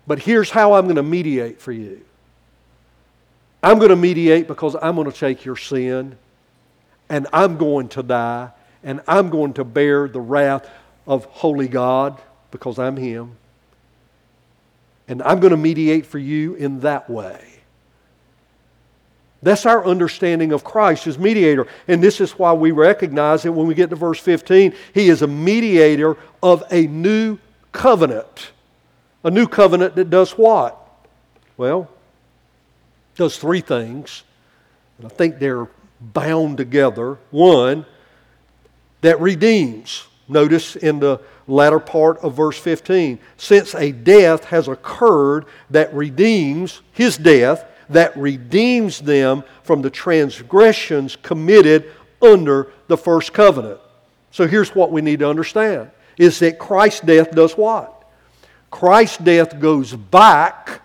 But 0.05 0.19
here's 0.19 0.49
how 0.49 0.73
I'm 0.73 0.87
going 0.87 0.97
to 0.97 1.03
mediate 1.03 1.61
for 1.61 1.71
you. 1.71 2.01
I'm 3.63 3.77
going 3.77 3.91
to 3.91 3.95
mediate 3.95 4.49
because 4.49 4.75
I'm 4.81 4.95
going 4.95 5.09
to 5.09 5.17
take 5.17 5.45
your 5.45 5.55
sin 5.55 6.17
and 7.07 7.27
I'm 7.31 7.55
going 7.55 7.87
to 7.87 8.03
die 8.03 8.51
and 8.83 8.99
I'm 9.07 9.29
going 9.29 9.53
to 9.53 9.63
bear 9.63 10.09
the 10.09 10.19
wrath 10.19 10.69
of 11.07 11.23
holy 11.23 11.69
God 11.69 12.19
because 12.51 12.77
I'm 12.77 12.97
Him. 12.97 13.37
And 15.07 15.23
I'm 15.23 15.39
going 15.39 15.51
to 15.51 15.57
mediate 15.57 16.05
for 16.05 16.19
you 16.19 16.55
in 16.55 16.81
that 16.81 17.09
way. 17.09 17.50
That's 19.43 19.65
our 19.65 19.83
understanding 19.85 20.51
of 20.51 20.63
Christ 20.63 21.07
as 21.07 21.17
mediator. 21.17 21.65
And 21.87 22.01
this 22.01 22.21
is 22.21 22.31
why 22.33 22.53
we 22.53 22.71
recognize 22.71 23.43
that 23.43 23.51
when 23.51 23.65
we 23.65 23.73
get 23.73 23.89
to 23.89 23.95
verse 23.95 24.19
15, 24.19 24.73
he 24.93 25.09
is 25.09 25.23
a 25.23 25.27
mediator 25.27 26.15
of 26.43 26.63
a 26.71 26.85
new 26.87 27.39
covenant. 27.71 28.51
A 29.23 29.31
new 29.31 29.47
covenant 29.47 29.95
that 29.95 30.09
does 30.09 30.31
what? 30.33 30.77
Well, 31.57 31.89
does 33.15 33.37
three 33.37 33.61
things. 33.61 34.23
And 34.97 35.07
I 35.07 35.09
think 35.09 35.39
they're 35.39 35.67
bound 35.99 36.57
together. 36.57 37.17
One, 37.31 37.85
that 39.01 39.19
redeems. 39.19 40.05
Notice 40.27 40.75
in 40.75 40.99
the 40.99 41.19
latter 41.47 41.79
part 41.79 42.19
of 42.19 42.35
verse 42.35 42.57
15. 42.57 43.19
Since 43.37 43.75
a 43.75 43.91
death 43.91 44.45
has 44.45 44.67
occurred 44.67 45.45
that 45.71 45.93
redeems, 45.93 46.81
his 46.93 47.17
death, 47.17 47.65
that 47.93 48.15
redeems 48.17 48.99
them 48.99 49.43
from 49.63 49.81
the 49.81 49.89
transgressions 49.89 51.15
committed 51.15 51.91
under 52.21 52.71
the 52.87 52.97
first 52.97 53.33
covenant. 53.33 53.79
So 54.31 54.47
here's 54.47 54.73
what 54.75 54.91
we 54.91 55.01
need 55.01 55.19
to 55.19 55.29
understand 55.29 55.91
is 56.17 56.39
that 56.39 56.59
Christ's 56.59 57.01
death 57.01 57.31
does 57.31 57.53
what? 57.53 58.03
Christ's 58.69 59.17
death 59.17 59.59
goes 59.59 59.93
back 59.93 60.81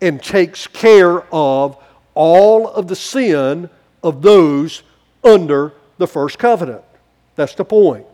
and 0.00 0.22
takes 0.22 0.66
care 0.66 1.22
of 1.34 1.76
all 2.14 2.68
of 2.68 2.88
the 2.88 2.96
sin 2.96 3.68
of 4.02 4.22
those 4.22 4.82
under 5.22 5.72
the 5.98 6.06
first 6.06 6.38
covenant. 6.38 6.82
That's 7.36 7.54
the 7.54 7.64
point. 7.64 8.06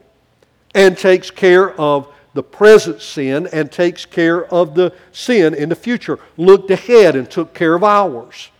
And 0.74 0.98
takes 0.98 1.30
care 1.30 1.72
of 1.80 2.12
the 2.36 2.42
present 2.42 3.00
sin 3.00 3.48
and 3.50 3.72
takes 3.72 4.04
care 4.04 4.44
of 4.52 4.74
the 4.74 4.92
sin 5.10 5.54
in 5.54 5.70
the 5.70 5.74
future. 5.74 6.18
Looked 6.36 6.70
ahead 6.70 7.16
and 7.16 7.28
took 7.28 7.54
care 7.54 7.74
of 7.74 7.82
ours. 7.82 8.50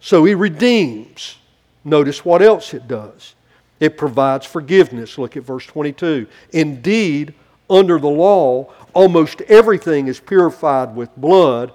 So 0.00 0.24
he 0.24 0.34
redeems. 0.34 1.36
Notice 1.84 2.24
what 2.24 2.40
else 2.40 2.72
it 2.72 2.86
does. 2.86 3.34
It 3.80 3.98
provides 3.98 4.46
forgiveness. 4.46 5.18
Look 5.18 5.36
at 5.36 5.42
verse 5.42 5.66
22. 5.66 6.26
Indeed, 6.52 7.34
under 7.68 7.98
the 7.98 8.06
law, 8.06 8.72
almost 8.94 9.40
everything 9.42 10.06
is 10.06 10.20
purified 10.20 10.94
with 10.94 11.14
blood, 11.16 11.72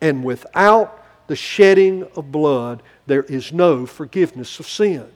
and 0.00 0.24
without 0.24 1.04
the 1.26 1.36
shedding 1.36 2.04
of 2.16 2.32
blood, 2.32 2.82
there 3.06 3.24
is 3.24 3.52
no 3.52 3.84
forgiveness 3.84 4.58
of 4.58 4.66
sin. 4.66 5.06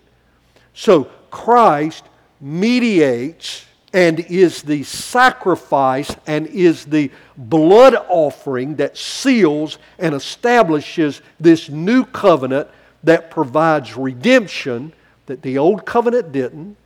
So 0.74 1.04
Christ 1.30 2.04
mediates 2.40 3.65
and 3.92 4.20
is 4.20 4.62
the 4.62 4.82
sacrifice 4.82 6.14
and 6.26 6.46
is 6.48 6.84
the 6.84 7.10
blood 7.36 7.94
offering 8.08 8.76
that 8.76 8.96
seals 8.96 9.78
and 9.98 10.14
establishes 10.14 11.22
this 11.38 11.68
new 11.68 12.04
covenant 12.04 12.68
that 13.04 13.30
provides 13.30 13.96
redemption 13.96 14.92
that 15.26 15.42
the 15.42 15.58
old 15.58 15.84
covenant 15.84 16.32
didn't 16.32 16.76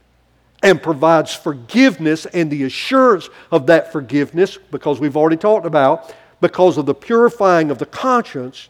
and 0.62 0.82
provides 0.82 1.34
forgiveness 1.34 2.26
and 2.26 2.50
the 2.50 2.64
assurance 2.64 3.28
of 3.50 3.66
that 3.66 3.90
forgiveness 3.90 4.58
because 4.70 5.00
we've 5.00 5.16
already 5.16 5.36
talked 5.36 5.66
about 5.66 6.14
because 6.40 6.76
of 6.76 6.86
the 6.86 6.94
purifying 6.94 7.70
of 7.70 7.78
the 7.78 7.86
conscience 7.86 8.68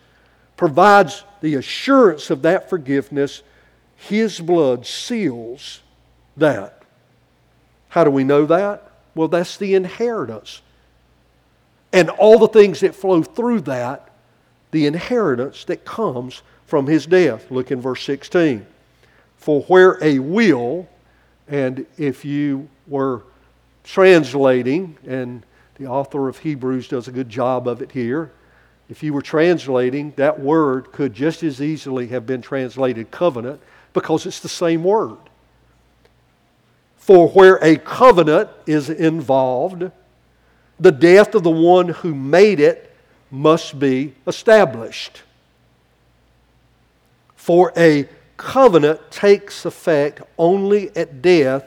provides 0.57 1.25
the 1.41 1.55
assurance 1.55 2.31
of 2.31 2.43
that 2.43 2.69
forgiveness. 2.69 3.43
His 3.97 4.41
blood 4.41 4.87
seals 4.87 5.81
that 6.37 6.80
how 7.91 8.05
do 8.05 8.11
we 8.11 8.25
know 8.25 8.47
that? 8.47 8.91
Well, 9.15 9.29
that's 9.29 9.57
the 9.57 9.75
inheritance. 9.75 10.63
And 11.93 12.09
all 12.09 12.39
the 12.39 12.49
things 12.49 12.81
that 12.81 12.95
flow 12.95 13.23
through 13.23 13.63
that, 13.63 14.09
the 14.71 14.87
inheritance 14.87 15.65
that 15.65 15.85
comes 15.85 16.43
from 16.67 16.87
his 16.87 17.05
death. 17.05 17.51
Look 17.51 17.71
in 17.71 17.81
verse 17.81 18.03
16. 18.05 18.65
For 19.37 19.63
where 19.63 19.99
a 20.03 20.21
will, 20.21 20.89
and 21.49 21.85
if 21.99 22.25
you 22.25 22.69
were 22.87 23.23
translating, 23.83 24.97
and 25.07 25.43
the 25.75 25.87
author 25.87 26.29
of 26.29 26.39
Hebrews 26.39 26.89
does 26.89 27.09
a 27.09 27.13
good 27.13 27.29
job 27.29 27.67
of 27.67 27.83
it 27.83 27.91
here, 27.91 28.31
if 28.89 29.03
you 29.03 29.13
were 29.13 29.23
translating, 29.23 30.13
that 30.17 30.39
word 30.39 30.93
could 30.93 31.13
just 31.13 31.43
as 31.43 31.61
easily 31.61 32.09
have 32.09 32.27
been 32.27 32.43
translated 32.43 33.11
covenant 33.11 33.61
because 33.93 34.27
it's 34.27 34.41
the 34.41 34.49
same 34.49 34.85
word. 34.85 35.17
For 37.11 37.27
where 37.31 37.57
a 37.57 37.77
covenant 37.77 38.51
is 38.67 38.89
involved, 38.89 39.91
the 40.79 40.93
death 40.93 41.35
of 41.35 41.43
the 41.43 41.51
one 41.51 41.89
who 41.89 42.15
made 42.15 42.61
it 42.61 42.95
must 43.33 43.81
be 43.81 44.15
established. 44.29 45.23
For 47.35 47.73
a 47.77 48.09
covenant 48.37 49.11
takes 49.11 49.65
effect 49.65 50.23
only 50.39 50.97
at 50.97 51.21
death 51.21 51.65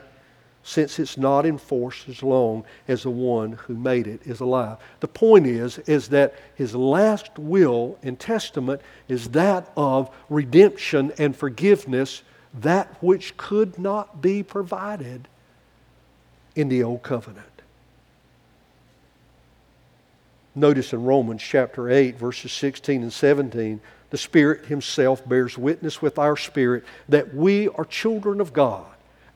since 0.62 0.98
it's 0.98 1.18
not 1.18 1.44
in 1.44 1.58
force 1.58 2.06
as 2.08 2.22
long 2.22 2.64
as 2.88 3.02
the 3.02 3.10
one 3.10 3.52
who 3.52 3.74
made 3.74 4.06
it 4.06 4.22
is 4.24 4.40
alive. 4.40 4.78
The 5.00 5.08
point 5.08 5.46
is 5.46 5.76
is 5.80 6.08
that 6.08 6.36
his 6.54 6.74
last 6.74 7.38
will 7.38 7.98
and 8.02 8.18
testament 8.18 8.80
is 9.08 9.28
that 9.32 9.70
of 9.76 10.08
redemption 10.30 11.12
and 11.18 11.36
forgiveness 11.36 12.22
that 12.54 12.96
which 13.02 13.36
could 13.36 13.78
not 13.78 14.22
be 14.22 14.42
provided 14.42 15.28
in 16.54 16.68
the 16.68 16.82
Old 16.82 17.02
Covenant. 17.02 17.46
Notice 20.54 20.92
in 20.92 21.02
Romans 21.02 21.42
chapter 21.42 21.90
8, 21.90 22.16
verses 22.16 22.52
16 22.52 23.02
and 23.02 23.12
17, 23.12 23.80
the 24.10 24.18
Spirit 24.18 24.66
Himself 24.66 25.28
bears 25.28 25.58
witness 25.58 26.00
with 26.00 26.18
our 26.18 26.36
spirit 26.36 26.84
that 27.08 27.34
we 27.34 27.68
are 27.68 27.84
children 27.84 28.40
of 28.40 28.52
God. 28.52 28.86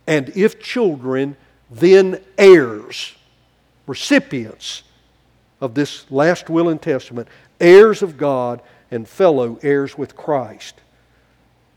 And 0.06 0.28
if 0.36 0.62
children, 0.62 1.36
then 1.70 2.22
heirs, 2.36 3.14
recipients 3.86 4.84
of 5.60 5.74
this 5.74 6.08
last 6.10 6.48
will 6.48 6.68
and 6.68 6.80
testament, 6.80 7.26
heirs 7.60 8.02
of 8.02 8.16
God 8.16 8.62
and 8.90 9.08
fellow 9.08 9.58
heirs 9.62 9.98
with 9.98 10.16
Christ 10.16 10.80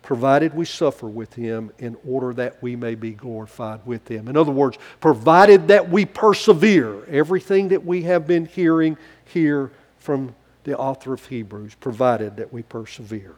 provided 0.02 0.54
we 0.54 0.66
suffer 0.66 1.08
with 1.08 1.34
him 1.34 1.72
in 1.78 1.95
order 2.08 2.34
that 2.34 2.62
we 2.62 2.76
may 2.76 2.95
be 2.95 3.12
glorified 3.12 3.86
with 3.86 4.08
him. 4.08 4.28
In 4.28 4.36
other 4.36 4.52
words, 4.52 4.78
provided 4.99 5.68
that 5.68 5.89
we 5.89 6.06
persevere, 6.06 7.06
everything 7.06 7.70
that 7.70 7.86
we 7.86 8.04
have 8.04 8.26
been 8.26 8.45
hearing 8.45 8.97
here 9.26 9.72
from 9.99 10.34
the 10.64 10.78
author 10.78 11.14
of 11.14 11.26
Hebrews, 11.26 11.76
provided 11.76 12.38
that 12.38 12.52
we 12.52 12.64
persevere. 12.64 13.36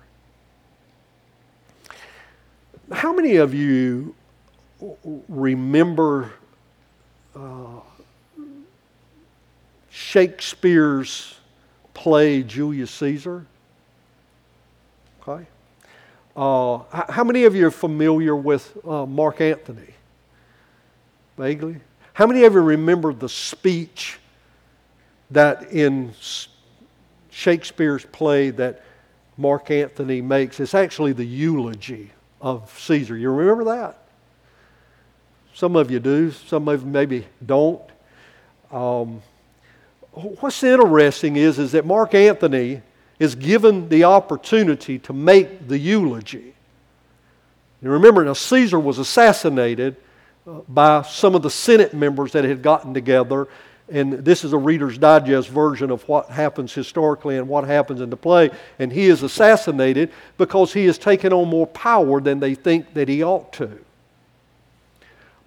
How 2.91 3.13
many 3.13 3.37
of 3.37 3.53
you 3.53 4.15
remember 5.27 6.31
uh, 7.35 7.79
Shakespeare's 9.89 11.35
play 11.93 12.43
Julius 12.43 12.91
Caesar? 12.91 13.45
Okay. 15.21 15.45
Uh, 16.35 16.79
how 17.11 17.23
many 17.23 17.43
of 17.43 17.55
you 17.55 17.67
are 17.67 17.71
familiar 17.71 18.35
with 18.35 18.75
uh, 18.87 19.05
Mark 19.05 19.39
Antony? 19.39 19.93
Vaguely? 21.37 21.77
How 22.13 22.25
many 22.25 22.43
of 22.43 22.53
you 22.53 22.61
remember 22.61 23.13
the 23.13 23.29
speech 23.29 24.17
that 25.29 25.71
in 25.71 26.13
Shakespeare's 27.29 28.05
play 28.05 28.49
that 28.51 28.83
Mark 29.37 29.69
Antony 29.69 30.21
makes? 30.21 30.59
It's 30.59 30.73
actually 30.73 31.13
the 31.13 31.25
eulogy 31.25 32.11
of 32.41 32.71
Caesar. 32.79 33.15
You 33.15 33.29
remember 33.29 33.63
that? 33.65 33.99
Some 35.53 35.75
of 35.75 35.91
you 35.91 35.99
do, 35.99 36.31
some 36.31 36.67
of 36.67 36.81
you 36.81 36.87
maybe 36.87 37.27
don't. 37.45 37.81
Um, 38.71 39.21
what's 40.11 40.63
interesting 40.63 41.35
is, 41.35 41.59
is 41.59 41.73
that 41.73 41.85
Mark 41.85 42.15
Antony 42.15 42.81
is 43.23 43.35
given 43.35 43.87
the 43.87 44.03
opportunity 44.03 44.99
to 44.99 45.13
make 45.13 45.69
the 45.69 45.77
eulogy. 45.77 46.53
You 47.81 47.89
remember, 47.89 48.25
now 48.25 48.33
Caesar 48.33 48.77
was 48.77 48.99
assassinated 48.99 49.95
uh, 50.45 50.59
by 50.67 51.03
some 51.03 51.33
of 51.33 51.41
the 51.41 51.49
Senate 51.49 51.93
members 51.93 52.33
that 52.33 52.43
had 52.43 52.61
gotten 52.61 52.93
together. 52.93 53.47
And 53.89 54.25
this 54.25 54.43
is 54.43 54.51
a 54.51 54.57
Reader's 54.57 54.97
Digest 54.97 55.47
version 55.47 55.89
of 55.89 56.05
what 56.09 56.29
happens 56.31 56.73
historically 56.73 57.37
and 57.37 57.47
what 57.47 57.63
happens 57.63 58.01
in 58.01 58.09
the 58.09 58.17
play. 58.17 58.49
And 58.77 58.91
he 58.91 59.05
is 59.05 59.23
assassinated 59.23 60.11
because 60.37 60.73
he 60.73 60.85
has 60.87 60.97
taken 60.97 61.31
on 61.31 61.47
more 61.47 61.67
power 61.67 62.19
than 62.19 62.41
they 62.41 62.55
think 62.55 62.93
that 62.93 63.07
he 63.07 63.23
ought 63.23 63.53
to. 63.53 63.79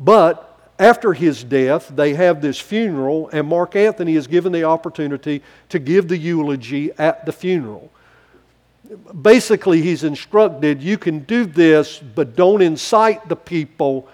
But 0.00 0.55
after 0.78 1.12
his 1.12 1.42
death, 1.42 1.90
they 1.94 2.14
have 2.14 2.42
this 2.42 2.58
funeral, 2.58 3.30
and 3.32 3.48
Mark 3.48 3.76
Antony 3.76 4.14
is 4.14 4.26
given 4.26 4.52
the 4.52 4.64
opportunity 4.64 5.42
to 5.70 5.78
give 5.78 6.08
the 6.08 6.18
eulogy 6.18 6.92
at 6.98 7.24
the 7.24 7.32
funeral. 7.32 7.90
Basically, 9.22 9.80
he's 9.80 10.04
instructed 10.04 10.82
you 10.82 10.98
can 10.98 11.20
do 11.20 11.46
this, 11.46 11.98
but 11.98 12.36
don't 12.36 12.62
incite 12.62 13.28
the 13.28 13.36
people 13.36 14.08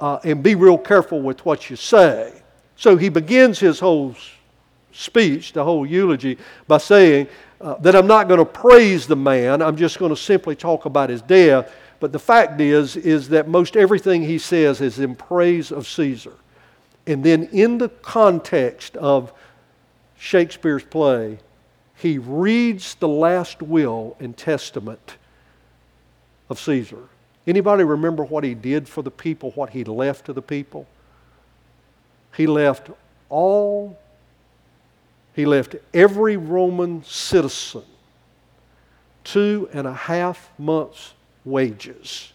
uh, 0.00 0.18
and 0.24 0.42
be 0.42 0.54
real 0.54 0.78
careful 0.78 1.20
with 1.20 1.44
what 1.44 1.70
you 1.70 1.76
say. 1.76 2.32
So 2.76 2.96
he 2.96 3.08
begins 3.08 3.58
his 3.58 3.78
whole 3.78 4.14
speech, 4.92 5.52
the 5.52 5.62
whole 5.62 5.86
eulogy, 5.86 6.38
by 6.66 6.78
saying 6.78 7.28
uh, 7.60 7.74
that 7.76 7.94
I'm 7.94 8.06
not 8.06 8.26
going 8.28 8.38
to 8.38 8.44
praise 8.44 9.06
the 9.06 9.16
man, 9.16 9.62
I'm 9.62 9.76
just 9.76 9.98
going 9.98 10.10
to 10.10 10.16
simply 10.16 10.56
talk 10.56 10.86
about 10.86 11.10
his 11.10 11.22
death 11.22 11.72
but 12.06 12.12
the 12.12 12.20
fact 12.20 12.60
is, 12.60 12.94
is 12.94 13.30
that 13.30 13.48
most 13.48 13.76
everything 13.76 14.22
he 14.22 14.38
says 14.38 14.80
is 14.80 15.00
in 15.00 15.16
praise 15.16 15.72
of 15.72 15.88
Caesar. 15.88 16.34
And 17.04 17.24
then 17.24 17.48
in 17.50 17.78
the 17.78 17.88
context 17.88 18.96
of 18.96 19.32
Shakespeare's 20.16 20.84
play, 20.84 21.40
he 21.96 22.18
reads 22.18 22.94
the 22.94 23.08
last 23.08 23.60
will 23.60 24.16
and 24.20 24.36
testament 24.36 25.16
of 26.48 26.60
Caesar. 26.60 27.08
Anybody 27.44 27.82
remember 27.82 28.22
what 28.22 28.44
he 28.44 28.54
did 28.54 28.88
for 28.88 29.02
the 29.02 29.10
people, 29.10 29.50
what 29.56 29.70
he 29.70 29.82
left 29.82 30.26
to 30.26 30.32
the 30.32 30.40
people? 30.40 30.86
He 32.36 32.46
left 32.46 32.88
all, 33.28 33.98
he 35.34 35.44
left 35.44 35.74
every 35.92 36.36
Roman 36.36 37.02
citizen 37.02 37.82
two 39.24 39.68
and 39.72 39.88
a 39.88 39.92
half 39.92 40.52
months' 40.56 41.14
wages, 41.46 42.32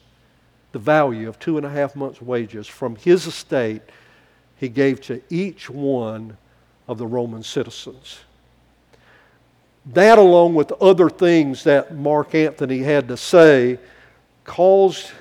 the 0.72 0.80
value 0.80 1.28
of 1.30 1.38
two 1.38 1.58
and 1.58 1.66
a 1.66 1.70
half 1.70 1.96
months' 1.96 2.22
wages 2.22 2.66
from 2.68 2.96
his 2.96 3.28
estate, 3.28 3.82
he 4.58 4.70
gave 4.70 5.02
to 5.02 5.22
each 5.30 5.70
one 5.70 6.38
of 6.88 6.98
the 6.98 7.06
Roman 7.06 7.44
citizens. 7.44 8.20
That, 9.94 10.18
along 10.18 10.56
with 10.56 10.72
other 10.74 11.10
things 11.10 11.64
that 11.66 11.96
Mark 11.96 12.36
Antony 12.36 12.80
had 12.80 13.08
to 13.08 13.18
say, 13.18 13.80
caused 14.46 15.12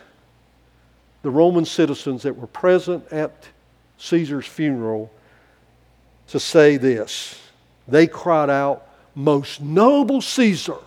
the 1.23 1.31
Roman 1.31 1.65
citizens 1.65 2.23
that 2.23 2.37
were 2.37 2.47
present 2.47 3.11
at 3.11 3.47
Caesar's 3.99 4.47
funeral 4.47 5.11
to 6.29 6.41
say 6.41 6.77
this. 6.77 7.41
They 7.89 8.07
cried 8.07 8.51
out, 8.51 8.87
Most 9.15 9.61
noble 9.61 10.21
Caesar, 10.21 10.79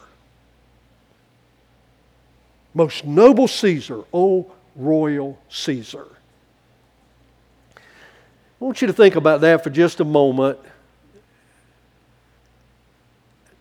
most 2.73 3.05
noble 3.05 3.47
Caesar, 3.47 4.03
O 4.13 4.51
royal 4.75 5.39
Caesar. 5.49 6.07
I 7.75 8.65
want 8.65 8.81
you 8.81 8.87
to 8.87 8.93
think 8.93 9.15
about 9.15 9.41
that 9.41 9.63
for 9.63 9.69
just 9.69 9.99
a 9.99 10.05
moment. 10.05 10.57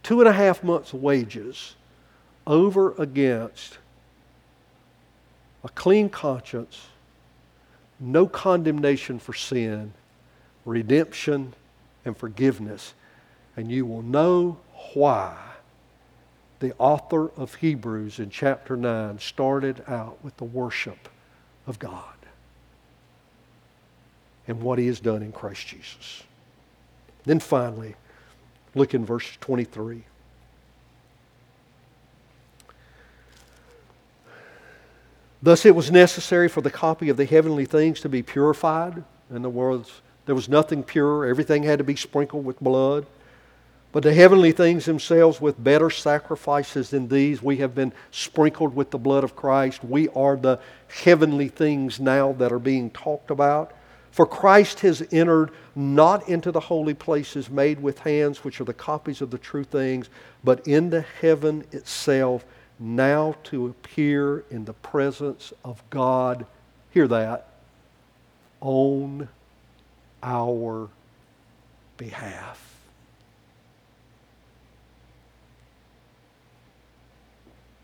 Two 0.02 0.20
and 0.20 0.28
a 0.28 0.32
half 0.32 0.62
months' 0.62 0.94
wages 0.94 1.74
over 2.46 2.94
against 3.00 3.78
a 5.64 5.68
clean 5.68 6.08
conscience, 6.08 6.86
no 8.00 8.26
condemnation 8.26 9.18
for 9.18 9.32
sin, 9.32 9.92
redemption, 10.64 11.54
and 12.04 12.16
forgiveness. 12.16 12.94
And 13.56 13.70
you 13.70 13.86
will 13.86 14.02
know 14.02 14.58
why 14.94 15.51
the 16.62 16.72
author 16.78 17.28
of 17.36 17.56
Hebrews 17.56 18.20
in 18.20 18.30
chapter 18.30 18.76
9 18.76 19.18
started 19.18 19.82
out 19.88 20.16
with 20.22 20.36
the 20.36 20.44
worship 20.44 21.08
of 21.66 21.80
God 21.80 22.04
and 24.46 24.62
what 24.62 24.78
he 24.78 24.86
has 24.86 25.00
done 25.00 25.22
in 25.22 25.32
Christ 25.32 25.66
Jesus. 25.66 26.22
Then 27.24 27.40
finally, 27.40 27.96
look 28.76 28.94
in 28.94 29.04
verse 29.04 29.26
23. 29.40 30.04
Thus 35.42 35.66
it 35.66 35.74
was 35.74 35.90
necessary 35.90 36.48
for 36.48 36.60
the 36.60 36.70
copy 36.70 37.08
of 37.08 37.16
the 37.16 37.24
heavenly 37.24 37.64
things 37.64 38.00
to 38.02 38.08
be 38.08 38.22
purified. 38.22 39.02
In 39.34 39.42
the 39.42 39.50
words, 39.50 40.00
there 40.26 40.36
was 40.36 40.48
nothing 40.48 40.84
pure, 40.84 41.26
everything 41.26 41.64
had 41.64 41.78
to 41.78 41.84
be 41.84 41.96
sprinkled 41.96 42.44
with 42.44 42.60
blood. 42.60 43.04
But 43.92 44.02
the 44.02 44.14
heavenly 44.14 44.52
things 44.52 44.86
themselves, 44.86 45.38
with 45.38 45.62
better 45.62 45.90
sacrifices 45.90 46.90
than 46.90 47.08
these, 47.08 47.42
we 47.42 47.58
have 47.58 47.74
been 47.74 47.92
sprinkled 48.10 48.74
with 48.74 48.90
the 48.90 48.98
blood 48.98 49.22
of 49.22 49.36
Christ. 49.36 49.84
We 49.84 50.08
are 50.10 50.34
the 50.36 50.58
heavenly 50.88 51.48
things 51.48 52.00
now 52.00 52.32
that 52.32 52.52
are 52.52 52.58
being 52.58 52.90
talked 52.90 53.30
about. 53.30 53.72
For 54.10 54.26
Christ 54.26 54.80
has 54.80 55.06
entered 55.12 55.50
not 55.74 56.26
into 56.26 56.50
the 56.50 56.60
holy 56.60 56.94
places 56.94 57.50
made 57.50 57.82
with 57.82 57.98
hands, 57.98 58.44
which 58.44 58.60
are 58.62 58.64
the 58.64 58.72
copies 58.72 59.20
of 59.20 59.30
the 59.30 59.38
true 59.38 59.64
things, 59.64 60.08
but 60.42 60.66
into 60.66 61.02
heaven 61.20 61.64
itself, 61.72 62.44
now 62.78 63.36
to 63.44 63.66
appear 63.66 64.44
in 64.50 64.64
the 64.64 64.72
presence 64.72 65.52
of 65.64 65.82
God. 65.90 66.46
Hear 66.92 67.08
that. 67.08 67.48
On 68.60 69.28
our 70.22 70.88
behalf. 71.98 72.71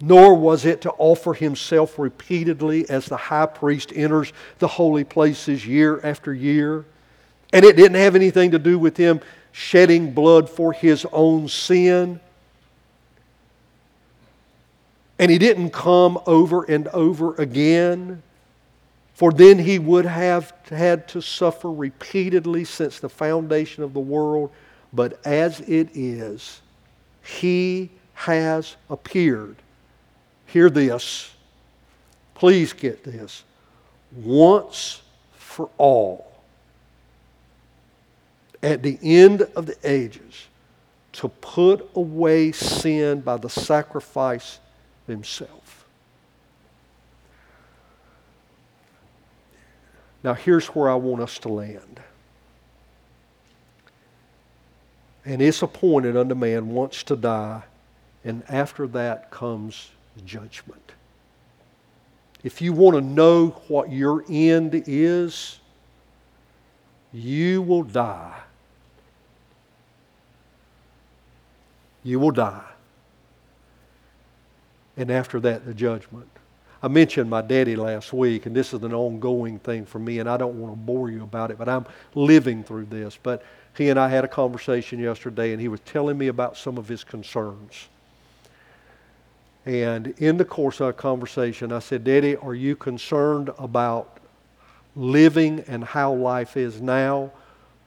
Nor 0.00 0.34
was 0.34 0.64
it 0.64 0.80
to 0.82 0.92
offer 0.92 1.34
himself 1.34 1.98
repeatedly 1.98 2.88
as 2.88 3.06
the 3.06 3.16
high 3.16 3.46
priest 3.46 3.92
enters 3.94 4.32
the 4.58 4.68
holy 4.68 5.04
places 5.04 5.66
year 5.66 6.00
after 6.04 6.32
year. 6.32 6.84
And 7.52 7.64
it 7.64 7.76
didn't 7.76 7.96
have 7.96 8.14
anything 8.14 8.52
to 8.52 8.58
do 8.58 8.78
with 8.78 8.96
him 8.96 9.20
shedding 9.50 10.12
blood 10.12 10.48
for 10.48 10.72
his 10.72 11.04
own 11.12 11.48
sin. 11.48 12.20
And 15.18 15.30
he 15.30 15.38
didn't 15.38 15.70
come 15.70 16.20
over 16.26 16.62
and 16.62 16.86
over 16.88 17.34
again, 17.34 18.22
for 19.14 19.32
then 19.32 19.58
he 19.58 19.80
would 19.80 20.04
have 20.04 20.52
had 20.68 21.08
to 21.08 21.20
suffer 21.20 21.72
repeatedly 21.72 22.64
since 22.64 23.00
the 23.00 23.08
foundation 23.08 23.82
of 23.82 23.94
the 23.94 24.00
world. 24.00 24.52
But 24.92 25.18
as 25.26 25.58
it 25.62 25.88
is, 25.94 26.60
he 27.24 27.90
has 28.14 28.76
appeared 28.88 29.56
Hear 30.48 30.70
this. 30.70 31.30
Please 32.34 32.72
get 32.72 33.04
this. 33.04 33.44
Once 34.12 35.02
for 35.34 35.68
all, 35.76 36.30
at 38.62 38.82
the 38.82 38.98
end 39.02 39.42
of 39.42 39.66
the 39.66 39.76
ages, 39.84 40.46
to 41.12 41.28
put 41.28 41.88
away 41.94 42.52
sin 42.52 43.20
by 43.20 43.36
the 43.36 43.50
sacrifice 43.50 44.58
of 45.02 45.12
himself. 45.12 45.86
Now, 50.24 50.34
here's 50.34 50.66
where 50.68 50.88
I 50.88 50.94
want 50.94 51.22
us 51.22 51.38
to 51.40 51.48
land. 51.48 52.00
And 55.24 55.42
it's 55.42 55.60
appointed 55.60 56.16
unto 56.16 56.34
man 56.34 56.70
once 56.70 57.02
to 57.04 57.16
die, 57.16 57.64
and 58.24 58.42
after 58.48 58.86
that 58.88 59.30
comes 59.30 59.90
judgment. 60.22 60.92
If 62.44 62.62
you 62.62 62.72
want 62.72 62.96
to 62.96 63.00
know 63.00 63.48
what 63.68 63.90
your 63.90 64.24
end 64.28 64.84
is, 64.86 65.58
you 67.12 67.62
will 67.62 67.82
die. 67.82 68.38
You 72.04 72.20
will 72.20 72.30
die. 72.30 72.64
and 74.98 75.12
after 75.12 75.38
that, 75.40 75.64
the 75.64 75.72
judgment. 75.72 76.28
I 76.82 76.88
mentioned 76.88 77.30
my 77.30 77.40
daddy 77.40 77.76
last 77.76 78.12
week, 78.12 78.46
and 78.46 78.54
this 78.54 78.74
is 78.74 78.82
an 78.82 78.92
ongoing 78.92 79.58
thing 79.60 79.86
for 79.86 79.98
me, 79.98 80.18
and 80.18 80.28
I 80.28 80.36
don't 80.36 80.60
want 80.60 80.72
to 80.72 80.76
bore 80.76 81.10
you 81.10 81.22
about 81.22 81.50
it, 81.50 81.58
but 81.58 81.68
I'm 81.68 81.86
living 82.14 82.62
through 82.62 82.86
this. 82.86 83.18
But 83.20 83.44
he 83.76 83.88
and 83.90 83.98
I 83.98 84.08
had 84.08 84.24
a 84.24 84.28
conversation 84.28 84.98
yesterday, 84.98 85.52
and 85.52 85.60
he 85.60 85.68
was 85.68 85.80
telling 85.80 86.18
me 86.18 86.28
about 86.28 86.56
some 86.56 86.78
of 86.78 86.88
his 86.88 87.04
concerns. 87.04 87.88
And 89.68 90.14
in 90.16 90.38
the 90.38 90.46
course 90.46 90.80
of 90.80 90.86
our 90.86 90.92
conversation, 90.94 91.72
I 91.72 91.80
said, 91.80 92.02
Daddy, 92.02 92.36
are 92.36 92.54
you 92.54 92.74
concerned 92.74 93.50
about 93.58 94.18
living 94.96 95.62
and 95.68 95.84
how 95.84 96.14
life 96.14 96.56
is 96.56 96.80
now, 96.80 97.32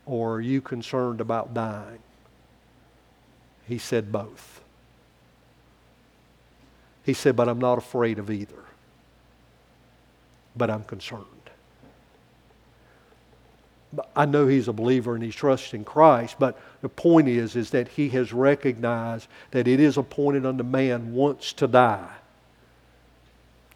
or 0.05 0.35
are 0.35 0.41
you 0.41 0.61
concerned 0.61 1.21
about 1.21 1.55
dying? 1.55 1.97
He 3.67 3.79
said, 3.79 4.11
Both. 4.11 4.61
He 7.03 7.15
said, 7.15 7.35
But 7.35 7.49
I'm 7.49 7.57
not 7.57 7.79
afraid 7.79 8.19
of 8.19 8.29
either. 8.29 8.63
But 10.55 10.69
I'm 10.69 10.83
concerned. 10.83 11.25
I 14.15 14.27
know 14.27 14.45
he's 14.45 14.67
a 14.67 14.73
believer 14.73 15.15
and 15.15 15.23
he's 15.23 15.33
trusting 15.33 15.85
Christ, 15.85 16.35
but 16.37 16.59
the 16.81 16.89
point 16.89 17.27
is, 17.27 17.55
is 17.55 17.69
that 17.71 17.87
he 17.87 18.09
has 18.09 18.33
recognized 18.33 19.27
that 19.51 19.67
it 19.67 19.79
is 19.79 19.97
appointed 19.97 20.45
unto 20.45 20.63
man 20.63 21.13
once 21.13 21.53
to 21.53 21.67
die. 21.67 22.11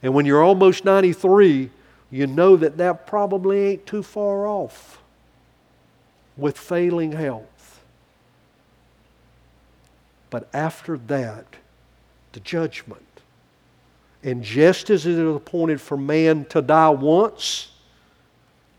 And 0.02 0.14
when 0.14 0.26
you're 0.26 0.44
almost 0.44 0.86
93, 0.86 1.70
you 2.12 2.28
know 2.28 2.56
that 2.58 2.78
that 2.78 3.08
probably 3.08 3.60
ain't 3.60 3.86
too 3.86 4.04
far 4.04 4.48
off 4.48 5.02
with 6.38 6.58
failing 6.58 7.12
health. 7.12 7.82
But 10.30 10.50
after 10.54 10.98
that, 11.08 11.46
the 12.34 12.40
judgment. 12.42 13.02
And 14.24 14.44
just 14.44 14.90
as 14.90 15.06
it 15.06 15.14
is 15.14 15.36
appointed 15.36 15.80
for 15.80 15.98
man 15.98 16.46
to 16.46 16.62
die 16.62 16.90
once, 16.90 17.72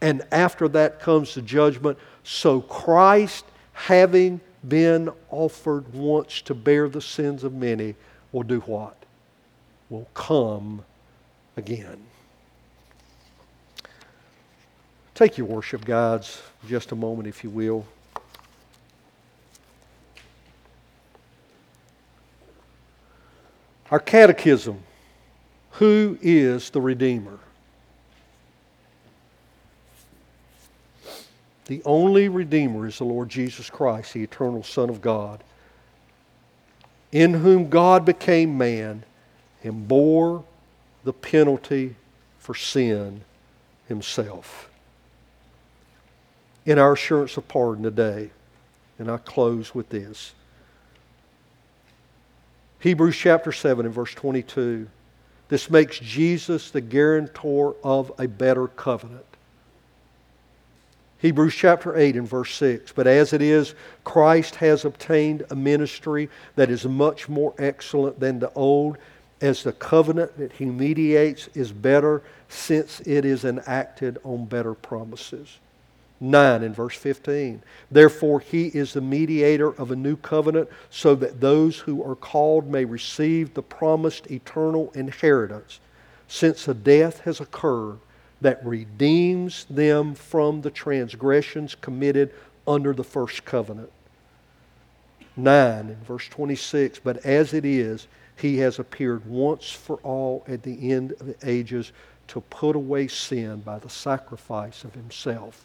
and 0.00 0.22
after 0.30 0.68
that 0.68 1.00
comes 1.00 1.34
the 1.34 1.42
judgment, 1.42 1.98
so 2.24 2.60
Christ, 2.60 3.44
having 3.76 4.40
been 4.66 5.10
offered 5.30 5.92
once 5.92 6.40
to 6.40 6.54
bear 6.54 6.88
the 6.88 7.00
sins 7.00 7.44
of 7.44 7.52
many, 7.52 7.94
will 8.32 8.42
do 8.42 8.60
what? 8.60 8.96
Will 9.90 10.08
come 10.14 10.82
again. 11.58 12.02
Take 15.14 15.36
your 15.36 15.46
worship 15.46 15.84
guides 15.84 16.42
just 16.66 16.90
a 16.92 16.96
moment, 16.96 17.28
if 17.28 17.44
you 17.44 17.50
will. 17.50 17.86
Our 23.90 24.00
catechism 24.00 24.82
Who 25.72 26.18
is 26.22 26.70
the 26.70 26.80
Redeemer? 26.80 27.38
The 31.66 31.82
only 31.84 32.28
Redeemer 32.28 32.86
is 32.86 32.98
the 32.98 33.04
Lord 33.04 33.28
Jesus 33.28 33.68
Christ, 33.68 34.14
the 34.14 34.22
eternal 34.22 34.62
Son 34.62 34.88
of 34.88 35.00
God, 35.00 35.42
in 37.10 37.34
whom 37.34 37.68
God 37.68 38.04
became 38.04 38.56
man 38.56 39.04
and 39.62 39.86
bore 39.88 40.44
the 41.04 41.12
penalty 41.12 41.96
for 42.38 42.54
sin 42.54 43.22
himself. 43.88 44.70
In 46.64 46.78
our 46.78 46.92
assurance 46.92 47.36
of 47.36 47.48
pardon 47.48 47.82
today, 47.82 48.30
and 48.98 49.10
I 49.10 49.18
close 49.18 49.74
with 49.74 49.88
this. 49.88 50.34
Hebrews 52.80 53.16
chapter 53.16 53.50
7 53.52 53.86
and 53.86 53.94
verse 53.94 54.14
22. 54.14 54.88
This 55.48 55.70
makes 55.70 55.98
Jesus 55.98 56.70
the 56.70 56.80
guarantor 56.80 57.74
of 57.82 58.12
a 58.18 58.28
better 58.28 58.68
covenant. 58.68 59.24
Hebrews 61.26 61.56
chapter 61.56 61.96
8 61.96 62.14
and 62.14 62.28
verse 62.28 62.54
6. 62.54 62.92
But 62.92 63.08
as 63.08 63.32
it 63.32 63.42
is, 63.42 63.74
Christ 64.04 64.54
has 64.54 64.84
obtained 64.84 65.44
a 65.50 65.56
ministry 65.56 66.28
that 66.54 66.70
is 66.70 66.86
much 66.86 67.28
more 67.28 67.52
excellent 67.58 68.20
than 68.20 68.38
the 68.38 68.52
old, 68.54 68.96
as 69.40 69.64
the 69.64 69.72
covenant 69.72 70.38
that 70.38 70.52
he 70.52 70.66
mediates 70.66 71.48
is 71.52 71.72
better, 71.72 72.22
since 72.48 73.00
it 73.00 73.24
is 73.24 73.44
enacted 73.44 74.18
on 74.22 74.44
better 74.44 74.72
promises. 74.72 75.58
9 76.20 76.62
in 76.62 76.72
verse 76.72 76.96
15. 76.96 77.60
Therefore, 77.90 78.38
he 78.38 78.68
is 78.68 78.92
the 78.92 79.00
mediator 79.00 79.70
of 79.80 79.90
a 79.90 79.96
new 79.96 80.14
covenant, 80.14 80.68
so 80.90 81.16
that 81.16 81.40
those 81.40 81.76
who 81.76 82.08
are 82.08 82.14
called 82.14 82.70
may 82.70 82.84
receive 82.84 83.52
the 83.52 83.62
promised 83.62 84.30
eternal 84.30 84.92
inheritance, 84.94 85.80
since 86.28 86.68
a 86.68 86.74
death 86.74 87.18
has 87.22 87.40
occurred 87.40 87.98
that 88.40 88.64
redeems 88.64 89.64
them 89.70 90.14
from 90.14 90.60
the 90.60 90.70
transgressions 90.70 91.74
committed 91.74 92.32
under 92.66 92.92
the 92.92 93.04
first 93.04 93.44
covenant. 93.44 93.90
9 95.36 95.88
in 95.88 95.96
verse 96.04 96.28
26 96.28 96.98
But 96.98 97.18
as 97.24 97.54
it 97.54 97.64
is, 97.64 98.06
he 98.36 98.58
has 98.58 98.78
appeared 98.78 99.24
once 99.26 99.70
for 99.70 99.96
all 100.02 100.44
at 100.46 100.62
the 100.62 100.90
end 100.92 101.12
of 101.12 101.26
the 101.26 101.36
ages 101.44 101.92
to 102.28 102.40
put 102.42 102.76
away 102.76 103.08
sin 103.08 103.60
by 103.60 103.78
the 103.78 103.88
sacrifice 103.88 104.84
of 104.84 104.94
himself. 104.94 105.64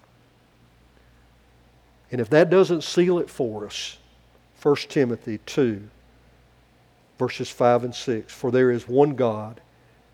And 2.11 2.21
if 2.21 2.29
that 2.29 2.49
doesn't 2.49 2.83
seal 2.83 3.19
it 3.19 3.29
for 3.29 3.65
us, 3.65 3.97
1 4.61 4.75
Timothy 4.89 5.39
2, 5.45 5.81
verses 7.17 7.49
5 7.49 7.85
and 7.85 7.95
6 7.95 8.33
For 8.33 8.51
there 8.51 8.71
is 8.71 8.87
one 8.87 9.15
God 9.15 9.59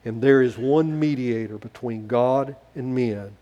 and 0.05 0.21
there 0.21 0.41
is 0.41 0.57
one 0.57 0.99
mediator 0.99 1.57
between 1.57 2.07
God 2.07 2.55
and 2.75 2.95
men, 2.95 3.35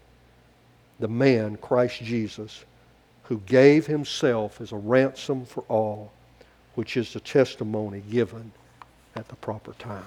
the 0.99 1.07
man, 1.07 1.57
Christ 1.57 2.03
Jesus, 2.03 2.63
who 3.23 3.39
gave 3.45 3.85
himself 3.87 4.61
as 4.61 4.71
a 4.71 4.77
ransom 4.77 5.45
for 5.45 5.63
all, 5.67 6.11
which 6.75 6.97
is 6.97 7.13
the 7.13 7.19
testimony 7.19 8.01
given 8.09 8.51
at 9.15 9.27
the 9.27 9.35
proper 9.35 9.73
time. 9.73 10.03